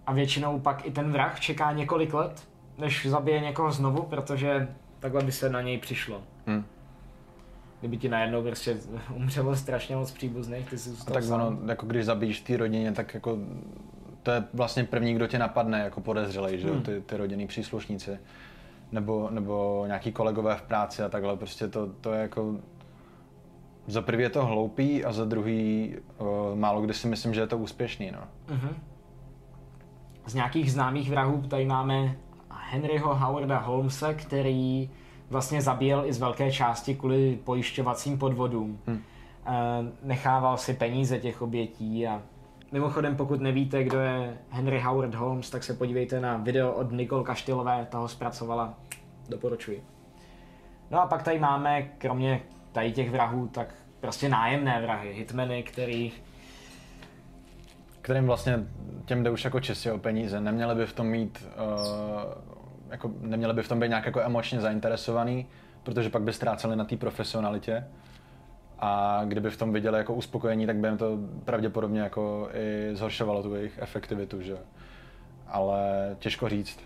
A 0.05 0.13
většinou 0.13 0.59
pak 0.59 0.85
i 0.85 0.91
ten 0.91 1.11
vrah 1.11 1.39
čeká 1.39 1.71
několik 1.71 2.13
let, 2.13 2.47
než 2.77 3.05
zabije 3.05 3.39
někoho 3.39 3.71
znovu, 3.71 4.01
protože 4.01 4.67
takhle 4.99 5.23
by 5.23 5.31
se 5.31 5.49
na 5.49 5.61
něj 5.61 5.77
přišlo. 5.77 6.21
Hmm. 6.47 6.65
Kdyby 7.79 7.97
ti 7.97 8.09
najednou 8.09 8.41
prostě 8.41 8.77
umřelo 9.15 9.55
strašně 9.55 9.95
moc 9.95 10.11
příbuzných, 10.11 10.69
ty 10.69 10.77
si 10.77 10.89
A 11.07 11.11
tak 11.11 11.23
sám. 11.23 11.41
ono, 11.41 11.57
jako 11.67 11.85
když 11.85 12.05
zabíjíš 12.05 12.41
té 12.41 12.57
rodině, 12.57 12.91
tak 12.91 13.13
jako 13.13 13.37
to 14.23 14.31
je 14.31 14.43
vlastně 14.53 14.83
první, 14.83 15.13
kdo 15.13 15.27
tě 15.27 15.39
napadne 15.39 15.79
jako 15.79 16.01
podezřelej, 16.01 16.59
že 16.59 16.71
hmm. 16.71 16.81
ty, 16.81 17.01
ty 17.01 17.17
rodinný 17.17 17.47
příslušníci. 17.47 18.19
Nebo, 18.91 19.29
nebo 19.31 19.83
nějaký 19.87 20.11
kolegové 20.11 20.55
v 20.55 20.61
práci 20.61 21.03
a 21.03 21.09
takhle, 21.09 21.37
prostě 21.37 21.67
to, 21.67 21.87
to 21.87 22.13
je 22.13 22.21
jako 22.21 22.55
za 23.87 24.01
prvý 24.01 24.23
je 24.23 24.29
to 24.29 24.45
hloupý 24.45 25.05
a 25.05 25.11
za 25.11 25.25
druhý 25.25 25.95
uh, 26.17 26.27
málo 26.55 26.81
kdy 26.81 26.93
si 26.93 27.07
myslím, 27.07 27.33
že 27.33 27.41
je 27.41 27.47
to 27.47 27.57
úspěšný, 27.57 28.11
no. 28.11 28.19
Uh-huh. 28.55 28.73
Z 30.25 30.33
nějakých 30.33 30.71
známých 30.71 31.09
vrahů 31.09 31.41
tady 31.41 31.65
máme 31.65 32.15
Henryho 32.49 33.15
Howarda 33.15 33.59
Holmesa, 33.59 34.13
který 34.13 34.89
vlastně 35.29 35.61
zabíjel 35.61 36.05
i 36.05 36.13
z 36.13 36.19
velké 36.19 36.51
části 36.51 36.95
kvůli 36.95 37.39
pojišťovacím 37.43 38.17
podvodům. 38.17 38.79
Hmm. 38.87 39.01
Nechával 40.03 40.57
si 40.57 40.73
peníze 40.73 41.19
těch 41.19 41.41
obětí 41.41 42.07
a 42.07 42.21
Mimochodem, 42.73 43.15
pokud 43.15 43.41
nevíte, 43.41 43.83
kdo 43.83 43.99
je 43.99 44.37
Henry 44.49 44.79
Howard 44.79 45.15
Holmes, 45.15 45.49
tak 45.49 45.63
se 45.63 45.73
podívejte 45.73 46.19
na 46.19 46.37
video 46.37 46.71
od 46.71 46.91
Nicole 46.91 47.23
Kaštylové, 47.23 47.87
toho 47.91 48.07
zpracovala, 48.07 48.73
doporučuji. 49.29 49.83
No 50.91 51.01
a 51.01 51.07
pak 51.07 51.23
tady 51.23 51.39
máme, 51.39 51.81
kromě 51.81 52.41
tady 52.71 52.91
těch 52.91 53.11
vrahů, 53.11 53.47
tak 53.47 53.75
prostě 53.99 54.29
nájemné 54.29 54.81
vrahy, 54.81 55.13
hitmeny, 55.13 55.63
který 55.63 56.11
kterým 58.03 58.25
vlastně 58.25 58.59
těm 59.05 59.23
jde 59.23 59.29
už 59.29 59.43
jako 59.43 59.59
čistě 59.59 59.91
o 59.91 59.97
peníze. 59.97 60.41
Neměli 60.41 60.75
by 60.75 60.85
v 60.85 60.93
tom 60.93 61.07
mít 61.07 61.47
uh, 61.55 62.21
jako 62.89 63.11
neměli 63.19 63.53
by 63.53 63.63
v 63.63 63.67
tom 63.67 63.79
být 63.79 63.87
nějak 63.87 64.05
jako 64.05 64.21
emočně 64.21 64.59
zainteresovaný, 64.59 65.45
protože 65.83 66.09
pak 66.09 66.21
by 66.21 66.33
ztráceli 66.33 66.75
na 66.75 66.85
té 66.85 66.97
profesionalitě. 66.97 67.87
A 68.79 69.21
kdyby 69.25 69.49
v 69.49 69.57
tom 69.57 69.73
viděli 69.73 69.97
jako 69.97 70.13
uspokojení, 70.13 70.65
tak 70.65 70.75
by 70.75 70.87
jim 70.87 70.97
to 70.97 71.17
pravděpodobně 71.45 72.01
jako 72.01 72.49
i 72.53 72.95
zhoršovalo 72.95 73.43
tu 73.43 73.55
jejich 73.55 73.79
efektivitu, 73.81 74.41
že? 74.41 74.57
Ale 75.47 76.15
těžko 76.19 76.49
říct. 76.49 76.79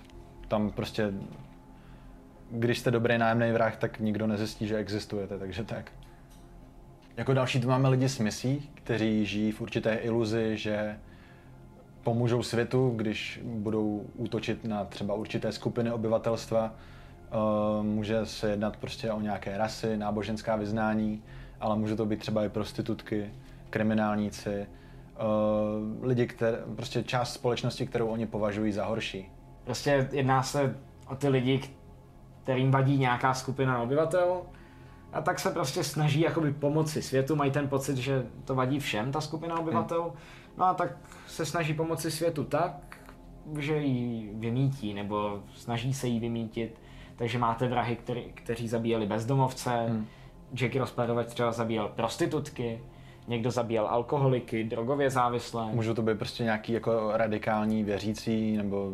Tam 0.48 0.72
prostě, 0.72 1.14
když 2.52 2.80
jste 2.80 2.92
dobrý 2.92 3.18
nájemný 3.18 3.52
vrah, 3.52 3.78
tak 3.78 4.00
nikdo 4.00 4.28
nezjistí, 4.28 4.68
že 4.68 4.78
existujete, 4.78 5.40
takže 5.40 5.64
tak. 5.64 5.92
Jako 7.18 7.34
další 7.34 7.62
tu 7.62 7.68
máme 7.68 7.90
lidi 7.90 8.10
s 8.10 8.20
misí, 8.20 8.70
kteří 8.74 9.26
žijí 9.26 9.52
v 9.52 9.62
určité 9.62 9.96
iluzi, 9.96 10.58
že 10.58 10.98
pomůžou 12.08 12.44
světu, 12.44 12.94
když 12.96 13.42
budou 13.44 14.06
útočit 14.16 14.64
na 14.66 14.86
třeba 14.86 15.14
určité 15.14 15.52
skupiny 15.52 15.92
obyvatelstva. 15.92 16.72
Eh, 16.72 17.84
může 17.84 18.26
se 18.26 18.50
jednat 18.50 18.78
prostě 18.78 19.12
o 19.12 19.22
nějaké 19.22 19.58
rasy, 19.58 19.98
náboženská 19.98 20.56
vyznání, 20.56 21.24
ale 21.60 21.76
může 21.76 21.96
to 21.96 22.06
být 22.06 22.20
třeba 22.20 22.46
i 22.46 22.50
prostitutky, 22.50 23.30
kriminálníci, 23.70 24.50
eh, 24.50 24.68
lidi, 26.02 26.28
které, 26.28 26.58
prostě 26.76 27.04
část 27.04 27.34
společnosti, 27.34 27.88
kterou 27.88 28.08
oni 28.08 28.28
považují 28.28 28.72
za 28.72 28.86
horší. 28.86 29.32
Prostě 29.64 30.10
jedná 30.12 30.44
se 30.44 30.76
o 31.08 31.16
ty 31.16 31.28
lidi, 31.28 31.62
kterým 32.44 32.72
vadí 32.72 32.98
nějaká 32.98 33.34
skupina 33.34 33.82
obyvatel 33.82 34.42
a 35.14 35.22
tak 35.22 35.40
se 35.40 35.52
prostě 35.52 35.84
snaží 35.84 36.22
jakoby 36.22 36.54
pomoci 36.54 37.02
světu, 37.02 37.36
mají 37.36 37.52
ten 37.52 37.68
pocit, 37.68 37.98
že 37.98 38.26
to 38.46 38.56
vadí 38.56 38.80
všem, 38.80 39.12
ta 39.12 39.22
skupina 39.22 39.60
obyvatel. 39.60 40.02
Hmm. 40.02 40.12
No 40.58 40.66
a 40.66 40.74
tak 40.74 40.98
se 41.28 41.46
snaží 41.46 41.74
pomoci 41.74 42.12
světu 42.12 42.44
tak, 42.44 42.98
že 43.60 43.78
ji 43.78 44.32
vymítí, 44.34 44.94
nebo 44.94 45.44
snaží 45.56 45.94
se 45.94 46.08
jí 46.08 46.20
vymítit. 46.20 46.80
Takže 47.16 47.38
máte 47.38 47.68
vrahy, 47.68 47.96
který, 47.96 48.24
kteří 48.34 48.68
zabíjeli 48.68 49.06
bezdomovce, 49.06 49.70
hmm. 49.70 50.08
Jackie 50.52 50.80
Rosparovac 50.80 51.34
třeba 51.34 51.52
zabíjel 51.52 51.88
prostitutky, 51.96 52.82
někdo 53.28 53.52
zabíjel 53.52 53.88
alkoholiky, 53.88 54.64
drogově 54.64 55.10
závislé. 55.10 55.66
Můžou 55.66 55.94
to 55.94 56.02
být 56.02 56.18
prostě 56.18 56.44
nějaký 56.44 56.74
jako 56.74 57.12
radikální 57.14 57.84
věřící, 57.84 58.58
nebo 58.58 58.92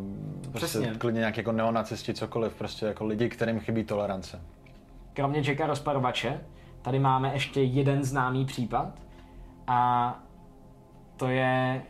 prostě 0.50 0.66
Přesně. 0.66 0.94
klidně 0.98 1.18
nějaký 1.18 1.40
jako 1.40 1.52
neonacisti, 1.52 2.14
cokoliv, 2.14 2.54
prostě 2.54 2.86
jako 2.86 3.04
lidi, 3.04 3.28
kterým 3.28 3.60
chybí 3.60 3.84
tolerance. 3.84 4.40
Kromě 5.14 5.42
Jacka 5.46 5.66
Rozparovače, 5.66 6.40
tady 6.82 6.98
máme 6.98 7.32
ještě 7.32 7.62
jeden 7.62 8.04
známý 8.04 8.44
případ 8.44 9.00
a 9.66 10.23
to 11.16 11.28
je 11.28 11.82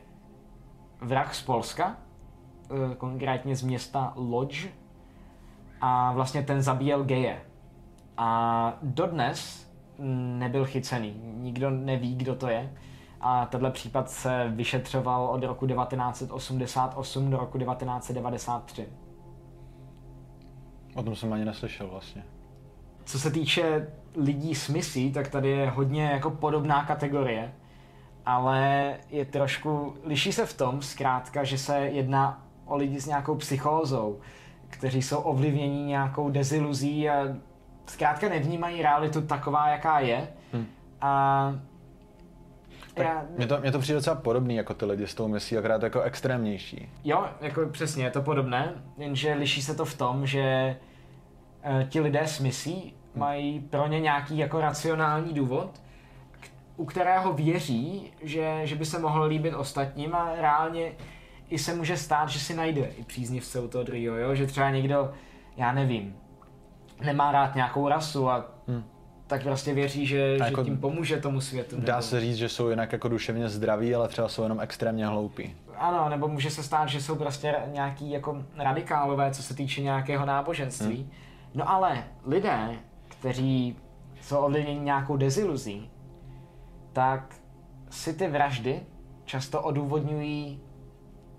vrah 1.01 1.35
z 1.35 1.43
Polska, 1.43 1.97
eh, 2.71 2.95
konkrétně 2.95 3.57
z 3.57 3.63
města 3.63 4.13
Lodž 4.17 4.67
a 5.81 6.13
vlastně 6.13 6.43
ten 6.43 6.63
zabíjel 6.63 7.05
geje. 7.05 7.41
A 8.17 8.79
dodnes 8.83 9.71
nebyl 10.39 10.65
chycený, 10.65 11.15
nikdo 11.37 11.71
neví, 11.71 12.15
kdo 12.15 12.35
to 12.35 12.49
je. 12.49 12.73
A 13.21 13.47
tenhle 13.47 13.71
případ 13.71 14.11
se 14.11 14.53
vyšetřoval 14.55 15.27
od 15.27 15.45
roku 15.45 15.67
1988 15.67 17.31
do 17.31 17.37
roku 17.37 17.59
1993. 17.59 18.89
O 20.95 21.03
tom 21.03 21.17
jsem 21.17 21.33
ani 21.33 21.45
neslyšel 21.45 21.89
vlastně. 21.89 22.25
Co 23.05 23.19
se 23.19 23.31
týče 23.31 23.89
lidí 24.17 24.55
s 24.55 24.69
misí, 24.69 25.13
tak 25.13 25.29
tady 25.29 25.49
je 25.49 25.71
hodně 25.71 26.05
jako 26.05 26.31
podobná 26.31 26.85
kategorie 26.85 27.53
ale 28.27 28.95
je 29.11 29.25
trošku, 29.25 29.95
liší 30.05 30.33
se 30.33 30.47
v 30.47 30.57
tom 30.57 30.83
zkrátka, 30.83 31.45
že 31.45 31.59
se 31.59 31.79
jedná 31.79 32.47
o 32.65 32.77
lidi 32.77 33.01
s 33.01 33.07
nějakou 33.07 33.35
psychózou, 33.35 34.21
kteří 34.69 35.03
jsou 35.03 35.19
ovlivněni 35.19 35.85
nějakou 35.85 36.31
deziluzí 36.31 37.11
a 37.11 37.37
zkrátka 37.87 38.29
nevnímají 38.29 38.83
realitu 38.83 39.21
taková, 39.23 39.69
jaká 39.69 40.01
je. 40.01 40.29
Hmm. 40.53 40.67
A 41.01 41.55
Tak 42.95 43.07
já, 43.07 43.25
mně, 43.37 43.47
to, 43.47 43.61
mně 43.61 43.73
to 43.73 43.79
přijde 43.79 43.99
docela 43.99 44.17
podobný 44.17 44.57
jako 44.57 44.75
ty 44.75 44.85
lidi 44.85 45.07
s 45.07 45.15
tou 45.15 45.29
myslí, 45.29 45.59
akorát 45.59 45.83
jako 45.83 46.03
extrémnější. 46.03 46.89
Jo, 47.05 47.27
jako 47.41 47.67
přesně, 47.67 48.05
je 48.05 48.11
to 48.11 48.23
podobné, 48.23 48.73
jenže 48.99 49.35
liší 49.35 49.63
se 49.63 49.75
to 49.75 49.85
v 49.85 49.95
tom, 49.95 50.27
že 50.27 50.41
e, 50.41 50.77
ti 51.89 52.01
lidé 52.01 52.27
s 52.27 52.41
misí 52.41 52.95
mají 53.15 53.61
pro 53.61 53.87
ně 53.87 54.01
nějaký 54.01 54.39
jako 54.39 54.61
racionální 54.61 55.33
důvod, 55.33 55.81
u 56.77 56.85
kterého 56.85 57.33
věří, 57.33 58.13
že, 58.23 58.61
že 58.65 58.75
by 58.77 58.85
se 58.85 58.99
mohl 58.99 59.23
líbit 59.25 59.55
ostatním 59.55 60.15
a 60.15 60.33
reálně 60.41 60.93
i 61.51 61.59
se 61.59 61.75
může 61.75 61.97
stát, 61.97 62.29
že 62.29 62.39
si 62.39 62.55
najde 62.55 62.81
i 62.81 63.05
příznivce 63.05 63.61
u 63.61 63.69
toho 63.69 63.85
druhého, 63.85 64.17
jo? 64.17 64.35
že 64.35 64.47
třeba 64.47 64.71
někdo, 64.71 65.11
já 65.57 65.73
nevím, 65.73 66.17
nemá 67.05 67.33
rád 67.33 67.55
nějakou 67.55 67.89
rasu 67.89 68.31
a 68.31 68.45
Hmm. 68.69 68.85
tak 69.27 69.43
prostě 69.43 69.75
věří, 69.75 70.07
že, 70.07 70.35
A 70.35 70.37
že 70.39 70.45
jako 70.45 70.65
tím 70.65 70.79
pomůže 70.79 71.17
tomu 71.21 71.41
světu. 71.41 71.77
Dá 71.81 71.93
nebo- 71.93 72.03
se 72.03 72.21
říct, 72.21 72.37
že 72.37 72.49
jsou 72.49 72.69
jinak 72.71 72.93
jako 72.93 73.09
duševně 73.09 73.49
zdraví, 73.49 73.95
ale 73.95 74.09
třeba 74.09 74.29
jsou 74.29 74.43
jenom 74.43 74.61
extrémně 74.61 75.07
hloupí. 75.07 75.57
Ano, 75.77 76.09
nebo 76.09 76.29
může 76.29 76.51
se 76.51 76.63
stát, 76.63 76.89
že 76.89 77.03
jsou 77.03 77.15
prostě 77.17 77.55
nějaký 77.73 78.11
jako 78.11 78.43
radikálové, 78.57 79.31
co 79.31 79.43
se 79.43 79.55
týče 79.55 79.83
nějakého 79.83 80.27
náboženství. 80.27 80.97
Hmm. 80.97 81.11
No 81.55 81.71
ale 81.71 82.05
lidé, 82.27 82.59
kteří 83.09 83.77
jsou 84.21 84.37
ovlivněni 84.37 84.81
nějakou 84.81 85.17
deziluzí, 85.17 85.91
tak 86.95 87.35
si 87.91 88.15
ty 88.15 88.29
vraždy 88.29 88.81
často 89.25 89.63
odůvodňují 89.63 90.61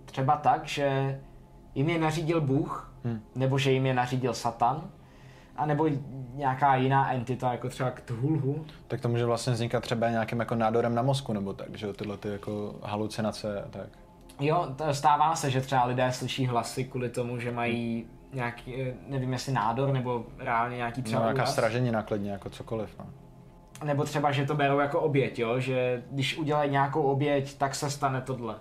třeba 0.06 0.36
tak, 0.36 0.66
že 0.68 1.20
jim 1.76 1.90
je 1.90 2.00
nařídil 2.00 2.42
Bůh, 2.42 2.92
Hmm. 3.04 3.22
nebo 3.36 3.58
že 3.58 3.72
jim 3.72 3.86
je 3.86 3.94
nařídil 3.94 4.34
Satan, 4.34 4.90
a 5.56 5.66
nebo 5.66 5.88
nějaká 6.34 6.76
jiná 6.76 7.14
entita, 7.14 7.52
jako 7.52 7.70
třeba 7.70 7.92
Cthulhu. 7.92 8.66
Tak 8.88 9.02
to 9.02 9.10
může 9.10 9.26
vlastně 9.26 9.54
vznikat 9.54 9.84
třeba 9.84 10.10
nějakým 10.10 10.40
jako 10.40 10.56
nádorem 10.56 10.96
na 10.96 11.02
mozku, 11.02 11.34
nebo 11.34 11.54
tak, 11.54 11.76
že 11.78 11.94
tyhle 11.94 12.18
ty 12.18 12.28
jako 12.30 12.76
halucinace 12.84 13.62
a 13.64 13.68
tak. 13.70 13.88
Jo, 14.40 14.68
to 14.76 14.94
stává 14.94 15.36
se, 15.36 15.52
že 15.52 15.62
třeba 15.62 15.86
lidé 15.86 16.12
slyší 16.12 16.46
hlasy 16.48 16.84
kvůli 16.86 17.10
tomu, 17.10 17.40
že 17.40 17.52
mají 17.52 18.06
nějaký, 18.34 18.82
eh, 18.82 18.94
nevím 19.08 19.34
jestli 19.34 19.54
nádor, 19.54 19.94
nebo 19.94 20.26
reálně 20.38 20.78
nějaký 20.78 21.02
No, 21.02 21.06
třeba 21.06 21.22
nějaká 21.22 21.42
úraz. 21.42 21.52
stražení 21.52 21.92
nákladně, 21.92 22.32
jako 22.32 22.50
cokoliv. 22.50 22.96
No. 23.00 23.06
Nebo 23.86 24.04
třeba, 24.04 24.32
že 24.32 24.46
to 24.46 24.56
berou 24.56 24.80
jako 24.80 25.00
oběť, 25.02 25.40
jo? 25.40 25.60
že 25.60 26.04
když 26.12 26.38
udělají 26.38 26.72
nějakou 26.72 27.02
oběť, 27.02 27.58
tak 27.58 27.76
se 27.76 27.90
stane 27.90 28.22
tohle. 28.22 28.56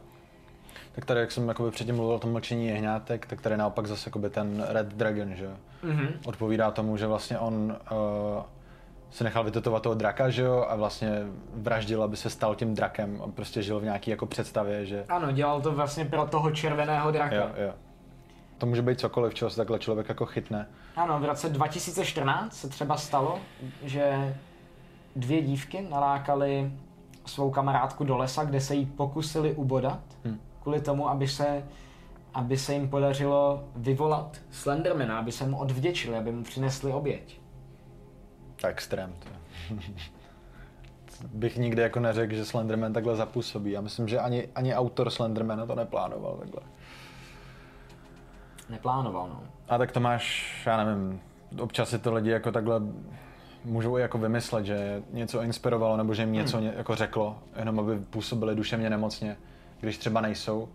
Tak 0.93 1.05
tady, 1.05 1.21
jak 1.21 1.33
jsem 1.33 1.49
jakoby 1.49 1.71
předtím 1.71 1.97
mluvil 1.97 2.15
o 2.15 2.19
tom 2.19 2.33
mlčení 2.33 2.67
jehňátek, 2.67 3.27
tak 3.27 3.41
tady 3.41 3.57
naopak 3.57 3.87
zase 3.87 4.09
jakoby 4.09 4.31
ten 4.31 4.67
Red 4.69 4.87
Dragon, 4.87 5.35
že 5.35 5.45
jo. 5.45 5.51
Mhm. 5.83 6.09
Odpovídá 6.27 6.71
tomu, 6.71 6.97
že 6.97 7.07
vlastně 7.07 7.39
on 7.39 7.77
uh, 7.93 8.43
se 9.11 9.25
nechal 9.25 9.45
vytetovat 9.45 9.83
toho 9.83 9.95
draka, 9.95 10.31
že 10.31 10.43
jo, 10.43 10.67
a 10.69 10.77
vlastně 10.77 11.23
vraždil, 11.55 12.03
aby 12.03 12.17
se 12.17 12.31
stal 12.31 12.55
tím 12.55 12.75
drakem. 12.75 13.21
On 13.21 13.33
prostě 13.33 13.63
žil 13.63 13.81
v 13.81 13.85
nějaký 13.85 14.11
jako 14.11 14.27
představě, 14.27 14.87
že 14.87 15.05
Ano, 15.09 15.33
dělal 15.33 15.61
to 15.61 15.73
vlastně 15.73 16.05
pro 16.05 16.27
toho 16.27 16.51
červeného 16.51 17.11
draka. 17.11 17.35
jo, 17.35 17.49
jo. 17.57 17.73
To 18.59 18.67
může 18.67 18.83
být 18.83 19.01
cokoliv, 19.01 19.35
čeho 19.35 19.51
se 19.51 19.57
takhle 19.57 19.79
člověk 19.79 20.09
jako 20.09 20.27
chytne. 20.27 20.67
Ano, 20.97 21.21
v 21.21 21.25
roce 21.25 21.49
2014 21.49 22.57
se 22.57 22.69
třeba 22.69 22.97
stalo, 22.97 23.39
že 23.83 24.35
dvě 25.17 25.43
dívky 25.43 25.83
nalákaly 25.91 26.73
svou 27.27 27.51
kamarádku 27.51 28.05
do 28.05 28.17
lesa, 28.17 28.45
kde 28.45 28.61
se 28.61 28.75
jí 28.75 28.87
pokusili 28.87 29.55
ubodat, 29.55 30.01
Hm. 30.25 30.39
kvůli 30.63 30.81
tomu, 30.81 31.09
aby 31.09 31.29
se, 31.29 31.65
aby 32.35 32.57
se 32.57 32.75
jim 32.75 32.89
podařilo 32.89 33.65
vyvolat 33.77 34.41
Slendermana, 34.51 35.19
aby 35.19 35.33
se 35.33 35.47
mu 35.47 35.59
odvděčili, 35.59 36.17
aby 36.17 36.33
mu 36.33 36.43
přinesli 36.43 36.93
oběť. 36.93 37.41
Tak 38.61 38.71
extrém. 38.71 39.13
To. 39.19 39.29
Bych 41.35 41.57
nikdy 41.57 41.83
jako 41.83 42.01
neřekl, 42.01 42.35
že 42.35 42.45
Slenderman 42.45 42.93
takhle 42.93 43.17
zapůsobí. 43.17 43.71
Já 43.71 43.81
myslím, 43.81 44.09
že 44.09 44.19
ani, 44.19 44.49
ani 44.55 44.75
autor 44.75 45.11
Slendermana 45.11 45.67
to 45.67 45.75
neplánoval 45.75 46.37
takhle. 46.37 46.61
Neplánoval, 48.71 49.29
no. 49.29 49.41
A 49.69 49.79
tak 49.79 49.93
to 49.93 50.01
máš, 50.01 50.63
já 50.67 50.85
nevím, 50.85 51.21
občas 51.61 51.89
si 51.91 51.99
to 51.99 52.15
lidi 52.15 52.31
jako 52.31 52.53
takhle 52.53 52.81
můžou 53.65 53.97
jako 53.97 54.19
vymyslet, 54.19 54.67
že 54.67 55.03
něco 55.13 55.43
inspirovalo 55.43 55.97
nebo 55.97 56.15
že 56.15 56.23
jim 56.23 56.33
něco 56.33 56.61
ně, 56.61 56.73
jako 56.77 56.95
řeklo, 56.95 57.39
jenom 57.59 57.81
aby 57.81 57.99
působili 57.99 58.55
duševně 58.55 58.91
nemocně, 58.91 59.37
když 59.81 59.99
třeba 59.99 60.21
nejsou. 60.21 60.69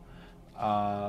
A 0.55 0.99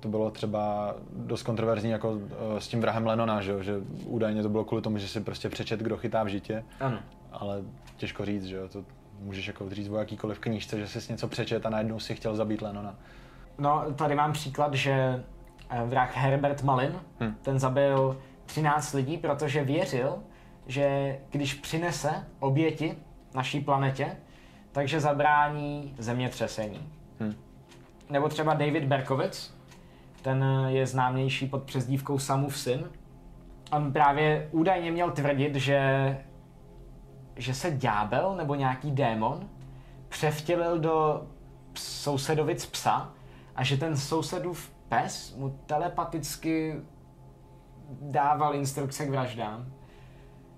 to 0.00 0.08
bylo 0.08 0.30
třeba 0.30 0.94
dost 1.12 1.42
kontroverzní 1.42 1.90
jako 1.90 2.18
eh, 2.56 2.60
s 2.60 2.68
tím 2.68 2.80
vrahem 2.80 3.06
Lenona, 3.06 3.40
že, 3.40 3.62
že 3.64 3.74
údajně 4.04 4.42
to 4.42 4.48
bylo 4.48 4.64
kvůli 4.64 4.82
tomu, 4.82 4.98
že 4.98 5.08
si 5.08 5.20
prostě 5.20 5.48
přečet, 5.48 5.80
kdo 5.80 5.96
chytá 5.96 6.22
v 6.22 6.26
žitě, 6.26 6.64
Ano. 6.80 6.98
ale 7.32 7.62
těžko 7.96 8.24
říct, 8.24 8.44
že 8.44 8.56
jo, 8.56 8.68
to 8.68 8.84
můžeš 9.20 9.46
jako 9.46 9.70
říct 9.70 9.88
o 9.88 9.98
jakýkoliv 9.98 10.38
knížce, 10.38 10.78
že 10.78 10.86
jsi 10.86 11.12
něco 11.12 11.28
přečet 11.28 11.66
a 11.66 11.70
najednou 11.70 12.00
si 12.00 12.14
chtěl 12.14 12.36
zabít 12.36 12.62
Lenona. 12.62 12.94
No, 13.58 13.84
tady 13.96 14.14
mám 14.14 14.32
příklad, 14.32 14.74
že 14.74 15.24
eh, 15.70 15.82
vrah 15.86 16.16
Herbert 16.16 16.62
Malin, 16.62 16.92
Hm. 17.20 17.34
ten 17.42 17.58
zabil 17.58 18.18
13 18.46 18.92
lidí, 18.94 19.18
protože 19.18 19.64
věřil, 19.64 20.18
že 20.66 21.18
když 21.30 21.54
přinese 21.54 22.26
oběti 22.40 22.98
naší 23.34 23.60
planetě, 23.60 24.16
takže 24.72 25.00
zabrání 25.00 25.94
zemětřesení. 25.98 26.88
Hm. 27.20 27.34
Nebo 28.10 28.28
třeba 28.28 28.54
David 28.54 28.84
Berkowitz, 28.84 29.50
ten 30.22 30.44
je 30.68 30.86
známější 30.86 31.46
pod 31.46 31.62
přezdívkou 31.62 32.18
Samův 32.18 32.58
syn. 32.58 32.90
On 33.72 33.92
právě 33.92 34.48
údajně 34.52 34.90
měl 34.90 35.10
tvrdit, 35.10 35.54
že, 35.54 36.18
že 37.36 37.54
se 37.54 37.70
ďábel 37.70 38.36
nebo 38.36 38.54
nějaký 38.54 38.90
démon 38.90 39.48
převtělil 40.08 40.78
do 40.78 41.26
sousedovic 41.74 42.66
psa 42.66 43.12
a 43.56 43.64
že 43.64 43.76
ten 43.76 43.96
sousedův 43.96 44.72
pes 44.88 45.36
mu 45.36 45.58
telepaticky 45.66 46.80
dával 48.00 48.54
instrukce 48.54 49.06
k 49.06 49.10
vraždám. 49.10 49.66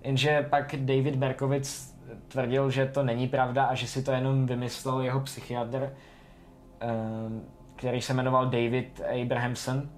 Jenže 0.05 0.45
pak 0.49 0.75
David 0.75 1.15
Berkowitz 1.15 1.93
tvrdil, 2.27 2.71
že 2.71 2.85
to 2.85 3.03
není 3.03 3.27
pravda 3.27 3.65
a 3.65 3.75
že 3.75 3.87
si 3.87 4.03
to 4.03 4.11
jenom 4.11 4.45
vymyslel 4.45 5.01
jeho 5.01 5.19
psychiatr, 5.19 5.93
ehm, 6.79 7.41
který 7.75 8.01
se 8.01 8.13
jmenoval 8.13 8.45
David 8.45 9.01
Abrahamson, 9.21 9.89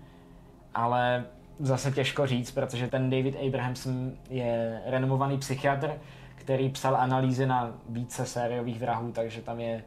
ale 0.74 1.26
zase 1.60 1.91
těžko 1.91 2.28
říct, 2.28 2.51
protože 2.51 2.88
ten 2.88 3.10
David 3.10 3.36
Abrahamson 3.47 4.12
je 4.30 4.82
renomovaný 4.86 5.38
psychiatr, 5.38 5.91
který 6.36 6.70
psal 6.70 6.95
analýzy 6.95 7.45
na 7.45 7.72
více 7.89 8.26
sériových 8.26 8.80
vrahů, 8.80 9.12
takže 9.12 9.41
tam 9.41 9.60
je, 9.60 9.84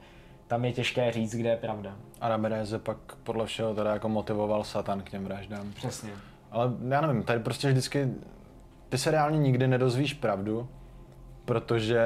tam 0.47 0.64
je 0.64 0.73
těžké 0.73 1.12
říct, 1.12 1.35
kde 1.35 1.49
je 1.49 1.57
pravda. 1.57 1.97
A 2.21 2.29
Ramirez 2.29 2.75
pak 2.79 2.97
podle 3.23 3.47
všeho 3.47 3.75
teda 3.75 3.93
jako 3.93 4.09
motivoval 4.09 4.64
Satan 4.64 5.03
k 5.03 5.11
těm 5.11 5.25
vraždám. 5.25 5.73
Přesně. 5.73 6.11
Ale 6.51 6.73
já 6.89 7.01
nevím, 7.01 7.23
tady 7.23 7.39
prostě 7.39 7.68
vždycky, 7.68 8.09
ty 8.91 8.99
se 8.99 9.11
reálně 9.11 9.38
nikdy 9.38 9.68
nedozvíš 9.68 10.14
pravdu, 10.14 10.68
protože 11.45 12.01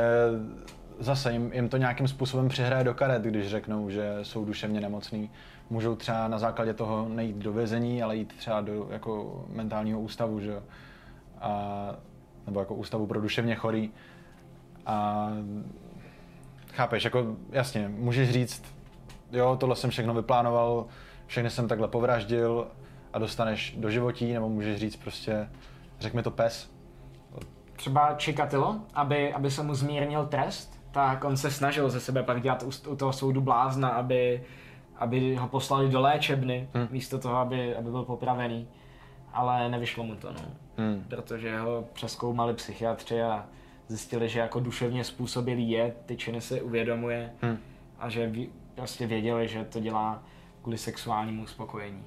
zase 0.99 1.33
jim, 1.33 1.53
jim 1.53 1.69
to 1.69 1.77
nějakým 1.77 2.09
způsobem 2.09 2.49
přihraje 2.49 2.85
do 2.85 2.95
karet, 2.95 3.23
když 3.23 3.49
řeknou, 3.49 3.91
že 3.91 4.19
jsou 4.23 4.45
duševně 4.45 4.81
nemocný. 4.81 5.31
Můžou 5.71 5.97
třeba 5.97 6.29
na 6.29 6.39
základě 6.39 6.75
toho 6.75 7.09
nejít 7.09 7.37
do 7.37 7.53
vězení, 7.53 8.03
ale 8.03 8.17
jít 8.17 8.33
třeba 8.37 8.61
do 8.61 8.89
jako 8.91 9.45
mentálního 9.49 10.01
ústavu, 10.01 10.41
že. 10.41 10.63
A, 11.41 11.97
nebo 12.47 12.61
jako 12.61 12.75
ústavu 12.75 13.07
pro 13.07 13.21
duševně 13.21 13.55
chorý. 13.55 13.91
A 14.87 15.29
chápeš, 16.73 17.05
jako 17.05 17.37
jasně, 17.51 17.89
můžeš 17.89 18.31
říct, 18.31 18.63
jo, 19.33 19.57
tohle 19.61 19.77
jsem 19.77 19.91
všechno 19.91 20.15
vyplánoval, 20.15 20.87
všechny 21.27 21.51
jsem 21.51 21.69
takhle 21.69 21.89
povraždil 21.89 22.67
a 23.13 23.19
dostaneš 23.19 23.77
do 23.79 23.91
životí, 23.91 24.33
nebo 24.33 24.49
můžeš 24.49 24.81
říct 24.81 24.97
prostě, 24.97 25.49
řekl 26.01 26.17
mi 26.17 26.23
to 26.23 26.31
pes. 26.31 26.74
Třeba 27.77 28.15
Čikatilo, 28.15 28.77
aby, 28.95 29.33
aby 29.33 29.51
se 29.51 29.63
mu 29.63 29.75
zmírnil 29.75 30.27
trest, 30.27 30.81
tak 30.91 31.25
on 31.25 31.37
se 31.37 31.51
snažil 31.51 31.91
ze 31.91 32.01
sebe 32.01 32.23
pak 32.23 32.43
dělat 32.43 32.63
u, 32.63 32.91
u 32.91 32.97
toho 32.97 33.13
soudu 33.13 33.41
blázna, 33.41 33.89
aby, 33.89 34.43
aby 34.97 35.37
ho 35.37 35.49
poslali 35.49 35.89
do 35.89 36.01
léčebny, 36.01 36.69
Hm. 36.75 36.79
hmm. 36.79 36.89
místo 36.91 37.19
toho, 37.19 37.37
aby, 37.37 37.77
aby 37.77 37.91
byl 37.91 38.03
popravený. 38.03 38.69
Ale 39.33 39.69
nevyšlo 39.69 40.05
mu 40.05 40.15
to, 40.15 40.33
no. 40.33 40.41
Hmm. 40.77 41.05
Protože 41.09 41.59
ho 41.59 41.85
přeskoumali 41.93 42.55
psychiatři 42.55 43.23
a 43.23 43.47
zjistili, 43.89 44.29
že 44.29 44.41
jako 44.41 44.61
duševně 44.61 45.05
způsobilý 45.05 45.71
je, 45.71 45.95
ty 46.07 46.17
činy 46.17 46.41
si 46.41 46.63
uvědomuje 46.63 47.31
Hmm. 47.43 47.59
a 47.99 48.09
že 48.09 48.33
prostě 48.75 49.07
věděli, 49.07 49.49
že 49.49 49.65
to 49.65 49.81
dělá 49.81 50.23
kvůli 50.63 50.79
sexuálnímu 50.79 51.43
uspokojení. 51.43 52.03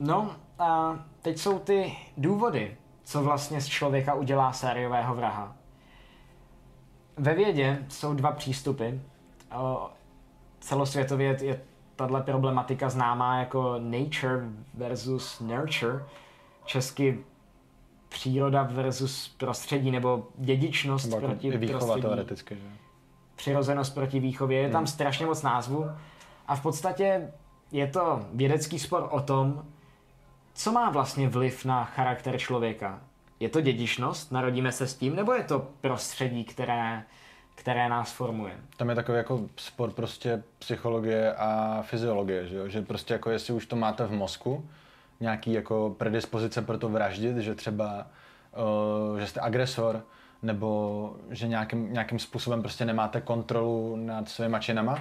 No 0.00 0.30
a 0.58 0.98
teď 1.22 1.38
jsou 1.38 1.58
ty 1.58 1.96
důvody, 2.16 2.76
co 3.04 3.22
vlastně 3.22 3.60
z 3.60 3.66
člověka 3.66 4.14
udělá 4.14 4.52
sériového 4.52 5.14
vraha. 5.14 5.56
Ve 7.16 7.34
vědě 7.34 7.78
jsou 7.88 8.14
dva 8.14 8.32
přístupy. 8.32 8.88
Celosvětově 10.60 11.36
je 11.42 11.60
tahle 11.96 12.22
problematika 12.22 12.88
známá 12.88 13.38
jako 13.38 13.74
nature 13.78 14.40
versus 14.74 15.40
nurture. 15.40 16.04
Česky 16.64 17.24
příroda 18.08 18.62
versus 18.62 19.28
prostředí, 19.28 19.90
nebo 19.90 20.26
dědičnost 20.36 21.04
Nebo 21.04 21.16
jako 21.16 21.26
proti 21.26 21.50
výchova 21.56 21.78
prostředí. 21.78 22.02
teoreticky, 22.02 22.56
že? 22.56 22.62
Přirozenost 23.36 23.94
proti 23.94 24.20
výchově. 24.20 24.58
Je 24.58 24.68
tam 24.70 24.80
Hmm. 24.80 24.86
strašně 24.86 25.26
moc 25.26 25.42
názvů. 25.42 25.86
A 26.46 26.56
v 26.56 26.62
podstatě 26.62 27.32
je 27.72 27.86
to 27.86 28.20
vědecký 28.32 28.78
spor 28.78 29.08
o 29.10 29.20
tom, 29.20 29.64
co 30.58 30.72
má 30.72 30.90
vlastně 30.90 31.28
vliv 31.28 31.64
na 31.64 31.84
charakter 31.84 32.38
člověka. 32.38 33.00
Je 33.40 33.48
to 33.48 33.60
dědičnost, 33.60 34.32
narodíme 34.32 34.72
se 34.72 34.86
s 34.86 34.94
tím, 34.94 35.16
nebo 35.16 35.32
je 35.32 35.42
to 35.42 35.68
prostředí, 35.80 36.44
které, 36.44 37.02
které 37.54 37.88
nás 37.88 38.12
formuje? 38.12 38.52
Tam 38.76 38.88
je 38.88 38.94
takový 38.94 39.18
jako 39.18 39.40
spor 39.56 39.90
prostě 39.90 40.42
psychologie 40.58 41.34
a 41.34 41.78
fyziologie, 41.82 42.46
že, 42.46 42.56
jo? 42.56 42.68
že 42.68 42.82
prostě 42.82 43.14
jako 43.14 43.30
jestli 43.30 43.54
už 43.54 43.66
to 43.66 43.76
máte 43.76 44.06
v 44.06 44.12
mozku, 44.12 44.68
nějaký 45.20 45.52
jako 45.52 45.94
predispozice 45.98 46.62
pro 46.62 46.78
to 46.78 46.88
vraždit, 46.88 47.36
že 47.36 47.54
třeba, 47.54 48.06
uh, 49.10 49.18
že 49.18 49.26
jste 49.26 49.40
agresor, 49.40 50.02
nebo 50.42 51.16
že 51.30 51.48
nějakým, 51.48 51.92
nějakým 51.92 52.18
způsobem 52.18 52.62
prostě 52.62 52.84
nemáte 52.84 53.20
kontrolu 53.20 53.96
nad 53.96 54.28
svýma 54.28 54.58
činama, 54.58 54.98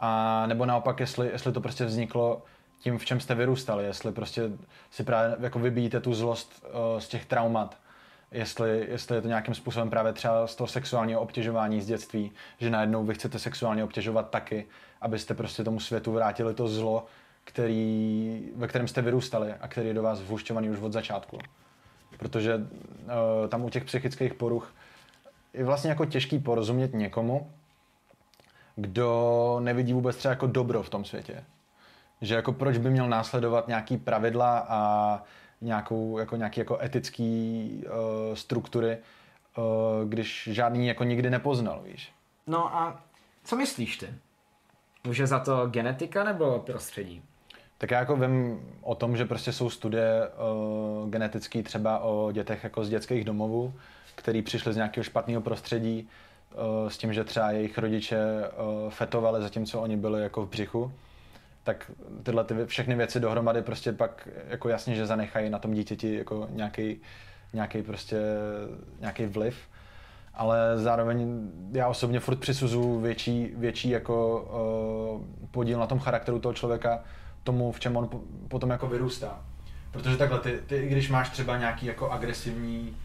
a 0.00 0.46
nebo 0.46 0.66
naopak, 0.66 1.00
jestli, 1.00 1.28
jestli 1.28 1.52
to 1.52 1.60
prostě 1.60 1.84
vzniklo 1.84 2.42
tím, 2.78 2.98
v 2.98 3.04
čem 3.04 3.20
jste 3.20 3.34
vyrůstali, 3.34 3.84
jestli 3.84 4.12
prostě 4.12 4.42
si 4.90 5.04
právě 5.04 5.36
jako 5.40 5.58
vybíjíte 5.58 6.00
tu 6.00 6.14
zlost 6.14 6.64
uh, 6.64 7.00
z 7.00 7.08
těch 7.08 7.26
traumat, 7.26 7.78
jestli, 8.32 8.86
jestli 8.90 9.16
je 9.16 9.22
to 9.22 9.28
nějakým 9.28 9.54
způsobem 9.54 9.90
právě 9.90 10.12
třeba 10.12 10.46
z 10.46 10.54
toho 10.54 10.68
sexuálního 10.68 11.20
obtěžování 11.20 11.80
z 11.80 11.86
dětství, 11.86 12.32
že 12.58 12.70
najednou 12.70 13.04
vy 13.04 13.14
chcete 13.14 13.38
sexuálně 13.38 13.84
obtěžovat 13.84 14.30
taky, 14.30 14.66
abyste 15.00 15.34
prostě 15.34 15.64
tomu 15.64 15.80
světu 15.80 16.12
vrátili 16.12 16.54
to 16.54 16.68
zlo, 16.68 17.06
který, 17.44 18.48
ve 18.56 18.68
kterém 18.68 18.88
jste 18.88 19.02
vyrůstali 19.02 19.54
a 19.60 19.68
který 19.68 19.88
je 19.88 19.94
do 19.94 20.02
vás 20.02 20.22
vhušťovaný 20.22 20.70
už 20.70 20.80
od 20.80 20.92
začátku. 20.92 21.38
Protože 22.18 22.56
uh, 22.56 22.62
tam 23.48 23.64
u 23.64 23.70
těch 23.70 23.84
psychických 23.84 24.34
poruch 24.34 24.74
je 25.54 25.64
vlastně 25.64 25.90
jako 25.90 26.04
těžký 26.04 26.38
porozumět 26.38 26.94
někomu, 26.94 27.50
kdo 28.76 29.56
nevidí 29.60 29.92
vůbec 29.92 30.16
třeba 30.16 30.32
jako 30.32 30.46
dobro 30.46 30.82
v 30.82 30.90
tom 30.90 31.04
světě. 31.04 31.44
Že 32.24 32.34
jako 32.34 32.52
proč 32.52 32.78
by 32.78 32.90
měl 32.90 33.08
následovat 33.08 33.68
nějaký 33.68 33.96
pravidla 33.96 34.66
a 34.68 35.22
nějakou, 35.60 36.18
jako 36.18 36.36
nějaký 36.36 36.60
jako 36.60 36.78
etický 36.82 37.84
uh, 37.84 38.34
struktury, 38.34 38.98
uh, 39.56 40.08
když 40.08 40.48
žádný 40.52 40.86
jako 40.86 41.04
nikdy 41.04 41.30
nepoznal, 41.30 41.82
víš. 41.84 42.12
No 42.46 42.76
a 42.76 43.02
co 43.44 43.56
myslíš 43.56 43.96
ty? 43.96 44.14
Může 45.06 45.26
za 45.26 45.38
to 45.38 45.66
genetika 45.66 46.24
nebo 46.24 46.58
prostředí? 46.58 47.22
Tak 47.78 47.90
já 47.90 47.98
jako 47.98 48.16
vím 48.16 48.60
o 48.82 48.94
tom, 48.94 49.16
že 49.16 49.24
prostě 49.24 49.52
jsou 49.52 49.70
studie 49.70 50.28
uh, 51.02 51.10
genetické 51.10 51.62
třeba 51.62 51.98
o 51.98 52.32
dětech 52.32 52.64
jako 52.64 52.84
z 52.84 52.88
dětských 52.88 53.24
domovů, 53.24 53.74
který 54.14 54.42
přišli 54.42 54.72
z 54.72 54.76
nějakého 54.76 55.04
špatného 55.04 55.40
prostředí 55.42 56.08
uh, 56.82 56.88
s 56.88 56.98
tím, 56.98 57.12
že 57.12 57.24
třeba 57.24 57.50
jejich 57.50 57.78
rodiče 57.78 58.18
uh, 58.18 58.90
fetovali 58.90 59.42
zatímco 59.42 59.80
oni 59.80 59.96
byli 59.96 60.22
jako 60.22 60.46
v 60.46 60.48
břichu. 60.48 60.92
Tak 61.64 61.90
tyhle 62.22 62.44
ty 62.44 62.54
všechny 62.66 62.94
věci 62.94 63.20
dohromady 63.20 63.62
prostě 63.62 63.92
pak 63.92 64.28
jako 64.48 64.68
jasně, 64.68 64.94
že 64.94 65.06
zanechají 65.06 65.50
na 65.50 65.58
tom 65.58 65.74
dítěti 65.74 66.14
jako 66.14 66.48
nějaký, 66.50 67.00
nějaký 67.52 67.82
prostě 67.82 68.16
nějaký 69.00 69.26
vliv. 69.26 69.56
Ale 70.34 70.58
zároveň 70.78 71.48
já 71.72 71.88
osobně 71.88 72.20
furt 72.20 72.36
přisuzuju 72.36 73.00
větší, 73.00 73.52
větší 73.56 73.90
jako 73.90 74.40
uh, 74.40 75.46
podíl 75.50 75.78
na 75.78 75.86
tom 75.86 75.98
charakteru 75.98 76.38
toho 76.38 76.52
člověka, 76.52 77.02
tomu, 77.44 77.72
v 77.72 77.80
čem 77.80 77.96
on 77.96 78.08
po, 78.08 78.20
potom 78.48 78.70
jako 78.70 78.86
vyrůstá. 78.86 79.44
Protože 79.90 80.16
takhle, 80.16 80.40
ty, 80.40 80.60
ty 80.66 80.88
když 80.88 81.10
máš 81.10 81.30
třeba 81.30 81.58
nějaký 81.58 81.86
jako 81.86 82.10
agresivní, 82.10 82.96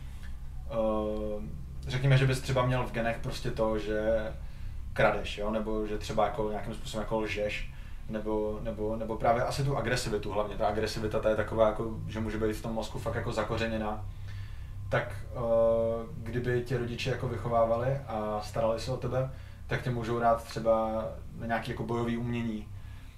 uh, 0.71 1.43
řekněme, 1.87 2.17
že 2.17 2.27
bys 2.27 2.41
třeba 2.41 2.65
měl 2.65 2.83
v 2.83 2.91
genech 2.91 3.17
prostě 3.21 3.51
to, 3.51 3.79
že 3.79 3.99
kradeš, 4.93 5.37
jo? 5.37 5.51
nebo 5.51 5.87
že 5.87 5.97
třeba 5.97 6.25
jako 6.25 6.49
nějakým 6.49 6.73
způsobem 6.73 7.03
jako 7.03 7.19
lžeš, 7.19 7.71
nebo, 8.09 8.59
nebo, 8.63 8.95
nebo 8.95 9.17
právě 9.17 9.43
asi 9.43 9.63
tu 9.63 9.77
agresivitu 9.77 10.31
hlavně. 10.31 10.55
Ta 10.55 10.67
agresivita 10.67 11.19
ta 11.19 11.29
je 11.29 11.35
taková, 11.35 11.67
jako, 11.67 11.99
že 12.07 12.19
může 12.19 12.37
být 12.37 12.53
v 12.53 12.61
tom 12.61 12.73
mozku 12.73 12.99
fakt 12.99 13.15
jako 13.15 13.31
zakořeněná. 13.31 14.05
Tak 14.89 15.15
uh, 15.35 15.41
kdyby 16.23 16.61
tě 16.61 16.77
rodiče 16.77 17.09
jako 17.09 17.27
vychovávali 17.27 17.97
a 18.07 18.41
starali 18.43 18.79
se 18.79 18.91
o 18.91 18.97
tebe, 18.97 19.31
tak 19.67 19.81
tě 19.81 19.89
můžou 19.89 20.19
dát 20.19 20.43
třeba 20.43 21.05
na 21.39 21.45
nějaké 21.45 21.71
jako 21.71 21.83
bojové 21.83 22.17
umění, 22.17 22.67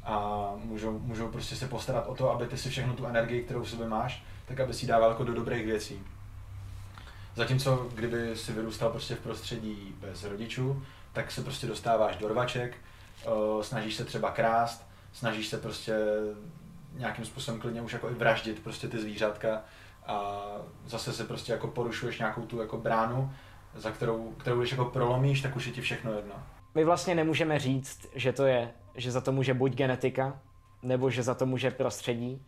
a 0.03 0.49
můžou, 0.63 0.99
můžou 0.99 1.27
prostě 1.27 1.55
se 1.55 1.67
postarat 1.67 2.07
o 2.07 2.15
to, 2.15 2.31
aby 2.31 2.47
ty 2.47 2.57
si 2.57 2.69
všechno 2.69 2.93
tu 2.93 3.05
energii, 3.05 3.43
kterou 3.43 3.63
v 3.63 3.69
sobě 3.69 3.87
máš, 3.87 4.23
tak 4.45 4.59
aby 4.59 4.73
si 4.73 4.87
dával 4.87 5.09
jako 5.09 5.23
do 5.23 5.33
dobrých 5.33 5.65
věcí. 5.65 5.99
Zatímco 7.35 7.87
kdyby 7.95 8.35
si 8.35 8.53
vyrůstal 8.53 8.89
prostě 8.89 9.15
v 9.15 9.19
prostředí 9.19 9.95
bez 10.01 10.23
rodičů, 10.23 10.83
tak 11.13 11.31
se 11.31 11.43
prostě 11.43 11.67
dostáváš 11.67 12.15
do 12.15 12.27
rvaček, 12.27 12.75
eh, 12.75 12.77
snažíš 13.61 13.95
se 13.95 14.05
třeba 14.05 14.31
krást, 14.31 14.87
snažíš 15.13 15.47
se 15.47 15.57
prostě 15.57 15.95
nějakým 16.97 17.25
způsobem 17.25 17.61
klidně 17.61 17.81
už 17.81 17.93
jako 17.93 18.09
i 18.09 18.13
vraždit 18.13 18.63
prostě 18.63 18.87
ty 18.87 18.99
zvířátka 18.99 19.61
a 20.07 20.41
zase 20.85 21.13
se 21.13 21.23
prostě 21.23 21.51
jako 21.51 21.67
porušuješ 21.67 22.19
nějakou 22.19 22.41
tu 22.41 22.59
jako 22.59 22.77
bránu, 22.77 23.31
za 23.75 23.91
kterou, 23.91 24.31
kterou 24.31 24.59
když 24.59 24.71
jako 24.71 24.85
prolomíš, 24.85 25.41
tak 25.41 25.55
už 25.55 25.65
je 25.65 25.73
ti 25.73 25.81
všechno 25.81 26.13
jedno. 26.13 26.33
My 26.75 26.83
vlastně 26.85 27.15
nemůžeme 27.15 27.59
říct, 27.59 28.07
že 28.15 28.33
to 28.33 28.45
je, 28.45 28.71
že 28.95 29.11
za 29.11 29.21
to 29.21 29.31
může 29.31 29.53
buď 29.53 29.75
genetika, 29.75 30.39
nebo 30.81 31.09
že 31.09 31.23
za 31.23 31.35
to 31.35 31.45
může 31.45 31.71
prostředí. 31.71 32.41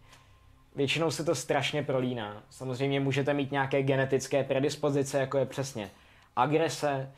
Většinou 0.75 1.11
se 1.11 1.23
to 1.23 1.35
strašně 1.35 1.83
prolíná. 1.83 2.43
Samozřejmě 2.49 2.99
můžete 2.99 3.33
mít 3.33 3.51
nějaké 3.51 3.83
genetické 3.83 4.43
predispozice, 4.43 5.19
jako 5.19 5.37
je 5.37 5.45
přesně 5.45 5.91
agrese, 6.35 7.11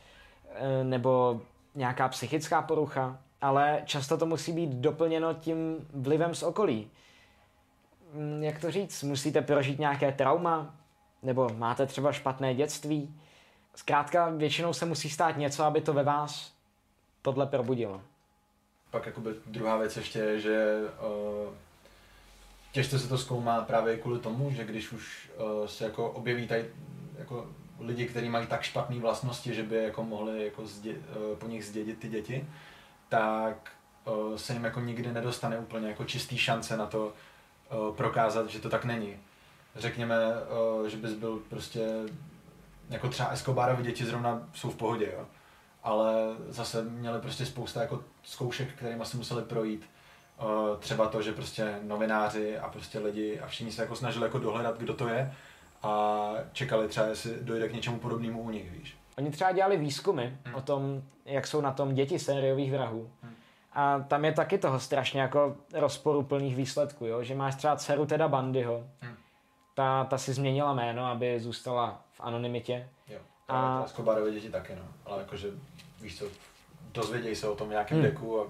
eh, 0.56 0.84
nebo 0.84 1.41
nějaká 1.76 2.08
psychická 2.08 2.62
porucha, 2.62 3.20
ale 3.46 3.82
často 3.86 4.18
to 4.18 4.26
musí 4.26 4.52
být 4.52 4.70
doplněno 4.70 5.34
tím 5.34 5.88
vlivem 5.93 6.36
z 6.36 6.43
okolí. 6.43 6.88
Mm, 8.14 8.43
Jak 8.43 8.60
to 8.60 8.72
říct? 8.72 9.04
Musíte 9.04 9.41
prožít 9.41 9.80
nějaké 9.80 10.12
trauma, 10.12 10.76
nebo 11.24 11.50
máte 11.58 11.86
třeba 11.86 12.12
špatné 12.12 12.56
dětství. 12.56 13.16
Zkrátka 13.76 14.30
většinou 14.30 14.74
se 14.74 14.86
musí 14.86 15.10
stát 15.10 15.38
něco, 15.38 15.64
aby 15.64 15.82
to 15.82 15.93
ve 15.93 16.04
vás 16.04 16.54
tohle 17.22 17.46
probudilo. 17.46 18.02
Pak 18.91 19.06
jakoby 19.06 19.30
druhá 19.46 19.78
věc 19.78 19.98
ještě 19.98 20.20
je, 20.20 20.39
že 20.39 20.80
uh, 21.48 21.54
těžce 22.72 23.00
se 23.00 23.08
to 23.08 23.18
zkoumá 23.18 23.62
právě 23.62 23.98
kvůli 23.98 24.20
tomu, 24.20 24.52
že 24.52 24.66
když 24.66 24.91
už 24.91 25.30
uh, 25.38 25.68
se 25.68 25.84
jako 25.86 26.12
objeví 26.12 26.48
tady 26.48 26.66
jako 27.18 27.48
lidi, 27.80 28.06
kteří 28.06 28.30
mají 28.30 28.48
tak 28.48 28.64
špatné 28.64 29.00
vlastnosti, 29.00 29.54
že 29.54 29.64
by 29.64 29.76
jako 29.76 30.04
mohli 30.04 30.46
jako 30.46 30.66
zdě, 30.68 30.91
uh, 30.91 31.38
po 31.38 31.48
nich 31.48 31.66
zdědit 31.66 32.00
ty 32.00 32.10
děti, 32.10 32.48
tak 33.10 33.72
uh, 34.06 34.36
se 34.36 34.53
jim 34.53 34.64
jako 34.64 34.80
nikdy 34.80 35.12
nedostane 35.12 35.58
úplně 35.58 35.88
jako 35.88 36.03
čistý 36.03 36.38
šance 36.38 36.78
na 36.78 36.86
to 36.86 37.06
uh, 37.08 37.95
prokázat, 37.95 38.49
že 38.49 38.60
to 38.60 38.70
tak 38.70 38.86
není. 38.86 39.18
Řekněme, 39.76 40.16
uh, 40.80 40.88
že 40.88 40.97
bys 40.97 41.14
byl 41.14 41.39
prostě 41.49 41.89
jako 42.89 43.10
třeba 43.10 43.30
Escobarovi 43.30 43.84
děti 43.84 44.06
zrovna 44.06 44.49
jsou 44.53 44.70
v 44.70 44.76
pohodě, 44.76 45.12
jo 45.14 45.26
ale 45.86 46.14
zase 46.49 46.84
měli 46.84 47.20
prostě 47.20 47.45
spousta 47.45 47.82
jako 47.82 48.03
zkoušek, 48.24 48.74
kterými 48.74 49.06
si 49.06 49.18
museli 49.18 49.43
projít. 49.43 49.89
Třeba 50.80 51.08
to, 51.08 51.22
že 51.22 51.32
prostě 51.32 51.80
novináři 51.82 52.58
a 52.58 52.70
prostě 52.70 52.99
lidi 52.99 53.39
a 53.39 53.47
všichni 53.47 53.72
se 53.72 53.82
jako 53.82 53.95
snažili 53.95 54.26
jako 54.26 54.39
dohledat, 54.39 54.78
kdo 54.78 54.93
to 54.93 55.08
je 55.08 55.34
a 55.84 56.30
čekali 56.51 56.88
třeba, 56.88 57.06
jestli 57.06 57.38
dojde 57.41 57.70
k 57.70 57.74
něčemu 57.74 57.99
podobnému 57.99 58.41
u 58.41 58.49
nich, 58.49 58.72
víš. 58.72 58.97
Oni 59.18 59.32
třeba 59.32 59.51
dělali 59.51 59.78
výzkumy 59.78 60.38
Hmm. 60.45 60.55
o 60.55 60.61
tom, 60.61 61.03
jak 61.26 61.47
jsou 61.47 61.61
na 61.61 61.72
tom 61.72 61.93
děti 61.93 62.20
sériových 62.20 62.72
vrahů. 62.72 63.09
Hmm. 63.22 63.34
A 63.74 63.99
tam 63.99 64.26
je 64.26 64.32
taky 64.32 64.57
toho 64.57 64.80
strašně 64.80 65.22
jako 65.22 65.55
rozporuplných 65.74 66.55
výsledků, 66.55 67.05
jo? 67.05 67.24
že 67.24 67.36
máš 67.36 67.55
třeba 67.55 67.76
dceru 67.76 68.05
Teda 68.05 68.28
Bandyho. 68.28 68.84
Hmm. 69.01 69.16
Ta, 69.74 70.03
ta 70.03 70.18
si 70.18 70.34
změnila 70.34 70.74
jméno, 70.74 71.05
aby 71.05 71.39
zůstala 71.39 72.01
v 72.11 72.22
anonymitě. 72.22 72.88
Jo. 73.07 73.20
A- 73.47 73.84
Escobarovi 73.86 74.32
děti 74.32 74.49
taky, 74.49 74.76
no. 74.76 74.82
Ale 75.05 75.20
jakože, 75.22 75.47
víš 76.01 76.18
co, 76.20 76.26
dozvědějí 76.93 77.36
se 77.36 77.47
o 77.49 77.55
tom 77.55 77.70
nějakém 77.70 77.97
Hmm. 77.97 78.07
deku 78.07 78.41
a 78.41 78.45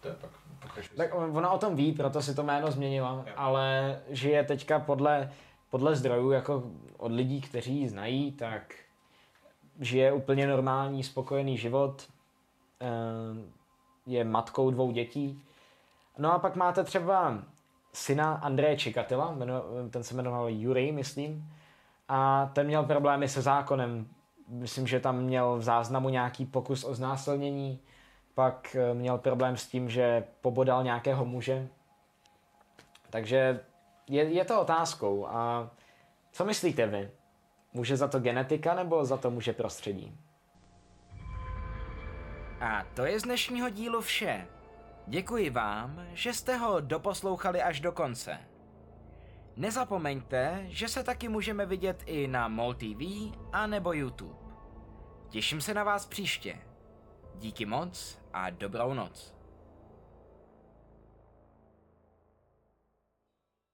to 0.00 0.08
je 0.08 0.14
pak 0.14 0.30
pokračuje. 0.62 0.96
Tak 0.96 1.14
on- 1.14 1.36
ona 1.38 1.50
o 1.50 1.58
tom 1.58 1.76
ví, 1.76 1.92
proto 1.92 2.22
si 2.22 2.34
to 2.34 2.42
jméno 2.42 2.70
změnila, 2.70 3.24
Jo. 3.26 3.32
ale 3.36 3.98
žije 4.08 4.44
teďka 4.44 4.78
podle, 4.78 5.32
podle 5.70 5.96
zdrojů 5.96 6.30
jako 6.30 6.62
od 6.98 7.12
lidí, 7.12 7.40
kteří 7.40 7.76
ji 7.80 7.88
znají, 7.88 8.32
tak 8.32 8.74
žije 9.80 10.12
úplně 10.12 10.46
normální, 10.46 11.04
spokojený 11.04 11.58
život, 11.58 12.08
eh, 12.80 12.86
je 14.06 14.24
matkou 14.24 14.70
dvou 14.70 14.90
dětí. 14.90 15.42
No 16.18 16.32
a 16.32 16.38
pak 16.38 16.56
máte 16.56 16.84
třeba 16.84 17.42
syna 17.92 18.34
Andreje 18.34 18.76
Čikatila, 18.76 19.36
ten 19.90 20.02
se 20.02 20.14
jmenoval 20.14 20.48
Jurej, 20.48 20.92
myslím, 20.92 21.52
a 22.08 22.50
ten 22.52 22.66
měl 22.66 22.82
problémy 22.84 23.28
se 23.28 23.42
zákonem 23.42 24.08
myslím, 24.50 24.86
že 24.86 25.00
tam 25.00 25.22
měl 25.22 25.56
v 25.56 25.62
záznamu 25.62 26.08
nějaký 26.08 26.46
pokus 26.46 26.84
o 26.84 26.94
znásilnění, 26.94 27.80
pak 28.34 28.76
eh, 28.76 28.94
měl 28.94 29.18
problém 29.18 29.56
s 29.56 29.66
tím, 29.66 29.90
že 29.90 30.24
pobodal 30.40 30.84
nějakého 30.84 31.24
muže. 31.24 31.68
Takže 33.10 33.60
je, 34.08 34.24
je 34.24 34.44
to 34.44 34.60
otázkou. 34.60 35.26
A 35.26 35.70
co 36.32 36.44
myslíte 36.44 36.86
vy? 36.86 37.10
Může 37.72 37.96
za 37.96 38.08
to 38.08 38.20
genetika 38.20 38.74
nebo 38.74 39.04
za 39.04 39.16
to 39.16 39.30
může 39.30 39.52
prostředí? 39.52 40.18
A 42.60 42.84
to 42.94 43.04
je 43.04 43.20
z 43.20 43.22
dnešního 43.22 43.68
dílu 43.68 44.00
vše. 44.00 44.46
Děkuji 45.06 45.50
vám, 45.50 46.06
že 46.12 46.32
jste 46.32 46.56
ho 46.56 46.80
doposlouchali 46.80 47.62
až 47.62 47.80
do 47.80 47.92
konce. 47.92 48.38
Nezapomeňte, 49.56 50.64
že 50.68 50.88
se 50.88 51.04
taky 51.04 51.28
můžeme 51.28 51.66
vidět 51.66 52.02
i 52.06 52.26
na 52.26 52.48
MOL 52.48 52.74
TV 52.74 53.32
a 53.52 53.66
nebo 53.66 53.92
YouTube. 53.92 54.34
Těším 55.28 55.60
se 55.60 55.74
na 55.74 55.84
vás 55.84 56.06
příště. 56.06 56.58
Díky 57.34 57.66
moc 57.66 58.18
a 58.32 58.50
dobrou 58.50 58.94
noc. 58.94 59.39